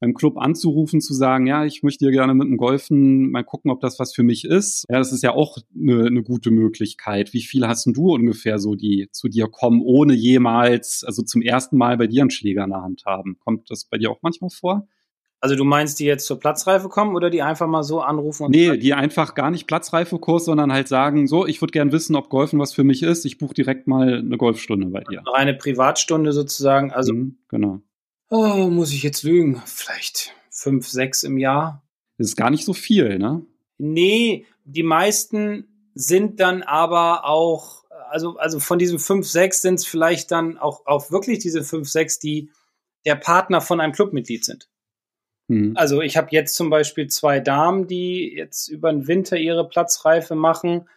beim 0.03 0.13
Club 0.13 0.37
anzurufen, 0.37 0.99
zu 0.99 1.13
sagen, 1.13 1.47
ja, 1.47 1.63
ich 1.63 1.81
möchte 1.81 2.03
dir 2.03 2.11
gerne 2.11 2.33
mit 2.33 2.45
dem 2.45 2.57
Golfen 2.57 3.31
mal 3.31 3.45
gucken, 3.45 3.71
ob 3.71 3.79
das 3.79 3.99
was 3.99 4.13
für 4.13 4.23
mich 4.23 4.43
ist. 4.43 4.83
Ja, 4.89 4.97
das 4.97 5.13
ist 5.13 5.23
ja 5.23 5.31
auch 5.31 5.57
eine, 5.73 6.07
eine 6.07 6.23
gute 6.23 6.51
Möglichkeit. 6.51 7.31
Wie 7.31 7.41
viele 7.41 7.69
hast 7.69 7.85
denn 7.85 7.93
du 7.93 8.13
ungefähr 8.13 8.59
so, 8.59 8.75
die 8.75 9.07
zu 9.13 9.29
dir 9.29 9.47
kommen, 9.47 9.81
ohne 9.81 10.13
jemals, 10.13 11.05
also 11.05 11.23
zum 11.23 11.41
ersten 11.41 11.77
Mal 11.77 11.95
bei 11.97 12.07
dir 12.07 12.21
einen 12.21 12.31
Schläger 12.31 12.65
in 12.65 12.71
der 12.71 12.81
Hand 12.81 13.03
haben? 13.05 13.37
Kommt 13.39 13.71
das 13.71 13.85
bei 13.85 13.97
dir 13.97 14.11
auch 14.11 14.19
manchmal 14.21 14.49
vor? 14.49 14.89
Also 15.43 15.57
du 15.57 15.65
meinst, 15.65 15.99
die 15.99 16.05
jetzt 16.05 16.25
zur 16.25 16.39
Platzreife 16.39 16.87
kommen 16.87 17.17
oder 17.17 17.29
die 17.29 17.41
einfach 17.41 17.67
mal 17.67 17.83
so 17.83 17.99
anrufen? 17.99 18.45
Und 18.45 18.51
nee, 18.51 18.77
die 18.77 18.93
einfach 18.93 19.35
gar 19.35 19.51
nicht 19.51 19.67
Platzreifekurs, 19.67 20.45
sondern 20.45 20.71
halt 20.71 20.87
sagen, 20.87 21.27
so, 21.27 21.45
ich 21.45 21.61
würde 21.61 21.73
gern 21.73 21.91
wissen, 21.91 22.15
ob 22.15 22.29
Golfen 22.29 22.59
was 22.59 22.73
für 22.73 22.85
mich 22.85 23.03
ist. 23.03 23.25
Ich 23.25 23.39
buche 23.39 23.53
direkt 23.53 23.85
mal 23.85 24.19
eine 24.19 24.37
Golfstunde 24.37 24.87
bei 24.87 25.01
dir. 25.01 25.21
Eine 25.33 25.53
Privatstunde 25.53 26.31
sozusagen. 26.31 26.93
Also 26.93 27.13
mhm, 27.13 27.39
genau. 27.49 27.81
Oh, 28.29 28.69
muss 28.69 28.93
ich 28.93 29.03
jetzt 29.03 29.23
lügen? 29.23 29.61
Vielleicht 29.65 30.33
fünf, 30.49 30.87
sechs 30.87 31.23
im 31.23 31.37
Jahr. 31.37 31.83
Das 32.17 32.29
ist 32.29 32.37
gar 32.37 32.49
nicht 32.49 32.63
so 32.63 32.71
viel, 32.71 33.19
ne? 33.19 33.45
Nee, 33.77 34.45
die 34.63 34.83
meisten 34.83 35.89
sind 35.93 36.39
dann 36.39 36.63
aber 36.63 37.25
auch, 37.25 37.83
also, 38.09 38.37
also 38.37 38.61
von 38.61 38.79
diesen 38.79 38.97
fünf, 38.97 39.27
sechs 39.27 39.61
sind 39.61 39.75
es 39.75 39.85
vielleicht 39.85 40.31
dann 40.31 40.57
auch, 40.57 40.85
auch 40.85 41.11
wirklich 41.11 41.39
diese 41.39 41.65
fünf, 41.65 41.89
sechs, 41.89 42.17
die 42.17 42.49
der 43.05 43.15
Partner 43.15 43.59
von 43.59 43.81
einem 43.81 43.91
Clubmitglied 43.91 44.45
sind. 44.45 44.69
Mhm. 45.47 45.73
Also 45.75 46.01
ich 46.01 46.17
habe 46.17 46.29
jetzt 46.31 46.55
zum 46.55 46.69
Beispiel 46.69 47.07
zwei 47.07 47.39
Damen, 47.39 47.87
die 47.87 48.33
jetzt 48.35 48.67
über 48.67 48.91
den 48.91 49.07
Winter 49.07 49.37
ihre 49.37 49.67
Platzreife 49.67 50.35
machen. 50.35 50.87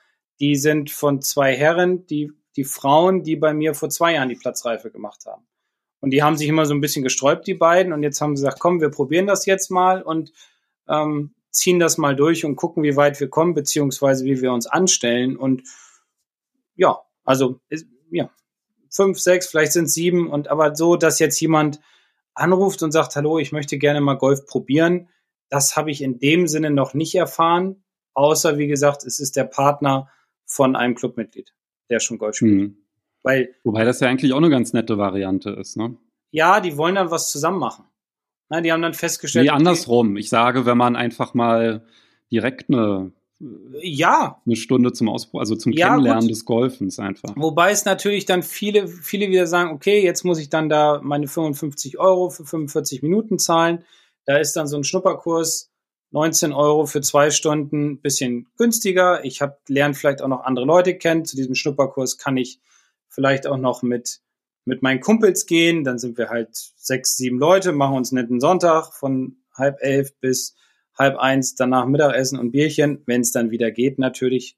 Die 0.40 0.56
sind 0.56 0.90
von 0.90 1.22
zwei 1.22 1.56
Herren, 1.56 2.06
die, 2.06 2.32
die 2.56 2.64
Frauen, 2.64 3.22
die 3.22 3.36
bei 3.36 3.54
mir 3.54 3.74
vor 3.74 3.88
zwei 3.88 4.14
Jahren 4.14 4.28
die 4.28 4.36
Platzreife 4.36 4.90
gemacht 4.90 5.24
haben. 5.26 5.46
Und 6.00 6.10
die 6.10 6.22
haben 6.22 6.36
sich 6.36 6.48
immer 6.48 6.66
so 6.66 6.74
ein 6.74 6.80
bisschen 6.80 7.02
gesträubt, 7.02 7.46
die 7.46 7.54
beiden. 7.54 7.92
Und 7.92 8.02
jetzt 8.02 8.20
haben 8.20 8.36
sie 8.36 8.42
gesagt, 8.42 8.60
komm, 8.60 8.80
wir 8.80 8.90
probieren 8.90 9.26
das 9.26 9.46
jetzt 9.46 9.70
mal 9.70 10.02
und 10.02 10.32
ähm, 10.88 11.34
ziehen 11.50 11.78
das 11.78 11.96
mal 11.98 12.14
durch 12.14 12.44
und 12.44 12.56
gucken, 12.56 12.82
wie 12.82 12.96
weit 12.96 13.18
wir 13.18 13.28
kommen, 13.28 13.54
beziehungsweise 13.54 14.24
wie 14.24 14.40
wir 14.42 14.52
uns 14.52 14.66
anstellen. 14.66 15.36
Und 15.36 15.62
ja, 16.76 17.00
also 17.24 17.60
ja, 18.10 18.30
fünf, 18.90 19.18
sechs, 19.18 19.46
vielleicht 19.46 19.72
sind 19.72 19.86
es 19.86 19.94
sieben. 19.94 20.30
Und 20.30 20.48
aber 20.48 20.76
so, 20.76 20.96
dass 20.96 21.18
jetzt 21.18 21.40
jemand 21.40 21.80
anruft 22.36 22.82
und 22.82 22.92
sagt, 22.92 23.16
hallo, 23.16 23.38
ich 23.38 23.52
möchte 23.52 23.78
gerne 23.78 24.00
mal 24.00 24.14
Golf 24.14 24.46
probieren, 24.46 25.08
das 25.48 25.76
habe 25.76 25.90
ich 25.90 26.02
in 26.02 26.18
dem 26.18 26.46
Sinne 26.46 26.70
noch 26.70 26.94
nicht 26.94 27.14
erfahren, 27.14 27.82
außer 28.14 28.58
wie 28.58 28.66
gesagt, 28.66 29.04
es 29.04 29.18
ist 29.18 29.36
der 29.36 29.44
Partner 29.44 30.10
von 30.44 30.76
einem 30.76 30.94
Clubmitglied, 30.94 31.54
der 31.90 32.00
schon 32.00 32.18
Golf 32.18 32.36
spielt. 32.36 32.54
Mhm. 32.54 32.78
Weil, 33.22 33.54
Wobei 33.64 33.84
das 33.84 34.00
ja 34.00 34.08
eigentlich 34.08 34.32
auch 34.32 34.38
eine 34.38 34.50
ganz 34.50 34.72
nette 34.72 34.98
Variante 34.98 35.50
ist, 35.50 35.76
ne? 35.76 35.96
Ja, 36.30 36.60
die 36.60 36.76
wollen 36.76 36.94
dann 36.94 37.10
was 37.10 37.30
zusammen 37.30 37.58
machen. 37.58 37.84
Na, 38.48 38.60
die 38.60 38.70
haben 38.70 38.82
dann 38.82 38.94
festgestellt. 38.94 39.46
Nee, 39.46 39.50
andersrum. 39.50 40.16
Ich 40.16 40.28
sage, 40.28 40.66
wenn 40.66 40.78
man 40.78 40.94
einfach 40.94 41.34
mal 41.34 41.84
direkt 42.30 42.70
eine 42.70 43.12
ja. 43.38 44.40
Eine 44.46 44.56
Stunde 44.56 44.92
zum 44.92 45.08
Ausprobieren, 45.08 45.40
also 45.40 45.56
zum 45.56 45.72
ja, 45.72 45.88
Kennenlernen 45.88 46.22
gut. 46.22 46.30
des 46.30 46.44
Golfens 46.44 46.98
einfach. 46.98 47.34
Wobei 47.36 47.70
es 47.70 47.84
natürlich 47.84 48.24
dann 48.24 48.42
viele, 48.42 48.88
viele 48.88 49.28
wieder 49.28 49.46
sagen, 49.46 49.72
okay, 49.72 50.02
jetzt 50.02 50.24
muss 50.24 50.38
ich 50.38 50.48
dann 50.48 50.68
da 50.68 51.00
meine 51.02 51.28
55 51.28 51.98
Euro 51.98 52.30
für 52.30 52.44
45 52.44 53.02
Minuten 53.02 53.38
zahlen. 53.38 53.84
Da 54.24 54.38
ist 54.38 54.56
dann 54.56 54.66
so 54.66 54.76
ein 54.76 54.84
Schnupperkurs 54.84 55.70
19 56.12 56.52
Euro 56.52 56.86
für 56.86 57.02
zwei 57.02 57.30
Stunden, 57.30 58.00
bisschen 58.00 58.46
günstiger. 58.56 59.24
Ich 59.24 59.42
habe 59.42 59.58
lerne 59.68 59.94
vielleicht 59.94 60.22
auch 60.22 60.28
noch 60.28 60.44
andere 60.44 60.64
Leute 60.64 60.96
kennen. 60.96 61.24
Zu 61.24 61.36
diesem 61.36 61.54
Schnupperkurs 61.54 62.16
kann 62.16 62.36
ich 62.36 62.60
vielleicht 63.08 63.46
auch 63.46 63.58
noch 63.58 63.82
mit, 63.82 64.20
mit 64.64 64.82
meinen 64.82 65.00
Kumpels 65.00 65.46
gehen. 65.46 65.84
Dann 65.84 65.98
sind 65.98 66.16
wir 66.16 66.30
halt 66.30 66.50
sechs, 66.54 67.16
sieben 67.16 67.38
Leute, 67.38 67.72
machen 67.72 67.96
uns 67.96 68.12
einen 68.12 68.22
netten 68.22 68.40
Sonntag 68.40 68.94
von 68.94 69.36
halb 69.52 69.78
elf 69.80 70.14
bis 70.20 70.54
halb 70.98 71.18
eins, 71.18 71.54
danach 71.54 71.86
Mittagessen 71.86 72.38
und 72.38 72.52
Bierchen, 72.52 73.02
wenn 73.06 73.20
es 73.20 73.32
dann 73.32 73.50
wieder 73.50 73.70
geht 73.70 73.98
natürlich. 73.98 74.56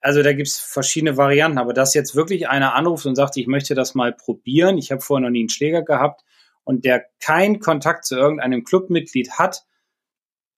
Also 0.00 0.22
da 0.22 0.32
gibt's 0.32 0.58
verschiedene 0.58 1.16
Varianten, 1.16 1.58
aber 1.58 1.72
dass 1.72 1.94
jetzt 1.94 2.14
wirklich 2.14 2.48
einer 2.48 2.74
anruft 2.74 3.06
und 3.06 3.16
sagt, 3.16 3.36
ich 3.36 3.46
möchte 3.46 3.74
das 3.74 3.94
mal 3.94 4.12
probieren, 4.12 4.78
ich 4.78 4.92
habe 4.92 5.00
vorher 5.00 5.22
noch 5.22 5.32
nie 5.32 5.40
einen 5.40 5.48
Schläger 5.48 5.82
gehabt 5.82 6.22
und 6.64 6.84
der 6.84 7.06
keinen 7.20 7.60
Kontakt 7.60 8.04
zu 8.04 8.16
irgendeinem 8.16 8.64
Clubmitglied 8.64 9.32
hat, 9.32 9.64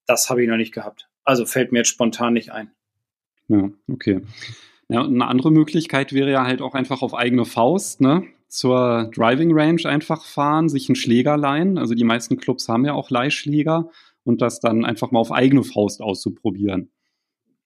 das 0.07 0.29
habe 0.29 0.43
ich 0.43 0.49
noch 0.49 0.57
nicht 0.57 0.75
gehabt. 0.75 1.09
Also 1.25 1.47
fällt 1.47 1.73
mir 1.73 1.79
jetzt 1.79 1.89
spontan 1.89 2.33
nicht 2.33 2.51
ein. 2.51 2.73
Ja, 3.49 3.71
okay. 3.91 4.23
Ja, 4.89 5.05
eine 5.05 5.27
andere 5.27 5.53
Möglichkeit 5.53 6.13
wäre 6.13 6.31
ja 6.31 6.45
halt 6.45 6.63
auch 6.63 6.75
einfach 6.75 7.03
auf 7.03 7.15
eigene 7.15 7.45
Faust, 7.45 8.01
ne? 8.01 8.25
Zur 8.49 9.11
Driving 9.15 9.53
Range 9.53 9.83
einfach 9.85 10.25
fahren, 10.25 10.71
sich 10.71 10.89
einen 10.89 10.97
Schläger 10.97 11.37
leihen. 11.37 11.77
Also 11.77 11.95
die 11.95 12.05
meisten 12.05 12.39
Clubs 12.39 12.69
haben 12.69 12.87
ja 12.87 12.95
auch 12.95 13.11
Leihschläger 13.11 13.91
und 14.29 14.43
das 14.43 14.61
dann 14.61 14.85
einfach 14.85 15.11
mal 15.11 15.19
auf 15.21 15.33
eigene 15.33 15.65
Faust 15.65 16.01
auszuprobieren. 16.01 16.91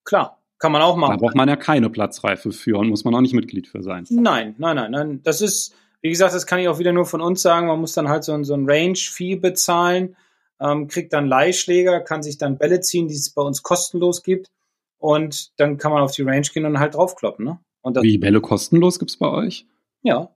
Klar, 0.03 0.41
kann 0.57 0.71
man 0.71 0.81
auch 0.81 0.95
machen. 0.95 1.11
Da 1.11 1.17
braucht 1.17 1.35
man 1.35 1.49
ja 1.49 1.55
keine 1.55 1.89
Platzreife 1.89 2.51
für 2.51 2.79
und 2.79 2.89
muss 2.89 3.03
man 3.03 3.13
auch 3.13 3.21
nicht 3.21 3.33
Mitglied 3.33 3.67
für 3.67 3.83
sein. 3.83 4.05
Nein, 4.09 4.55
nein, 4.57 4.75
nein, 4.77 4.91
nein. 4.91 5.21
Das 5.23 5.41
ist, 5.41 5.75
wie 6.01 6.09
gesagt, 6.09 6.33
das 6.33 6.47
kann 6.47 6.59
ich 6.59 6.69
auch 6.69 6.79
wieder 6.79 6.93
nur 6.93 7.05
von 7.05 7.21
uns 7.21 7.41
sagen. 7.41 7.67
Man 7.67 7.79
muss 7.79 7.93
dann 7.93 8.07
halt 8.07 8.23
so, 8.23 8.41
so 8.43 8.53
ein 8.53 8.69
Range-Fee 8.69 9.35
bezahlen, 9.35 10.15
ähm, 10.59 10.87
kriegt 10.87 11.11
dann 11.13 11.27
Leihschläger, 11.27 11.99
kann 11.99 12.23
sich 12.23 12.37
dann 12.37 12.57
Bälle 12.57 12.79
ziehen, 12.79 13.07
die 13.07 13.15
es 13.15 13.29
bei 13.29 13.41
uns 13.41 13.61
kostenlos 13.61 14.23
gibt 14.23 14.51
und 14.97 15.59
dann 15.59 15.77
kann 15.77 15.91
man 15.91 16.01
auf 16.01 16.13
die 16.13 16.21
Range 16.21 16.47
gehen 16.53 16.65
und 16.65 16.79
halt 16.79 16.95
draufkloppen. 16.95 17.43
Ne? 17.43 17.59
Und 17.81 18.01
Wie, 18.01 18.17
Bälle 18.17 18.39
kostenlos 18.39 18.99
gibt 18.99 19.11
es 19.11 19.17
bei 19.17 19.27
euch? 19.27 19.67
Ja. 20.01 20.29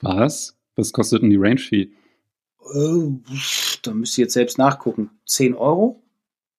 Was? 0.00 0.58
Was 0.74 0.92
kostet 0.92 1.22
denn 1.22 1.30
die 1.30 1.36
Range-Fee? 1.36 1.92
Oh, 2.58 3.12
da 3.82 3.92
müsst 3.92 4.16
ihr 4.18 4.24
jetzt 4.24 4.34
selbst 4.34 4.58
nachgucken. 4.58 5.10
10 5.26 5.54
Euro? 5.54 6.02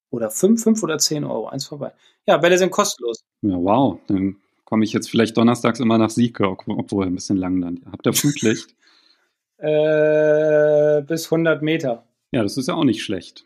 Oder 0.09 0.29
5, 0.29 0.61
5 0.61 0.83
oder 0.83 0.97
10 0.97 1.23
Euro, 1.23 1.47
eins 1.47 1.65
vorbei. 1.65 1.91
Ja, 2.27 2.37
Bälle 2.37 2.57
sind 2.57 2.71
kostenlos. 2.71 3.23
Ja, 3.41 3.55
wow. 3.55 3.99
Dann 4.07 4.37
komme 4.65 4.83
ich 4.83 4.93
jetzt 4.93 5.09
vielleicht 5.09 5.35
donnerstags 5.37 5.79
immer 5.79 5.97
nach 5.97 6.11
Sieke, 6.11 6.47
obwohl 6.47 7.05
ein 7.05 7.15
bisschen 7.15 7.37
lang 7.37 7.59
dann. 7.61 7.81
Habt 7.91 8.05
ihr 8.05 8.13
Flutlicht? 8.13 8.75
äh, 9.57 11.01
bis 11.01 11.25
100 11.25 11.61
Meter. 11.61 12.05
Ja, 12.31 12.43
das 12.43 12.57
ist 12.57 12.67
ja 12.67 12.75
auch 12.75 12.83
nicht 12.83 13.03
schlecht. 13.03 13.45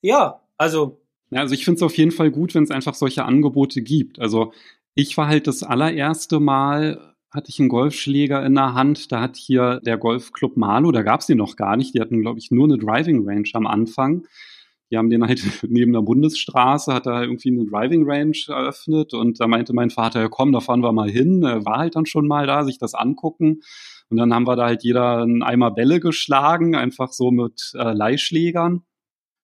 Ja, 0.00 0.40
also 0.56 1.02
ja, 1.32 1.40
also 1.40 1.54
ich 1.54 1.64
finde 1.64 1.76
es 1.76 1.82
auf 1.82 1.96
jeden 1.96 2.10
Fall 2.10 2.30
gut, 2.30 2.54
wenn 2.54 2.64
es 2.64 2.70
einfach 2.70 2.92
solche 2.92 3.24
Angebote 3.24 3.80
gibt. 3.80 4.20
Also 4.20 4.52
ich 4.94 5.16
war 5.16 5.28
halt 5.28 5.46
das 5.46 5.62
allererste 5.62 6.40
Mal, 6.40 7.11
hatte 7.32 7.48
ich 7.48 7.58
einen 7.58 7.68
Golfschläger 7.68 8.44
in 8.44 8.54
der 8.54 8.74
Hand. 8.74 9.10
Da 9.10 9.20
hat 9.20 9.36
hier 9.36 9.80
der 9.84 9.96
Golfclub 9.96 10.56
Malu, 10.56 10.92
da 10.92 11.02
gab 11.02 11.20
es 11.20 11.26
den 11.26 11.38
noch 11.38 11.56
gar 11.56 11.76
nicht. 11.76 11.94
Die 11.94 12.00
hatten, 12.00 12.20
glaube 12.20 12.38
ich, 12.38 12.50
nur 12.50 12.64
eine 12.64 12.78
Driving 12.78 13.26
Range 13.26 13.48
am 13.54 13.66
Anfang. 13.66 14.26
Die 14.90 14.98
haben 14.98 15.08
den 15.08 15.26
halt 15.26 15.42
neben 15.68 15.92
der 15.92 16.02
Bundesstraße, 16.02 16.92
hat 16.92 17.06
da 17.06 17.22
irgendwie 17.22 17.50
eine 17.50 17.64
Driving 17.64 18.08
Range 18.08 18.36
eröffnet 18.48 19.14
und 19.14 19.40
da 19.40 19.46
meinte 19.46 19.72
mein 19.72 19.90
Vater, 19.90 20.20
ja 20.20 20.28
komm, 20.28 20.52
da 20.52 20.60
fahren 20.60 20.82
wir 20.82 20.92
mal 20.92 21.10
hin. 21.10 21.42
Er 21.42 21.64
war 21.64 21.78
halt 21.78 21.96
dann 21.96 22.06
schon 22.06 22.26
mal 22.26 22.46
da, 22.46 22.64
sich 22.64 22.78
das 22.78 22.94
angucken. 22.94 23.60
Und 24.10 24.18
dann 24.18 24.34
haben 24.34 24.46
wir 24.46 24.56
da 24.56 24.66
halt 24.66 24.84
jeder 24.84 25.22
einen 25.22 25.42
Eimer 25.42 25.70
Bälle 25.70 25.98
geschlagen, 25.98 26.76
einfach 26.76 27.12
so 27.12 27.30
mit 27.30 27.72
äh, 27.74 27.92
Leihschlägern 27.92 28.82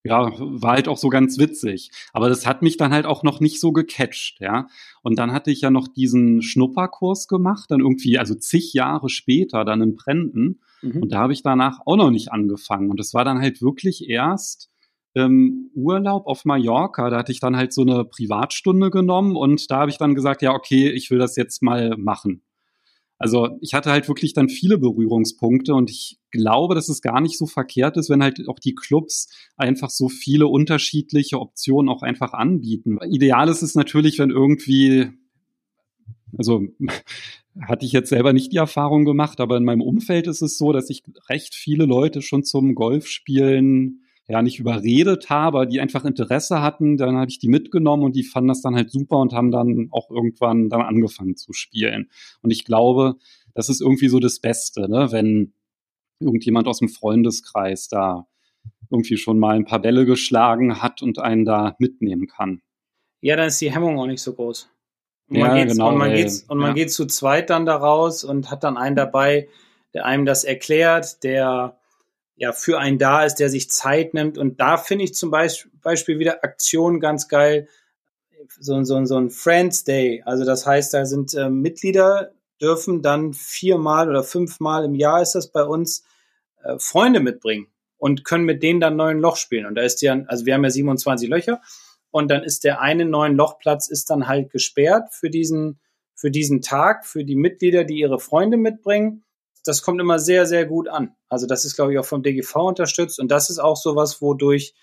ja, 0.04 0.32
war 0.38 0.72
halt 0.72 0.88
auch 0.88 0.96
so 0.96 1.08
ganz 1.08 1.38
witzig. 1.38 1.90
Aber 2.12 2.28
das 2.28 2.46
hat 2.46 2.62
mich 2.62 2.76
dann 2.76 2.92
halt 2.92 3.06
auch 3.06 3.22
noch 3.22 3.40
nicht 3.40 3.60
so 3.60 3.72
gecatcht, 3.72 4.40
ja. 4.40 4.68
Und 5.02 5.18
dann 5.18 5.32
hatte 5.32 5.50
ich 5.50 5.60
ja 5.60 5.70
noch 5.70 5.88
diesen 5.88 6.42
Schnupperkurs 6.42 7.28
gemacht, 7.28 7.70
dann 7.70 7.80
irgendwie, 7.80 8.18
also 8.18 8.34
zig 8.34 8.72
Jahre 8.72 9.08
später, 9.08 9.64
dann 9.64 9.82
in 9.82 9.96
Prenten. 9.96 10.60
Mhm. 10.82 11.02
Und 11.02 11.12
da 11.12 11.18
habe 11.18 11.32
ich 11.32 11.42
danach 11.42 11.80
auch 11.84 11.96
noch 11.96 12.10
nicht 12.10 12.32
angefangen. 12.32 12.90
Und 12.90 13.00
das 13.00 13.14
war 13.14 13.24
dann 13.24 13.40
halt 13.40 13.60
wirklich 13.60 14.08
erst 14.08 14.70
im 15.14 15.70
Urlaub 15.74 16.26
auf 16.26 16.44
Mallorca. 16.44 17.10
Da 17.10 17.18
hatte 17.18 17.32
ich 17.32 17.40
dann 17.40 17.56
halt 17.56 17.72
so 17.72 17.82
eine 17.82 18.04
Privatstunde 18.04 18.90
genommen 18.90 19.36
und 19.36 19.70
da 19.70 19.80
habe 19.80 19.90
ich 19.90 19.98
dann 19.98 20.14
gesagt, 20.14 20.42
ja, 20.42 20.52
okay, 20.52 20.90
ich 20.90 21.10
will 21.10 21.18
das 21.18 21.36
jetzt 21.36 21.62
mal 21.62 21.96
machen. 21.96 22.42
Also 23.18 23.58
ich 23.60 23.74
hatte 23.74 23.90
halt 23.90 24.06
wirklich 24.06 24.32
dann 24.32 24.48
viele 24.48 24.78
Berührungspunkte 24.78 25.74
und 25.74 25.90
ich 25.90 26.18
glaube, 26.30 26.74
dass 26.74 26.88
es 26.88 27.02
gar 27.02 27.20
nicht 27.20 27.36
so 27.36 27.46
verkehrt 27.46 27.96
ist, 27.96 28.10
wenn 28.10 28.22
halt 28.22 28.48
auch 28.48 28.60
die 28.60 28.74
Clubs 28.74 29.28
einfach 29.56 29.90
so 29.90 30.08
viele 30.08 30.46
unterschiedliche 30.46 31.40
Optionen 31.40 31.88
auch 31.88 32.02
einfach 32.02 32.32
anbieten. 32.32 32.98
Ideal 33.10 33.48
ist 33.48 33.62
es 33.62 33.74
natürlich, 33.74 34.18
wenn 34.20 34.30
irgendwie, 34.30 35.10
also 36.36 36.62
hatte 37.60 37.86
ich 37.86 37.92
jetzt 37.92 38.10
selber 38.10 38.32
nicht 38.32 38.52
die 38.52 38.58
Erfahrung 38.58 39.04
gemacht, 39.04 39.40
aber 39.40 39.56
in 39.56 39.64
meinem 39.64 39.82
Umfeld 39.82 40.28
ist 40.28 40.42
es 40.42 40.56
so, 40.56 40.72
dass 40.72 40.88
ich 40.88 41.02
recht 41.28 41.56
viele 41.56 41.86
Leute 41.86 42.22
schon 42.22 42.44
zum 42.44 42.76
Golfspielen 42.76 44.04
ja 44.28 44.42
nicht 44.42 44.58
überredet 44.58 45.30
habe, 45.30 45.66
die 45.66 45.80
einfach 45.80 46.04
Interesse 46.04 46.60
hatten, 46.60 46.98
dann 46.98 47.16
habe 47.16 47.30
ich 47.30 47.38
die 47.38 47.48
mitgenommen 47.48 48.04
und 48.04 48.14
die 48.14 48.24
fanden 48.24 48.48
das 48.48 48.60
dann 48.60 48.76
halt 48.76 48.90
super 48.90 49.16
und 49.16 49.32
haben 49.32 49.50
dann 49.50 49.88
auch 49.90 50.10
irgendwann 50.10 50.68
dann 50.68 50.82
angefangen 50.82 51.36
zu 51.36 51.54
spielen. 51.54 52.10
Und 52.42 52.50
ich 52.50 52.64
glaube, 52.64 53.16
das 53.54 53.70
ist 53.70 53.80
irgendwie 53.80 54.08
so 54.08 54.20
das 54.20 54.40
Beste, 54.40 54.88
ne? 54.88 55.10
wenn 55.10 55.54
irgendjemand 56.20 56.68
aus 56.68 56.80
dem 56.80 56.88
Freundeskreis 56.88 57.88
da 57.88 58.26
irgendwie 58.90 59.16
schon 59.16 59.38
mal 59.38 59.56
ein 59.56 59.64
paar 59.64 59.80
Bälle 59.80 60.04
geschlagen 60.04 60.82
hat 60.82 61.02
und 61.02 61.18
einen 61.18 61.44
da 61.44 61.74
mitnehmen 61.78 62.26
kann. 62.26 62.60
Ja, 63.20 63.36
dann 63.36 63.48
ist 63.48 63.60
die 63.60 63.72
Hemmung 63.72 63.98
auch 63.98 64.06
nicht 64.06 64.22
so 64.22 64.34
groß. 64.34 64.70
Und 65.30 65.38
man, 65.38 65.56
ja, 65.56 65.64
geht, 65.64 65.72
genau, 65.72 65.88
und 65.88 65.98
man, 65.98 66.12
geht, 66.12 66.44
und 66.48 66.58
man 66.58 66.70
ja. 66.70 66.74
geht 66.74 66.92
zu 66.92 67.06
zweit 67.06 67.50
dann 67.50 67.66
da 67.66 67.76
raus 67.76 68.24
und 68.24 68.50
hat 68.50 68.64
dann 68.64 68.76
einen 68.76 68.96
dabei, 68.96 69.48
der 69.94 70.04
einem 70.04 70.24
das 70.24 70.44
erklärt, 70.44 71.22
der 71.22 71.77
ja 72.38 72.52
für 72.52 72.78
einen 72.78 72.98
da 72.98 73.24
ist, 73.24 73.36
der 73.36 73.50
sich 73.50 73.70
Zeit 73.70 74.14
nimmt. 74.14 74.38
Und 74.38 74.60
da 74.60 74.76
finde 74.78 75.04
ich 75.04 75.14
zum 75.14 75.30
Beispiel 75.30 76.18
wieder 76.18 76.42
Aktionen 76.44 77.00
ganz 77.00 77.28
geil. 77.28 77.68
So, 78.58 78.82
so, 78.84 79.04
so 79.04 79.16
ein 79.16 79.30
Friends 79.30 79.84
Day. 79.84 80.22
Also 80.24 80.44
das 80.44 80.64
heißt, 80.64 80.94
da 80.94 81.04
sind 81.04 81.34
äh, 81.34 81.50
Mitglieder 81.50 82.32
dürfen 82.60 83.02
dann 83.02 83.34
viermal 83.34 84.08
oder 84.08 84.22
fünfmal 84.22 84.84
im 84.84 84.94
Jahr 84.94 85.22
ist 85.22 85.34
das 85.34 85.50
bei 85.50 85.62
uns 85.62 86.04
äh, 86.62 86.78
Freunde 86.78 87.20
mitbringen 87.20 87.68
und 87.96 88.24
können 88.24 88.44
mit 88.44 88.62
denen 88.62 88.80
dann 88.80 88.96
neuen 88.96 89.20
Loch 89.20 89.36
spielen. 89.36 89.66
Und 89.66 89.74
da 89.74 89.82
ist 89.82 90.02
ja, 90.02 90.20
also 90.26 90.46
wir 90.46 90.54
haben 90.54 90.64
ja 90.64 90.70
27 90.70 91.28
Löcher 91.28 91.60
und 92.10 92.30
dann 92.30 92.42
ist 92.42 92.64
der 92.64 92.80
eine 92.80 93.04
neuen 93.04 93.36
Lochplatz 93.36 93.88
ist 93.88 94.10
dann 94.10 94.28
halt 94.28 94.50
gesperrt 94.50 95.12
für 95.12 95.30
diesen, 95.30 95.78
für 96.14 96.30
diesen 96.30 96.62
Tag, 96.62 97.06
für 97.06 97.24
die 97.24 97.36
Mitglieder, 97.36 97.84
die 97.84 97.98
ihre 97.98 98.18
Freunde 98.18 98.56
mitbringen. 98.56 99.24
Das 99.68 99.82
kommt 99.82 100.00
immer 100.00 100.18
sehr, 100.18 100.46
sehr 100.46 100.66
gut 100.66 100.88
an. 100.88 101.14
Also 101.28 101.46
das 101.46 101.64
ist, 101.64 101.76
glaube 101.76 101.92
ich, 101.92 101.98
auch 101.98 102.06
vom 102.06 102.22
DGV 102.22 102.56
unterstützt 102.56 103.20
und 103.20 103.30
das 103.30 103.50
ist 103.50 103.58
auch 103.58 103.76
sowas, 103.76 104.22
wodurch 104.22 104.74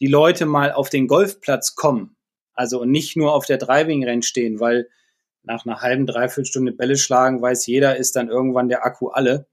die 0.00 0.06
Leute 0.06 0.46
mal 0.46 0.72
auf 0.72 0.90
den 0.90 1.06
Golfplatz 1.06 1.74
kommen. 1.74 2.16
Also 2.54 2.84
nicht 2.84 3.16
nur 3.16 3.32
auf 3.32 3.46
der 3.46 3.58
Driving-Renn 3.58 4.22
stehen, 4.22 4.60
weil 4.60 4.88
nach 5.42 5.64
einer 5.64 5.80
halben, 5.80 6.06
dreiviertel 6.06 6.44
Stunde 6.44 6.72
Bälle 6.72 6.96
schlagen, 6.96 7.40
weiß 7.40 7.66
jeder, 7.66 7.96
ist 7.96 8.16
dann 8.16 8.28
irgendwann 8.28 8.68
der 8.68 8.84
Akku 8.84 9.08
alle. 9.08 9.46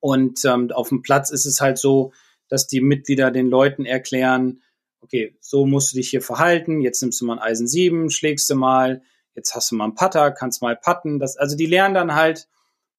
Und 0.00 0.44
ähm, 0.44 0.70
auf 0.70 0.88
dem 0.88 1.02
Platz 1.02 1.30
ist 1.30 1.46
es 1.46 1.60
halt 1.60 1.78
so, 1.78 2.12
dass 2.48 2.66
die 2.66 2.80
Mitglieder 2.80 3.30
den 3.30 3.48
Leuten 3.48 3.84
erklären, 3.84 4.62
okay, 5.00 5.36
so 5.40 5.66
musst 5.66 5.92
du 5.92 5.96
dich 5.96 6.10
hier 6.10 6.22
verhalten, 6.22 6.80
jetzt 6.80 7.02
nimmst 7.02 7.20
du 7.20 7.26
mal 7.26 7.34
ein 7.34 7.42
Eisen 7.50 7.66
7, 7.66 8.10
schlägst 8.10 8.48
du 8.50 8.54
mal, 8.54 9.02
jetzt 9.34 9.54
hast 9.54 9.70
du 9.70 9.76
mal 9.76 9.84
einen 9.84 9.94
Putter, 9.94 10.30
kannst 10.30 10.62
mal 10.62 10.76
putten. 10.76 11.18
Das, 11.18 11.36
also 11.36 11.56
die 11.56 11.66
lernen 11.66 11.94
dann 11.94 12.14
halt 12.14 12.48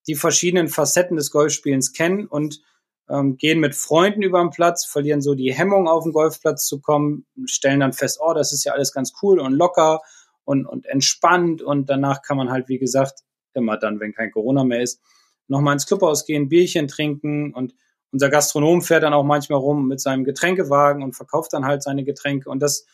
die 0.08 0.16
verschiedenen 0.16 0.68
Facetten 0.68 1.18
des 1.18 1.32
Golfspielens 1.32 1.94
kennen 1.94 2.26
und 2.26 2.62
ähm, 3.10 3.38
gehen 3.38 3.60
mit 3.60 3.76
Freunden 3.76 4.22
über 4.22 4.42
den 4.42 4.50
Platz, 4.50 4.86
verlieren 4.86 5.22
so 5.22 5.36
die 5.36 5.54
Hemmung 5.54 5.88
auf 5.88 6.04
den 6.04 6.14
Golfplatz 6.14 6.66
zu 6.66 6.82
kommen, 6.82 7.26
stellen 7.46 7.80
dann 7.80 7.94
fest, 7.94 8.20
oh, 8.22 8.34
das 8.34 8.54
ist 8.54 8.64
ja 8.64 8.74
alles 8.74 8.92
ganz 8.92 9.14
cool 9.22 9.40
und 9.40 9.54
locker 9.54 10.02
und, 10.44 10.66
und 10.66 10.86
entspannt 10.86 11.62
und 11.62 11.90
danach 11.90 12.22
kann 12.22 12.38
man 12.38 12.50
halt, 12.50 12.70
wie 12.70 12.80
gesagt, 12.80 13.20
immer 13.54 13.78
dann, 13.78 14.00
wenn 14.00 14.14
kein 14.14 14.32
Corona 14.32 14.64
mehr 14.64 14.82
ist, 14.82 15.02
nochmal 15.48 15.74
ins 15.74 15.88
Clubhaus 15.88 16.26
gehen, 16.26 16.50
Bierchen 16.50 16.88
trinken 16.88 17.54
und 17.54 17.74
unser 18.12 18.30
Gastronom 18.30 18.82
fährt 18.82 19.04
dann 19.04 19.14
auch 19.14 19.24
manchmal 19.24 19.60
rum 19.60 19.88
mit 19.88 20.00
seinem 20.00 20.24
Getränkewagen 20.24 21.04
und 21.04 21.16
verkauft 21.16 21.54
dann 21.54 21.66
halt 21.66 21.84
seine 21.84 22.04
Getränke 22.04 22.50
und 22.50 22.62
das 22.62 22.86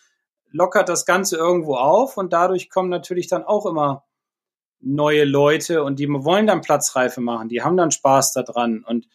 lockert 0.51 0.89
das 0.89 1.05
Ganze 1.05 1.37
irgendwo 1.37 1.75
auf 1.75 2.17
und 2.17 2.33
dadurch 2.33 2.69
kommen 2.69 2.89
natürlich 2.89 3.27
dann 3.27 3.43
auch 3.43 3.65
immer 3.65 4.05
neue 4.83 5.25
Leute 5.25 5.83
und 5.83 5.99
die 5.99 6.07
wollen 6.09 6.47
dann 6.47 6.61
Platzreife 6.61 7.21
machen, 7.21 7.49
die 7.49 7.61
haben 7.61 7.77
dann 7.77 7.91
Spaß 7.91 8.33
daran 8.33 8.83
und 8.85 9.07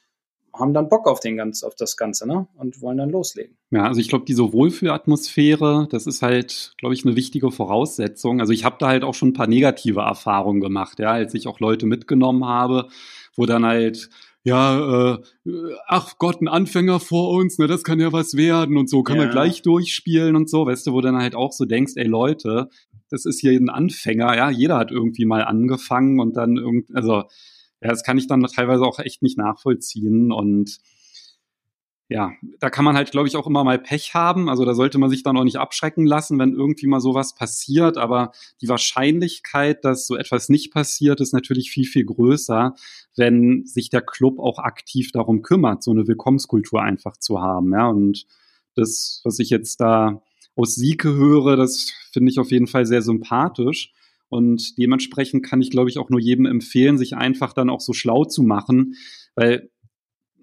haben 0.55 0.75
dann 0.75 0.89
Bock 0.89 1.07
auf 1.07 1.21
den 1.21 1.37
ganz, 1.37 1.63
auf 1.63 1.75
das 1.77 1.97
Ganze, 1.97 2.27
ne? 2.27 2.49
Und 2.57 2.81
wollen 2.81 2.99
dann 2.99 3.11
loslegen. 3.11 3.57
Ja, 3.71 3.85
also 3.85 4.01
ich 4.01 4.09
glaube, 4.09 4.25
diese 4.25 4.53
Wohlfühlatmosphäre, 4.53 5.87
das 5.91 6.07
ist 6.07 6.23
halt, 6.23 6.75
glaube 6.79 6.95
ich, 6.95 7.05
eine 7.05 7.17
wichtige 7.17 7.51
Voraussetzung. 7.51 8.41
Also 8.41 8.53
ich 8.53 8.65
habe 8.65 8.77
da 8.79 8.89
halt 8.89 9.05
auch 9.05 9.15
schon 9.15 9.29
ein 9.29 9.35
paar 9.35 9.47
negative 9.47 10.01
Erfahrungen 10.01 10.61
gemacht, 10.61 10.99
ja, 10.99 11.13
als 11.13 11.35
ich 11.35 11.47
auch 11.47 11.61
Leute 11.61 11.87
mitgenommen 11.87 12.45
habe, 12.45 12.89
wo 13.37 13.47
dann 13.47 13.65
halt 13.65 14.11
ja, 14.45 15.15
äh, 15.15 15.19
ach 15.89 16.15
Gott, 16.19 16.41
ein 16.41 16.49
Anfänger 16.49 17.01
vor 17.01 17.31
uns, 17.33 17.59
ne, 17.59 17.67
das 17.67 17.85
kann 17.85 18.01
ja 18.01 18.13
was 18.13 18.35
werden 18.35 18.79
und 18.79 18.89
so, 18.89 19.03
kann 19.03 19.17
ja. 19.17 19.25
man 19.25 19.31
gleich 19.31 19.63
durchspielen 19.63 20.37
und 20.37 20.49
so, 20.49 20.65
weißt 20.65 20.87
du, 20.87 20.93
wo 20.93 21.01
dann 21.01 21.19
halt 21.19 21.35
auch 21.35 21.53
so 21.53 21.67
denkst, 21.67 21.95
ey 21.97 22.07
Leute, 22.07 22.71
das 23.11 23.25
ist 23.25 23.41
hier 23.41 23.53
ein 23.53 23.71
Anfänger, 23.71 24.37
ja, 24.37 24.51
jeder 24.51 24.79
hat 24.79 24.91
irgendwie 24.91 25.25
mal 25.25 25.45
angefangen 25.45 26.21
und 26.21 26.37
dann 26.37 26.57
irgendwie, 26.57 26.95
also 26.95 27.25
ja, 27.81 27.91
das 27.91 28.03
kann 28.03 28.19
ich 28.19 28.27
dann 28.27 28.43
teilweise 28.43 28.85
auch 28.85 28.99
echt 28.99 29.23
nicht 29.23 29.39
nachvollziehen 29.39 30.33
und 30.33 30.79
ja, 32.11 32.33
da 32.59 32.71
kann 32.71 32.87
man 32.87 32.97
halt, 32.97 33.11
glaube 33.11 33.29
ich, 33.29 33.37
auch 33.37 33.47
immer 33.47 33.65
mal 33.65 33.79
Pech 33.79 34.15
haben. 34.15 34.49
Also 34.49 34.65
da 34.65 34.75
sollte 34.75 34.97
man 34.97 35.11
sich 35.11 35.23
dann 35.23 35.37
auch 35.37 35.45
nicht 35.45 35.59
abschrecken 35.59 36.07
lassen, 36.07 36.39
wenn 36.39 36.55
irgendwie 36.55 36.87
mal 36.87 37.01
sowas 37.01 37.35
passiert. 37.35 37.99
Aber 37.99 38.33
die 38.63 38.69
Wahrscheinlichkeit, 38.69 39.85
dass 39.85 40.07
so 40.07 40.17
etwas 40.17 40.49
nicht 40.49 40.73
passiert, 40.73 41.21
ist 41.21 41.35
natürlich 41.35 41.71
viel, 41.71 41.85
viel 41.85 42.07
größer, 42.07 42.75
wenn 43.15 43.67
sich 43.67 43.91
der 43.91 44.01
Club 44.01 44.39
auch 44.39 44.59
aktiv 44.59 45.13
darum 45.13 45.43
kümmert, 45.43 45.83
so 45.83 45.91
eine 45.91 46.09
Willkommenskultur 46.09 46.81
einfach 46.81 47.19
zu 47.19 47.43
haben. 47.43 47.73
Ja, 47.75 47.89
und 47.89 48.25
das, 48.75 49.21
was 49.25 49.39
ich 49.39 49.51
jetzt 49.51 49.79
da 49.79 50.23
aus 50.59 50.75
Sieke 50.75 51.15
höre, 51.15 51.57
das 51.57 51.93
finde 52.13 52.31
ich 52.31 52.39
auf 52.39 52.51
jeden 52.51 52.67
Fall 52.67 52.85
sehr 52.85 53.03
sympathisch. 53.03 53.93
Und 54.29 54.77
dementsprechend 54.77 55.45
kann 55.45 55.63
ich, 55.63 55.71
glaube 55.71 55.89
ich, 55.89 55.99
auch 55.99 56.11
nur 56.11 56.21
jedem 56.21 56.47
empfehlen, 56.47 56.99
sich 56.99 57.17
einfach 57.17 57.53
dann 57.53 57.71
auch 57.71 57.81
so 57.81 57.93
schlau 57.93 58.25
zu 58.25 58.43
machen, 58.43 58.95
weil 59.35 59.71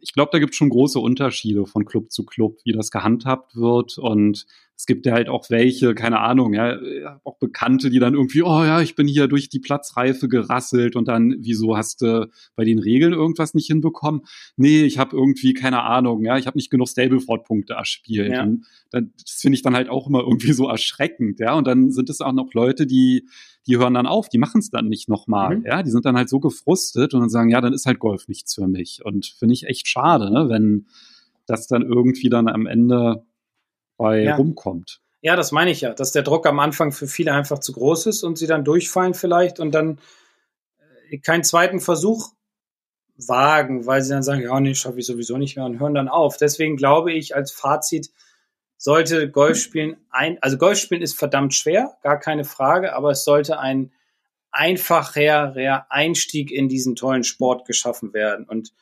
ich 0.05 0.13
glaube, 0.13 0.29
da 0.31 0.39
gibt 0.39 0.51
es 0.51 0.57
schon 0.57 0.69
große 0.69 0.99
Unterschiede 0.99 1.65
von 1.65 1.83
Club 1.83 2.11
zu 2.11 2.25
Club, 2.25 2.59
wie 2.63 2.73
das 2.73 2.91
gehandhabt 2.91 3.55
wird. 3.55 3.97
Und 3.97 4.45
es 4.77 4.85
gibt 4.85 5.07
ja 5.07 5.13
halt 5.13 5.29
auch 5.29 5.49
welche, 5.49 5.95
keine 5.95 6.19
Ahnung, 6.19 6.53
ja, 6.53 6.77
auch 7.23 7.37
Bekannte, 7.39 7.89
die 7.89 7.97
dann 7.97 8.13
irgendwie, 8.13 8.43
oh 8.43 8.63
ja, 8.63 8.81
ich 8.81 8.95
bin 8.95 9.07
hier 9.07 9.27
durch 9.27 9.49
die 9.49 9.59
Platzreife 9.59 10.27
gerasselt 10.27 10.95
und 10.95 11.07
dann, 11.07 11.37
wieso 11.39 11.75
hast 11.75 12.01
du 12.01 12.29
bei 12.55 12.65
den 12.65 12.77
Regeln 12.77 13.13
irgendwas 13.13 13.55
nicht 13.55 13.67
hinbekommen? 13.67 14.21
Nee, 14.57 14.83
ich 14.83 14.99
habe 14.99 15.17
irgendwie, 15.17 15.53
keine 15.53 15.81
Ahnung, 15.81 16.23
ja, 16.23 16.37
ich 16.37 16.45
habe 16.45 16.57
nicht 16.57 16.69
genug 16.69 16.87
Stableford-Punkte 16.87 17.73
erspielt. 17.73 18.31
Ja. 18.31 18.43
Und 18.43 18.67
dann, 18.91 19.11
das 19.19 19.39
finde 19.39 19.55
ich 19.55 19.63
dann 19.63 19.75
halt 19.75 19.89
auch 19.89 20.07
immer 20.07 20.19
irgendwie 20.19 20.53
so 20.53 20.67
erschreckend, 20.67 21.39
ja. 21.39 21.55
Und 21.55 21.65
dann 21.65 21.89
sind 21.89 22.11
es 22.11 22.21
auch 22.21 22.33
noch 22.33 22.53
Leute, 22.53 22.85
die, 22.85 23.27
die 23.68 23.78
hören 23.78 23.93
dann 23.93 24.07
auf, 24.07 24.30
die 24.30 24.38
machen 24.38 24.59
es 24.59 24.70
dann 24.70 24.88
nicht 24.88 25.09
nochmal, 25.09 25.57
mhm. 25.57 25.66
ja. 25.66 25.84
Die 25.84 25.91
sind 25.91 26.05
dann 26.05 26.16
halt 26.16 26.30
so 26.30 26.39
gefrustet 26.39 27.13
und 27.13 27.22
dann 27.22 27.30
sagen, 27.30 27.49
ja, 27.49 27.61
dann 27.61 27.74
ist 27.74 27.86
halt 27.86 27.99
Golf 27.99 28.28
nichts 28.28 28.53
für 28.53 28.68
mich. 28.68 29.01
Und 29.03 29.26
finde 29.26 29.53
ich 29.53 29.66
echt 29.66 29.88
schade, 29.88 30.32
ne, 30.32 30.49
wenn 30.49 30.88
das 31.45 31.68
dann 31.68 31.82
irgendwie 31.82 32.30
dann 32.30 32.47
am 32.47 32.66
Ende 32.66 33.26
bei 33.97 34.24
ja. 34.24 34.36
rumkommt. 34.36 35.01
Ja, 35.22 35.36
das 35.36 35.51
meine 35.51 35.72
ich 35.72 35.82
ja, 35.82 35.93
dass 35.93 36.11
der 36.11 36.24
Druck 36.24 36.45
am 36.45 36.59
Anfang 36.59 36.91
für 36.91 37.07
viele 37.07 37.34
einfach 37.34 37.59
zu 37.59 37.74
groß 37.74 38.07
ist 38.07 38.24
und 38.24 38.38
sie 38.38 38.47
dann 38.47 38.63
durchfallen 38.63 39.13
vielleicht 39.13 39.59
und 39.59 39.72
dann 39.72 39.99
äh, 41.09 41.18
keinen 41.18 41.43
zweiten 41.43 41.80
Versuch 41.80 42.34
wagen, 43.18 43.86
weil 43.86 44.01
sie 44.01 44.11
dann 44.11 44.24
sagen, 44.24 44.41
ja, 44.41 44.59
nee, 44.59 44.76
schaffe 44.76 44.99
ich 44.99 45.05
sowieso 45.05 45.38
nicht 45.38 45.55
mehr 45.55 45.66
und 45.66 45.80
hören 45.80 45.93
dann 45.93 46.09
auf. 46.09 46.38
Deswegen 46.38 46.76
glaube 46.76 47.13
ich, 47.13 47.36
als 47.36 47.51
Fazit 47.51 48.11
sollte 48.78 49.30
Golfspielen 49.30 49.97
ein, 50.09 50.41
also 50.41 50.57
Golfspielen 50.57 51.03
ist 51.03 51.17
verdammt 51.17 51.53
schwer, 51.53 51.97
gar 52.03 52.19
keine 52.19 52.43
Frage, 52.43 52.93
aber 52.93 53.11
es 53.11 53.23
sollte 53.23 53.59
ein 53.59 53.91
einfacher 54.51 55.55
Einstieg 55.89 56.51
in 56.51 56.69
diesen 56.69 56.95
tollen 56.95 57.23
Sport 57.23 57.65
geschaffen 57.65 58.13
werden 58.13 58.45
und 58.45 58.73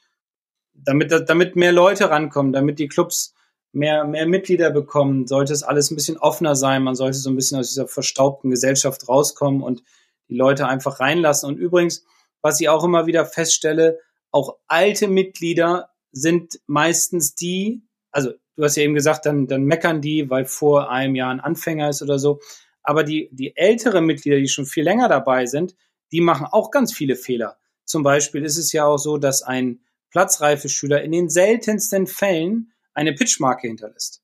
damit, 0.73 1.11
damit 1.11 1.55
mehr 1.55 1.71
Leute 1.71 2.09
rankommen, 2.09 2.53
damit 2.53 2.79
die 2.79 2.87
Clubs 2.87 3.33
mehr, 3.71 4.05
mehr 4.05 4.27
Mitglieder 4.27 4.69
bekommen, 4.69 5.27
sollte 5.27 5.53
es 5.53 5.63
alles 5.63 5.91
ein 5.91 5.95
bisschen 5.95 6.17
offener 6.17 6.55
sein. 6.55 6.83
Man 6.83 6.95
sollte 6.95 7.17
so 7.17 7.29
ein 7.29 7.35
bisschen 7.35 7.59
aus 7.59 7.69
dieser 7.69 7.87
verstaubten 7.87 8.51
Gesellschaft 8.51 9.07
rauskommen 9.09 9.61
und 9.61 9.83
die 10.29 10.35
Leute 10.35 10.67
einfach 10.67 10.99
reinlassen. 10.99 11.49
Und 11.49 11.57
übrigens, 11.57 12.05
was 12.41 12.61
ich 12.61 12.69
auch 12.69 12.83
immer 12.83 13.07
wieder 13.07 13.25
feststelle, 13.25 13.99
auch 14.31 14.57
alte 14.67 15.07
Mitglieder 15.07 15.89
sind 16.11 16.59
meistens 16.67 17.35
die, 17.35 17.83
also 18.11 18.31
du 18.55 18.63
hast 18.63 18.75
ja 18.75 18.83
eben 18.83 18.93
gesagt, 18.93 19.25
dann, 19.25 19.47
dann 19.47 19.63
meckern 19.63 20.01
die, 20.01 20.29
weil 20.29 20.45
vor 20.45 20.89
einem 20.89 21.15
Jahr 21.15 21.31
ein 21.31 21.39
Anfänger 21.39 21.89
ist 21.89 22.01
oder 22.01 22.19
so. 22.19 22.39
Aber 22.83 23.03
die, 23.03 23.29
die 23.31 23.55
älteren 23.55 24.05
Mitglieder, 24.05 24.37
die 24.37 24.47
schon 24.47 24.65
viel 24.65 24.83
länger 24.83 25.07
dabei 25.07 25.45
sind, 25.45 25.75
die 26.11 26.21
machen 26.21 26.45
auch 26.49 26.69
ganz 26.69 26.93
viele 26.93 27.15
Fehler. 27.15 27.57
Zum 27.85 28.03
Beispiel 28.03 28.43
ist 28.43 28.57
es 28.57 28.71
ja 28.71 28.85
auch 28.85 28.97
so, 28.97 29.17
dass 29.17 29.41
ein 29.41 29.79
Platzreife-Schüler 30.11 31.01
in 31.01 31.11
den 31.11 31.29
seltensten 31.29 32.07
Fällen 32.07 32.71
eine 32.93 33.13
Pitchmarke 33.13 33.67
hinterlässt. 33.67 34.21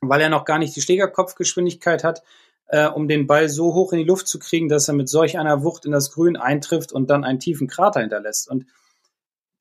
Weil 0.00 0.20
er 0.20 0.28
noch 0.28 0.44
gar 0.44 0.58
nicht 0.58 0.74
die 0.74 0.82
Schlägerkopfgeschwindigkeit 0.82 2.02
hat, 2.02 2.22
äh, 2.66 2.88
um 2.88 3.08
den 3.08 3.26
Ball 3.26 3.48
so 3.48 3.74
hoch 3.74 3.92
in 3.92 4.00
die 4.00 4.04
Luft 4.04 4.26
zu 4.26 4.38
kriegen, 4.38 4.68
dass 4.68 4.88
er 4.88 4.94
mit 4.94 5.08
solch 5.08 5.38
einer 5.38 5.62
Wucht 5.62 5.84
in 5.84 5.92
das 5.92 6.10
Grün 6.10 6.36
eintrifft 6.36 6.92
und 6.92 7.08
dann 7.08 7.24
einen 7.24 7.40
tiefen 7.40 7.68
Krater 7.68 8.00
hinterlässt. 8.00 8.50
Und 8.50 8.66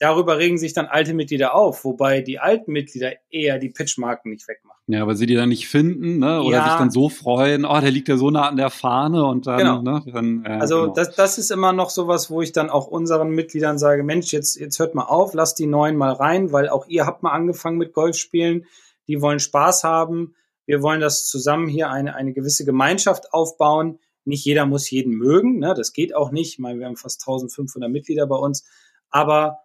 darüber 0.03 0.37
regen 0.37 0.57
sich 0.57 0.73
dann 0.73 0.87
alte 0.87 1.13
Mitglieder 1.13 1.55
auf, 1.55 1.85
wobei 1.85 2.19
die 2.19 2.37
alten 2.37 2.73
Mitglieder 2.73 3.13
eher 3.29 3.57
die 3.57 3.69
Pitchmarken 3.69 4.31
nicht 4.31 4.45
wegmachen. 4.49 4.81
Ja, 4.87 5.07
weil 5.07 5.15
sie 5.15 5.27
die 5.27 5.35
dann 5.35 5.47
nicht 5.47 5.69
finden, 5.69 6.19
ne? 6.19 6.41
Oder 6.41 6.57
ja. 6.57 6.65
sich 6.65 6.73
dann 6.73 6.91
so 6.91 7.07
freuen, 7.07 7.63
oh, 7.63 7.79
der 7.79 7.89
liegt 7.89 8.09
ja 8.09 8.17
so 8.17 8.29
nah 8.29 8.49
an 8.49 8.57
der 8.57 8.69
Fahne 8.69 9.23
und 9.23 9.47
dann, 9.47 9.59
genau. 9.59 9.81
ne? 9.81 10.03
Dann, 10.11 10.43
äh, 10.43 10.49
also 10.59 10.81
genau. 10.81 10.93
das, 10.93 11.15
das 11.15 11.37
ist 11.37 11.51
immer 11.51 11.71
noch 11.71 11.89
sowas, 11.89 12.29
wo 12.29 12.41
ich 12.41 12.51
dann 12.51 12.69
auch 12.69 12.87
unseren 12.87 13.29
Mitgliedern 13.29 13.77
sage, 13.77 14.03
Mensch, 14.03 14.33
jetzt, 14.33 14.59
jetzt 14.59 14.77
hört 14.77 14.93
mal 14.93 15.05
auf, 15.05 15.33
lasst 15.33 15.57
die 15.59 15.67
Neuen 15.67 15.95
mal 15.95 16.11
rein, 16.11 16.51
weil 16.51 16.67
auch 16.67 16.85
ihr 16.87 17.05
habt 17.05 17.23
mal 17.23 17.31
angefangen 17.31 17.77
mit 17.77 17.93
Golfspielen, 17.93 18.65
die 19.07 19.21
wollen 19.21 19.39
Spaß 19.39 19.85
haben, 19.85 20.35
wir 20.65 20.81
wollen 20.81 20.99
das 20.99 21.27
zusammen 21.27 21.69
hier 21.69 21.89
eine, 21.89 22.15
eine 22.15 22.33
gewisse 22.33 22.65
Gemeinschaft 22.65 23.33
aufbauen. 23.33 23.99
Nicht 24.25 24.43
jeder 24.43 24.65
muss 24.65 24.89
jeden 24.89 25.13
mögen, 25.13 25.59
ne? 25.59 25.73
das 25.77 25.93
geht 25.93 26.13
auch 26.13 26.31
nicht. 26.31 26.53
Ich 26.53 26.59
meine, 26.59 26.79
wir 26.79 26.87
haben 26.87 26.97
fast 26.97 27.21
1500 27.21 27.89
Mitglieder 27.89 28.27
bei 28.27 28.37
uns, 28.37 28.65
aber 29.09 29.59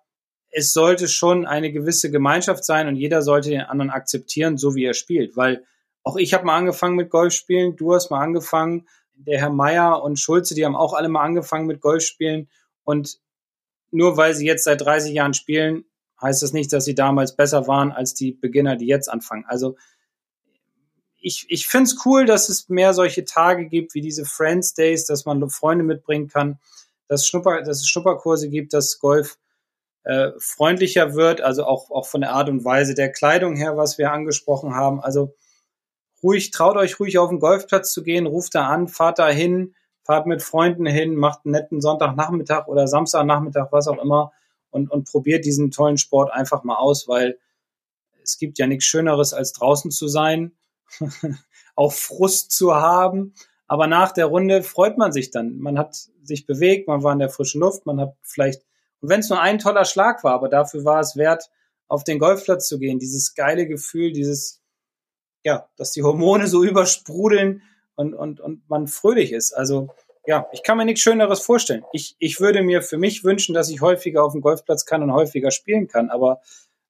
es 0.51 0.73
sollte 0.73 1.09
schon 1.09 1.47
eine 1.47 1.73
gewisse 1.73 2.11
Gemeinschaft 2.11 2.65
sein 2.65 2.89
und 2.89 2.97
jeder 2.97 3.23
sollte 3.23 3.51
den 3.51 3.63
anderen 3.63 3.91
akzeptieren, 3.91 4.57
so 4.57 4.75
wie 4.75 4.85
er 4.85 4.95
spielt. 4.95 5.37
Weil 5.37 5.65
auch 6.03 6.17
ich 6.17 6.33
habe 6.35 6.47
mal 6.47 6.57
angefangen 6.57 6.97
mit 6.97 7.11
Golfspielen, 7.11 7.77
du 7.77 7.95
hast 7.95 8.11
mal 8.11 8.23
angefangen, 8.23 8.87
der 9.15 9.41
Herr 9.41 9.51
Meier 9.51 10.03
und 10.03 10.19
Schulze, 10.19 10.55
die 10.55 10.65
haben 10.65 10.77
auch 10.77 10.95
alle 10.95 11.09
mal 11.09 11.23
angefangen 11.23 11.67
mit 11.67 11.81
Golfspielen. 11.81 12.49
Und 12.85 13.19
nur 13.91 14.17
weil 14.17 14.35
sie 14.35 14.47
jetzt 14.47 14.65
seit 14.65 14.81
30 14.81 15.13
Jahren 15.13 15.35
spielen, 15.35 15.85
heißt 16.21 16.43
das 16.43 16.53
nicht, 16.53 16.73
dass 16.73 16.85
sie 16.85 16.95
damals 16.95 17.37
besser 17.37 17.67
waren 17.67 17.93
als 17.93 18.15
die 18.15 18.33
Beginner, 18.33 18.77
die 18.77 18.87
jetzt 18.87 19.09
anfangen. 19.09 19.45
Also 19.47 19.77
ich, 21.21 21.47
ich 21.49 21.67
finde 21.67 21.91
es 21.91 22.07
cool, 22.07 22.27
dass 22.27 22.49
es 22.49 22.69
mehr 22.69 22.95
solche 22.95 23.25
Tage 23.25 23.67
gibt 23.67 23.95
wie 23.95 24.01
diese 24.01 24.25
Friends 24.25 24.75
Days, 24.75 25.05
dass 25.05 25.25
man 25.25 25.51
Freunde 25.51 25.85
mitbringen 25.85 26.29
kann, 26.29 26.59
dass, 27.09 27.27
Schnupper, 27.27 27.63
dass 27.63 27.81
es 27.81 27.89
Schnupperkurse 27.89 28.49
gibt, 28.49 28.73
dass 28.73 28.99
Golf 28.99 29.37
äh, 30.09 30.33
freundlicher 30.39 31.15
wird, 31.15 31.43
also 31.43 31.67
auch, 31.67 31.91
auch 31.91 32.07
von 32.07 32.23
der 32.23 32.33
Art 32.33 32.49
und 32.49 32.65
Weise 32.65 32.95
der 32.95 33.13
Kleidung 33.13 33.57
her, 33.57 33.77
was 33.77 33.99
wir 33.99 34.11
angesprochen 34.11 34.75
haben. 34.75 35.03
Also 35.03 35.35
ruhig, 36.23 36.51
traut 36.51 36.79
euch 36.79 36.99
ruhig 36.99 37.19
auf 37.19 37.29
den 37.29 37.41
Golfplatz 37.41 37.93
zu 37.93 38.03
gehen, 38.03 38.25
ruft 38.27 38.55
da 38.55 38.69
an, 38.69 38.89
fahrt 38.89 39.19
da 39.19 39.29
hin, 39.29 39.75
fahrt 40.05 40.27
mit 40.27 40.43
Freunden 40.43 40.87
hin, 40.87 41.15
macht 41.15 41.45
einen 41.45 41.53
netten 41.53 41.83
Sonntagnachmittag 41.83 42.69
oder 42.69 42.89
Samstagnachmittag, 42.89 43.69
was 43.71 43.87
auch 43.87 44.03
immer, 44.03 44.33
und, 44.71 44.91
und 44.91 45.07
probiert 45.07 45.45
diesen 45.45 45.71
tollen 45.71 45.99
Sport 45.99 46.33
einfach 46.33 46.65
mal 46.65 46.77
aus, 46.77 47.07
weil 47.07 47.39
es 48.23 48.39
gibt 48.39 48.59
ja 48.59 48.67
nichts 48.67 48.87
Schöneres, 48.87 49.35
als 49.35 49.53
draußen 49.53 49.91
zu 49.91 50.09
sein, 50.09 50.53
auch 51.75 51.93
Frust 51.93 52.51
zu 52.53 52.75
haben. 52.75 53.35
Aber 53.67 53.87
nach 53.87 54.13
der 54.13 54.25
Runde 54.25 54.63
freut 54.63 54.97
man 54.97 55.13
sich 55.13 55.31
dann. 55.31 55.59
Man 55.59 55.79
hat 55.79 56.09
sich 56.23 56.47
bewegt, 56.47 56.89
man 56.89 57.03
war 57.03 57.13
in 57.13 57.19
der 57.19 57.29
frischen 57.29 57.61
Luft, 57.61 57.85
man 57.85 58.01
hat 58.01 58.17
vielleicht, 58.23 58.63
und 59.01 59.09
wenn 59.09 59.21
es 59.21 59.29
nur 59.29 59.41
ein 59.41 59.59
toller 59.59 59.85
Schlag 59.85 60.25
war, 60.25 60.33
aber 60.33 60.49
dafür 60.49 60.85
war 60.85 61.01
es 61.01 61.17
wert, 61.17 61.51
auf 61.87 62.05
den 62.05 62.19
Golfplatz 62.19 62.69
zu 62.69 62.79
gehen, 62.79 62.99
dieses 62.99 63.35
geile 63.35 63.67
Gefühl, 63.67 64.13
dieses, 64.13 64.61
ja, 65.45 65.69
dass 65.77 65.93
die 65.93 66.03
Hormone 66.03 66.47
so 66.47 66.65
übersprudeln 66.65 67.63
und, 67.95 68.15
und, 68.15 68.41
und 68.41 68.69
man 68.69 68.87
fröhlich 68.87 69.33
ist. 69.33 69.53
Also 69.53 69.89
ja, 70.27 70.47
ich 70.53 70.63
kann 70.63 70.77
mir 70.77 70.85
nichts 70.85 71.01
Schöneres 71.01 71.41
vorstellen. 71.41 71.85
Ich, 71.93 72.15
ich 72.19 72.39
würde 72.39 72.63
mir 72.63 72.83
für 72.83 72.99
mich 72.99 73.25
wünschen, 73.25 73.55
dass 73.55 73.71
ich 73.71 73.81
häufiger 73.81 74.23
auf 74.23 74.33
dem 74.33 74.43
Golfplatz 74.43 74.85
kann 74.85 75.03
und 75.03 75.13
häufiger 75.13 75.51
spielen 75.51 75.89
kann, 75.89 76.11
aber 76.11 76.43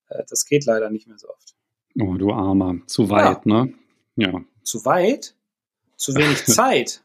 äh, 0.09 0.23
das 0.29 0.45
geht 0.45 0.65
leider 0.65 0.89
nicht 0.89 1.07
mehr 1.07 1.17
so 1.17 1.29
oft. 1.29 1.55
Oh, 1.99 2.15
du 2.15 2.31
Armer. 2.31 2.75
Zu 2.87 3.09
weit, 3.09 3.45
ja. 3.45 3.63
ne? 3.65 3.73
Ja. 4.15 4.41
Zu 4.63 4.83
weit? 4.83 5.35
Zu 5.95 6.15
wenig 6.15 6.45
Zeit. 6.45 7.01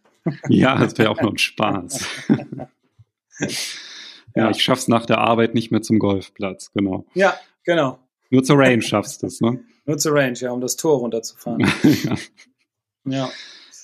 ja, 0.49 0.77
das 0.77 0.99
wäre 0.99 1.11
auch 1.11 1.21
nur 1.21 1.33
ein 1.33 1.39
Spaß. 1.39 2.05
ja, 4.35 4.51
ich 4.51 4.63
schaff's 4.63 4.89
nach 4.89 5.07
der 5.07 5.19
Arbeit 5.19 5.55
nicht 5.55 5.71
mehr 5.71 5.83
zum 5.83 5.99
Golfplatz, 5.99 6.73
genau. 6.73 7.07
Ja, 7.15 7.35
genau. 7.65 7.99
Nur 8.31 8.43
zur 8.43 8.59
Range 8.59 8.83
schaffst 8.83 9.23
du 9.23 9.27
es, 9.27 9.41
ne? 9.41 9.61
Nur 9.87 9.99
zur 9.99 10.15
Range, 10.15 10.37
ja, 10.39 10.51
um 10.51 10.61
das 10.61 10.77
Tor 10.77 10.99
runterzufahren. 10.99 11.61
ja. 12.05 12.17
ja. 13.05 13.31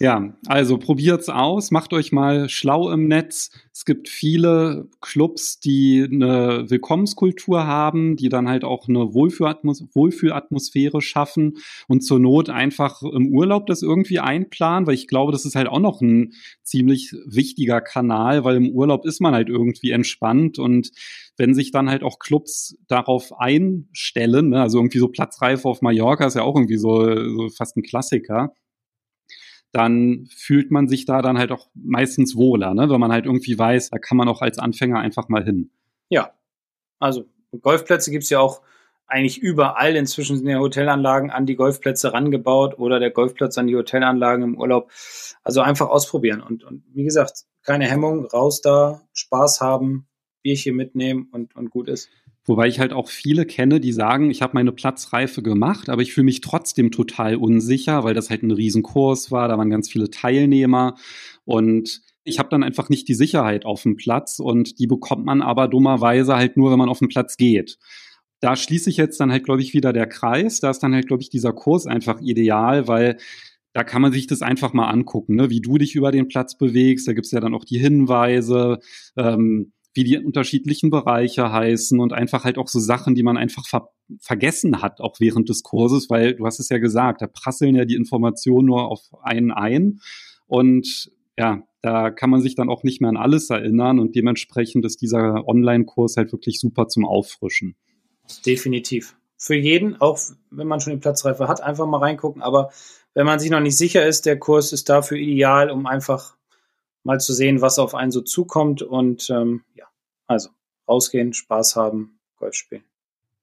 Ja, 0.03 0.35
also 0.47 0.79
probiert's 0.79 1.29
aus, 1.29 1.71
macht 1.71 1.93
euch 1.93 2.11
mal 2.11 2.49
schlau 2.49 2.91
im 2.91 3.07
Netz. 3.07 3.51
Es 3.71 3.85
gibt 3.85 4.09
viele 4.09 4.89
Clubs, 5.03 5.61
die 5.61 6.09
eine 6.11 6.71
Willkommenskultur 6.71 7.67
haben, 7.67 8.17
die 8.17 8.31
dann 8.31 8.49
halt 8.49 8.65
auch 8.65 8.89
eine 8.89 9.13
Wohlfühlatmos 9.13 9.85
Wohlfühlatmosphäre 9.93 11.03
schaffen 11.03 11.59
und 11.87 12.01
zur 12.01 12.19
Not 12.19 12.49
einfach 12.49 13.03
im 13.03 13.29
Urlaub 13.29 13.67
das 13.67 13.83
irgendwie 13.83 14.21
einplanen, 14.21 14.87
weil 14.87 14.95
ich 14.95 15.07
glaube, 15.07 15.33
das 15.33 15.45
ist 15.45 15.55
halt 15.55 15.69
auch 15.69 15.81
noch 15.81 16.01
ein 16.01 16.33
ziemlich 16.63 17.13
wichtiger 17.27 17.83
Kanal, 17.83 18.43
weil 18.43 18.57
im 18.57 18.71
Urlaub 18.71 19.05
ist 19.05 19.21
man 19.21 19.35
halt 19.35 19.51
irgendwie 19.51 19.91
entspannt 19.91 20.59
und 20.59 20.93
wenn 21.37 21.53
sich 21.55 21.73
dann 21.73 21.91
halt 21.91 22.03
auch 22.05 22.19
Clubs 22.19 22.75
darauf 22.89 23.39
einstellen, 23.39 24.49
ne, 24.49 24.63
also 24.63 24.79
irgendwie 24.79 24.99
so 24.99 25.09
Platzreife 25.09 25.69
auf 25.69 25.83
Mallorca 25.83 26.27
ist 26.27 26.37
ja 26.37 26.43
auch 26.43 26.57
irgendwie 26.57 26.79
so, 26.79 27.05
so 27.37 27.51
fast 27.51 27.77
ein 27.77 27.83
Klassiker 27.83 28.55
dann 29.73 30.29
fühlt 30.35 30.71
man 30.71 30.89
sich 30.89 31.05
da 31.05 31.23
dann 31.23 31.39
halt 31.39 31.53
auch 31.53 31.69
meistens 31.75 32.37
wohler, 32.37 32.75
ne? 32.75 32.91
wenn 32.91 33.01
man 33.01 33.13
halt 33.13 33.27
irgendwie 33.27 33.59
weiß, 33.59 33.91
da 33.91 33.99
kann 33.99 34.17
man 34.17 34.29
auch 34.29 34.43
als 34.43 34.59
Anfänger 34.59 34.99
einfach 34.99 35.29
mal 35.29 35.45
hin. 35.45 35.71
Ja, 36.09 36.33
also 36.99 37.27
Golfplätze 37.61 38.11
gibt's 38.11 38.31
ja 38.31 38.41
auch 38.41 38.63
eigentlich 39.07 39.39
überall. 39.39 39.97
Inzwischen 39.97 40.37
sind 40.37 40.49
ja 40.49 40.59
Hotelanlagen 40.59 41.31
an 41.31 41.47
die 41.47 41.57
Golfplätze 41.57 42.13
rangebaut 42.13 42.79
oder 42.79 43.01
der 43.01 43.11
Golfplatz 43.11 43.59
an 43.59 43.67
die 43.67 43.77
Hotelanlagen 43.77 44.45
im 44.45 44.59
Urlaub. 44.59 44.91
Also 45.43 45.61
einfach 45.61 45.89
ausprobieren 45.89 46.41
und, 46.41 46.65
und 46.65 46.85
wie 46.93 47.05
gesagt, 47.05 47.45
keine 47.63 47.87
Hemmung, 47.87 48.25
raus 48.27 48.61
da, 48.61 49.03
Spaß 49.13 49.61
haben, 49.61 50.07
Bierchen 50.43 50.77
mitnehmen 50.77 51.29
und, 51.33 51.55
und 51.57 51.71
gut 51.71 51.89
ist. 51.89 52.09
Wobei 52.47 52.69
ich 52.69 52.81
halt 52.81 52.93
auch 52.93 53.09
viele 53.09 53.45
kenne, 53.45 53.81
die 53.81 53.93
sagen, 53.93 54.31
ich 54.31 54.43
habe 54.43 54.55
meine 54.55 54.73
Platzreife 54.73 55.43
gemacht, 55.43 55.89
aber 55.89 56.03
ich 56.03 56.13
fühle 56.13 56.25
mich 56.25 56.41
trotzdem 56.41 56.91
total 56.91 57.37
unsicher, 57.37 58.03
weil 58.03 58.15
das 58.15 58.31
halt 58.31 58.43
ein 58.43 58.51
Riesenkurs 58.51 59.31
war, 59.31 59.47
da 59.49 59.59
waren 59.59 59.71
ganz 59.71 59.91
viele 59.91 60.11
Teilnehmer 60.11 60.97
und 61.45 62.03
ich 62.25 62.39
habe 62.39 62.49
dann 62.49 62.63
einfach 62.63 62.89
nicht 62.89 63.09
die 63.09 63.15
Sicherheit 63.15 63.65
auf 63.67 63.83
dem 63.83 63.97
Platz 63.97 64.39
und 64.39 64.79
die 64.79 64.87
bekommt 64.87 65.25
man 65.25 65.43
aber 65.43 65.69
dummerweise 65.69 66.37
halt 66.37 66.57
nur, 66.57 66.71
wenn 66.71 66.79
man 66.79 66.89
auf 66.89 66.99
den 66.99 67.09
Platz 67.09 67.37
geht. 67.37 67.79
Da 68.41 68.57
schließe 68.57 68.89
ich 68.89 68.97
jetzt 68.97 69.21
dann 69.21 69.31
halt, 69.31 69.45
glaube 69.45 69.61
ich, 69.61 69.75
wieder 69.75 69.93
der 69.93 70.07
Kreis. 70.07 70.61
Da 70.61 70.71
ist 70.71 70.83
dann 70.83 70.95
halt, 70.95 71.07
glaube 71.07 71.23
ich, 71.23 71.29
dieser 71.29 71.53
Kurs 71.53 71.87
einfach 71.87 72.21
ideal, 72.21 72.89
weil 72.89 73.19
da 73.73 73.85
kann 73.85 74.03
man 74.03 74.13
sich 74.13 74.27
das 74.27 74.43
einfach 74.43 74.73
mal 74.73 74.89
angucken, 74.89 75.37
ne? 75.37 75.51
wie 75.51 75.61
du 75.61 75.79
dich 75.79 75.95
über 75.95 76.11
den 76.11 76.29
Platz 76.29 76.57
bewegst. 76.57 77.07
Da 77.07 77.13
gibt's 77.13 77.31
ja 77.31 77.41
dann 77.41 77.55
auch 77.55 77.65
die 77.65 77.79
Hinweise. 77.79 78.79
Ähm, 79.17 79.73
wie 79.93 80.05
die 80.05 80.19
unterschiedlichen 80.19 80.91
Bereiche 80.91 81.53
heißen 81.53 81.99
und 81.99 82.13
einfach 82.13 82.45
halt 82.45 82.59
auch 82.59 82.69
so 82.69 82.79
Sachen, 82.79 83.15
die 83.15 83.23
man 83.23 83.37
einfach 83.37 83.67
ver 83.67 83.91
vergessen 84.21 84.83
hat, 84.83 85.01
auch 85.01 85.21
während 85.21 85.49
des 85.49 85.63
Kurses, 85.63 86.11
weil 86.11 86.35
du 86.35 86.45
hast 86.45 86.59
es 86.59 86.69
ja 86.69 86.79
gesagt, 86.79 87.23
da 87.23 87.29
prasseln 87.29 87.77
ja 87.77 87.85
die 87.85 87.95
Informationen 87.95 88.67
nur 88.67 88.89
auf 88.89 89.03
einen 89.23 89.53
ein 89.53 90.01
und 90.47 91.13
ja, 91.39 91.63
da 91.83 92.11
kann 92.11 92.29
man 92.29 92.41
sich 92.41 92.55
dann 92.55 92.69
auch 92.69 92.83
nicht 92.83 93.01
mehr 93.01 93.09
an 93.09 93.17
alles 93.17 93.51
erinnern 93.51 93.99
und 93.99 94.15
dementsprechend 94.15 94.85
ist 94.85 95.01
dieser 95.01 95.47
Online-Kurs 95.47 96.17
halt 96.17 96.33
wirklich 96.33 96.59
super 96.61 96.89
zum 96.89 97.07
Auffrischen. 97.07 97.77
Definitiv. 98.45 99.17
Für 99.37 99.55
jeden, 99.55 99.99
auch 100.01 100.19
wenn 100.51 100.67
man 100.67 100.81
schon 100.81 100.93
die 100.93 100.99
Platzreife 100.99 101.49
hat, 101.49 101.63
einfach 101.63 101.87
mal 101.87 101.99
reingucken. 101.99 102.43
Aber 102.43 102.71
wenn 103.15 103.25
man 103.25 103.39
sich 103.39 103.51
noch 103.51 103.61
nicht 103.61 103.79
sicher 103.79 104.07
ist, 104.07 104.27
der 104.27 104.39
Kurs 104.39 104.73
ist 104.73 104.89
dafür 104.91 105.17
ideal, 105.17 105.71
um 105.71 105.87
einfach 105.87 106.37
mal 107.03 107.21
zu 107.21 107.33
sehen, 107.33 107.61
was 107.61 107.79
auf 107.79 107.95
einen 107.95 108.13
so 108.13 108.21
zukommt 108.21 108.83
und 108.83 109.31
ähm, 109.31 109.65
ja, 109.75 109.87
also 110.27 110.51
rausgehen, 110.89 111.33
Spaß 111.33 111.77
haben, 111.77 112.19
Golf 112.37 112.55
spielen. 112.55 112.85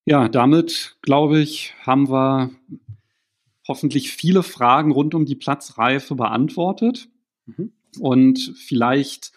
Ja, 0.05 0.29
damit 0.29 0.97
glaube 1.01 1.39
ich, 1.39 1.73
haben 1.85 2.09
wir 2.09 2.51
hoffentlich 3.67 4.11
viele 4.11 4.43
Fragen 4.43 4.91
rund 4.91 5.13
um 5.13 5.25
die 5.25 5.35
Platzreife 5.35 6.15
beantwortet. 6.15 7.09
Mhm. 7.45 7.73
Und 7.99 8.53
vielleicht 8.57 9.31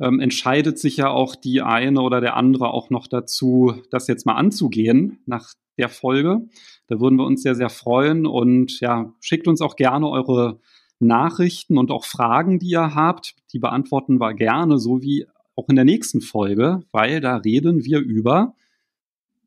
ähm, 0.00 0.20
entscheidet 0.20 0.78
sich 0.78 0.96
ja 0.96 1.10
auch 1.10 1.34
die 1.34 1.62
eine 1.62 2.00
oder 2.00 2.20
der 2.20 2.36
andere 2.36 2.70
auch 2.70 2.90
noch 2.90 3.06
dazu, 3.06 3.74
das 3.90 4.08
jetzt 4.08 4.26
mal 4.26 4.34
anzugehen 4.34 5.20
nach 5.26 5.52
der 5.76 5.88
Folge. 5.88 6.48
Da 6.88 7.00
würden 7.00 7.16
wir 7.16 7.26
uns 7.26 7.42
sehr, 7.42 7.54
sehr 7.54 7.70
freuen 7.70 8.26
und 8.26 8.80
ja, 8.80 9.12
schickt 9.20 9.46
uns 9.46 9.60
auch 9.60 9.76
gerne 9.76 10.08
eure 10.08 10.60
Nachrichten 11.00 11.78
und 11.78 11.90
auch 11.90 12.04
Fragen, 12.04 12.58
die 12.58 12.70
ihr 12.70 12.94
habt. 12.94 13.34
Die 13.52 13.58
beantworten 13.58 14.18
wir 14.18 14.34
gerne, 14.34 14.78
so 14.78 15.02
wie 15.02 15.26
auch 15.54 15.68
in 15.68 15.76
der 15.76 15.84
nächsten 15.84 16.20
Folge, 16.20 16.82
weil 16.92 17.20
da 17.20 17.36
reden 17.36 17.84
wir 17.84 17.98
über 17.98 18.54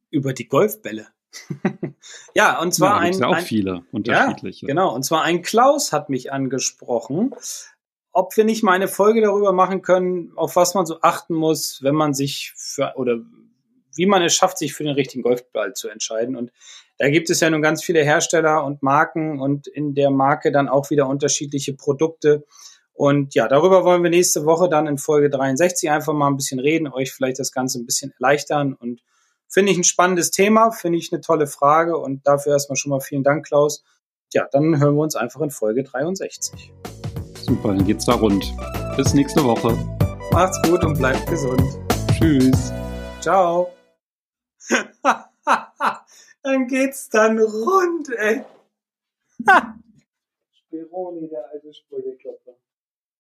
über 0.10 0.34
die 0.34 0.48
Golfbälle. 0.48 1.08
ja, 2.36 2.60
und 2.60 2.74
zwar 2.74 2.96
ja, 2.96 2.98
ein, 2.98 3.14
ja 3.18 3.28
auch 3.28 3.36
ein, 3.36 3.44
viele 3.44 3.86
unterschiedliche. 3.92 4.66
Ja, 4.66 4.68
genau, 4.68 4.94
und 4.94 5.04
zwar 5.04 5.24
ein 5.24 5.42
Klaus 5.42 5.94
hat 5.94 6.10
mich 6.10 6.34
angesprochen, 6.34 7.34
ob 8.12 8.36
wir 8.36 8.44
nicht 8.44 8.64
mal 8.64 8.74
eine 8.74 8.90
Folge 8.90 9.22
darüber 9.22 9.54
machen 9.54 9.82
können, 9.82 10.34
auf 10.36 10.58
was 10.58 10.74
man 10.74 10.86
so 10.86 11.02
achten 11.02 11.34
muss, 11.34 11.82
wenn 11.82 11.96
man 11.96 12.14
sich 12.14 12.54
für 12.56 12.94
oder 12.98 13.20
wie 13.96 14.06
man 14.06 14.22
es 14.22 14.34
schafft, 14.34 14.58
sich 14.58 14.74
für 14.74 14.84
den 14.84 14.94
richtigen 14.94 15.24
Golfball 15.24 15.74
zu 15.74 15.90
entscheiden. 15.90 16.36
Und 16.36 16.52
da 17.02 17.10
gibt 17.10 17.32
es 17.32 17.40
ja 17.40 17.50
nun 17.50 17.64
ganz 17.64 17.84
viele 17.84 18.04
Hersteller 18.04 18.64
und 18.64 18.84
Marken 18.84 19.42
und 19.42 19.66
in 19.66 19.96
der 19.96 20.12
Marke 20.12 20.52
dann 20.52 20.70
auch 20.70 20.92
wieder 20.92 21.08
unterschiedliche 21.08 21.74
Produkte. 21.74 22.46
Und 22.94 23.34
ja, 23.34 23.48
darüber 23.48 23.84
wollen 23.84 24.04
wir 24.04 24.12
nächste 24.12 24.46
Woche 24.46 24.70
dann 24.70 24.86
in 24.86 25.00
Folge 25.00 25.32
63 25.32 25.90
einfach 25.90 26.14
mal 26.14 26.28
ein 26.28 26.38
bisschen 26.38 26.60
reden, 26.60 26.88
euch 26.88 27.12
vielleicht 27.12 27.40
das 27.40 27.52
Ganze 27.52 27.80
ein 27.80 27.88
bisschen 27.88 28.14
erleichtern. 28.20 28.76
Und 28.76 29.02
finde 29.50 29.72
ich 29.72 29.80
ein 29.80 29.84
spannendes 29.84 30.30
Thema, 30.30 30.70
finde 30.70 31.00
ich 31.00 31.12
eine 31.12 31.22
tolle 31.22 31.48
Frage. 31.48 31.98
Und 31.98 32.28
dafür 32.28 32.54
erstmal 32.54 32.78
schon 32.78 32.92
mal 32.92 33.00
vielen 33.00 33.24
Dank, 33.24 33.48
Klaus. 33.48 33.84
Ja, 34.32 34.48
dann 34.52 34.80
hören 34.80 34.94
wir 34.94 35.02
uns 35.02 35.16
einfach 35.16 35.42
in 35.42 35.50
Folge 35.50 35.82
63. 35.84 36.72
Super, 37.34 37.70
dann 37.70 37.84
geht's 37.84 38.06
da 38.06 38.14
rund. 38.14 38.46
Bis 38.96 39.16
nächste 39.16 39.44
Woche. 39.44 39.76
Macht's 40.34 40.62
gut 40.70 40.86
und 40.86 41.00
bleibt 41.00 41.26
gesund. 41.26 41.64
Tschüss. 42.12 42.72
Ciao. 43.22 43.72
dann 46.44 46.68
geht's 46.68 47.10
dann 47.10 47.40
rund, 47.40 48.10
ey. 48.10 48.44
Spironi, 50.54 51.28
der 51.30 51.50
alte 51.50 51.74
Sprücheklopfer. 51.74 52.51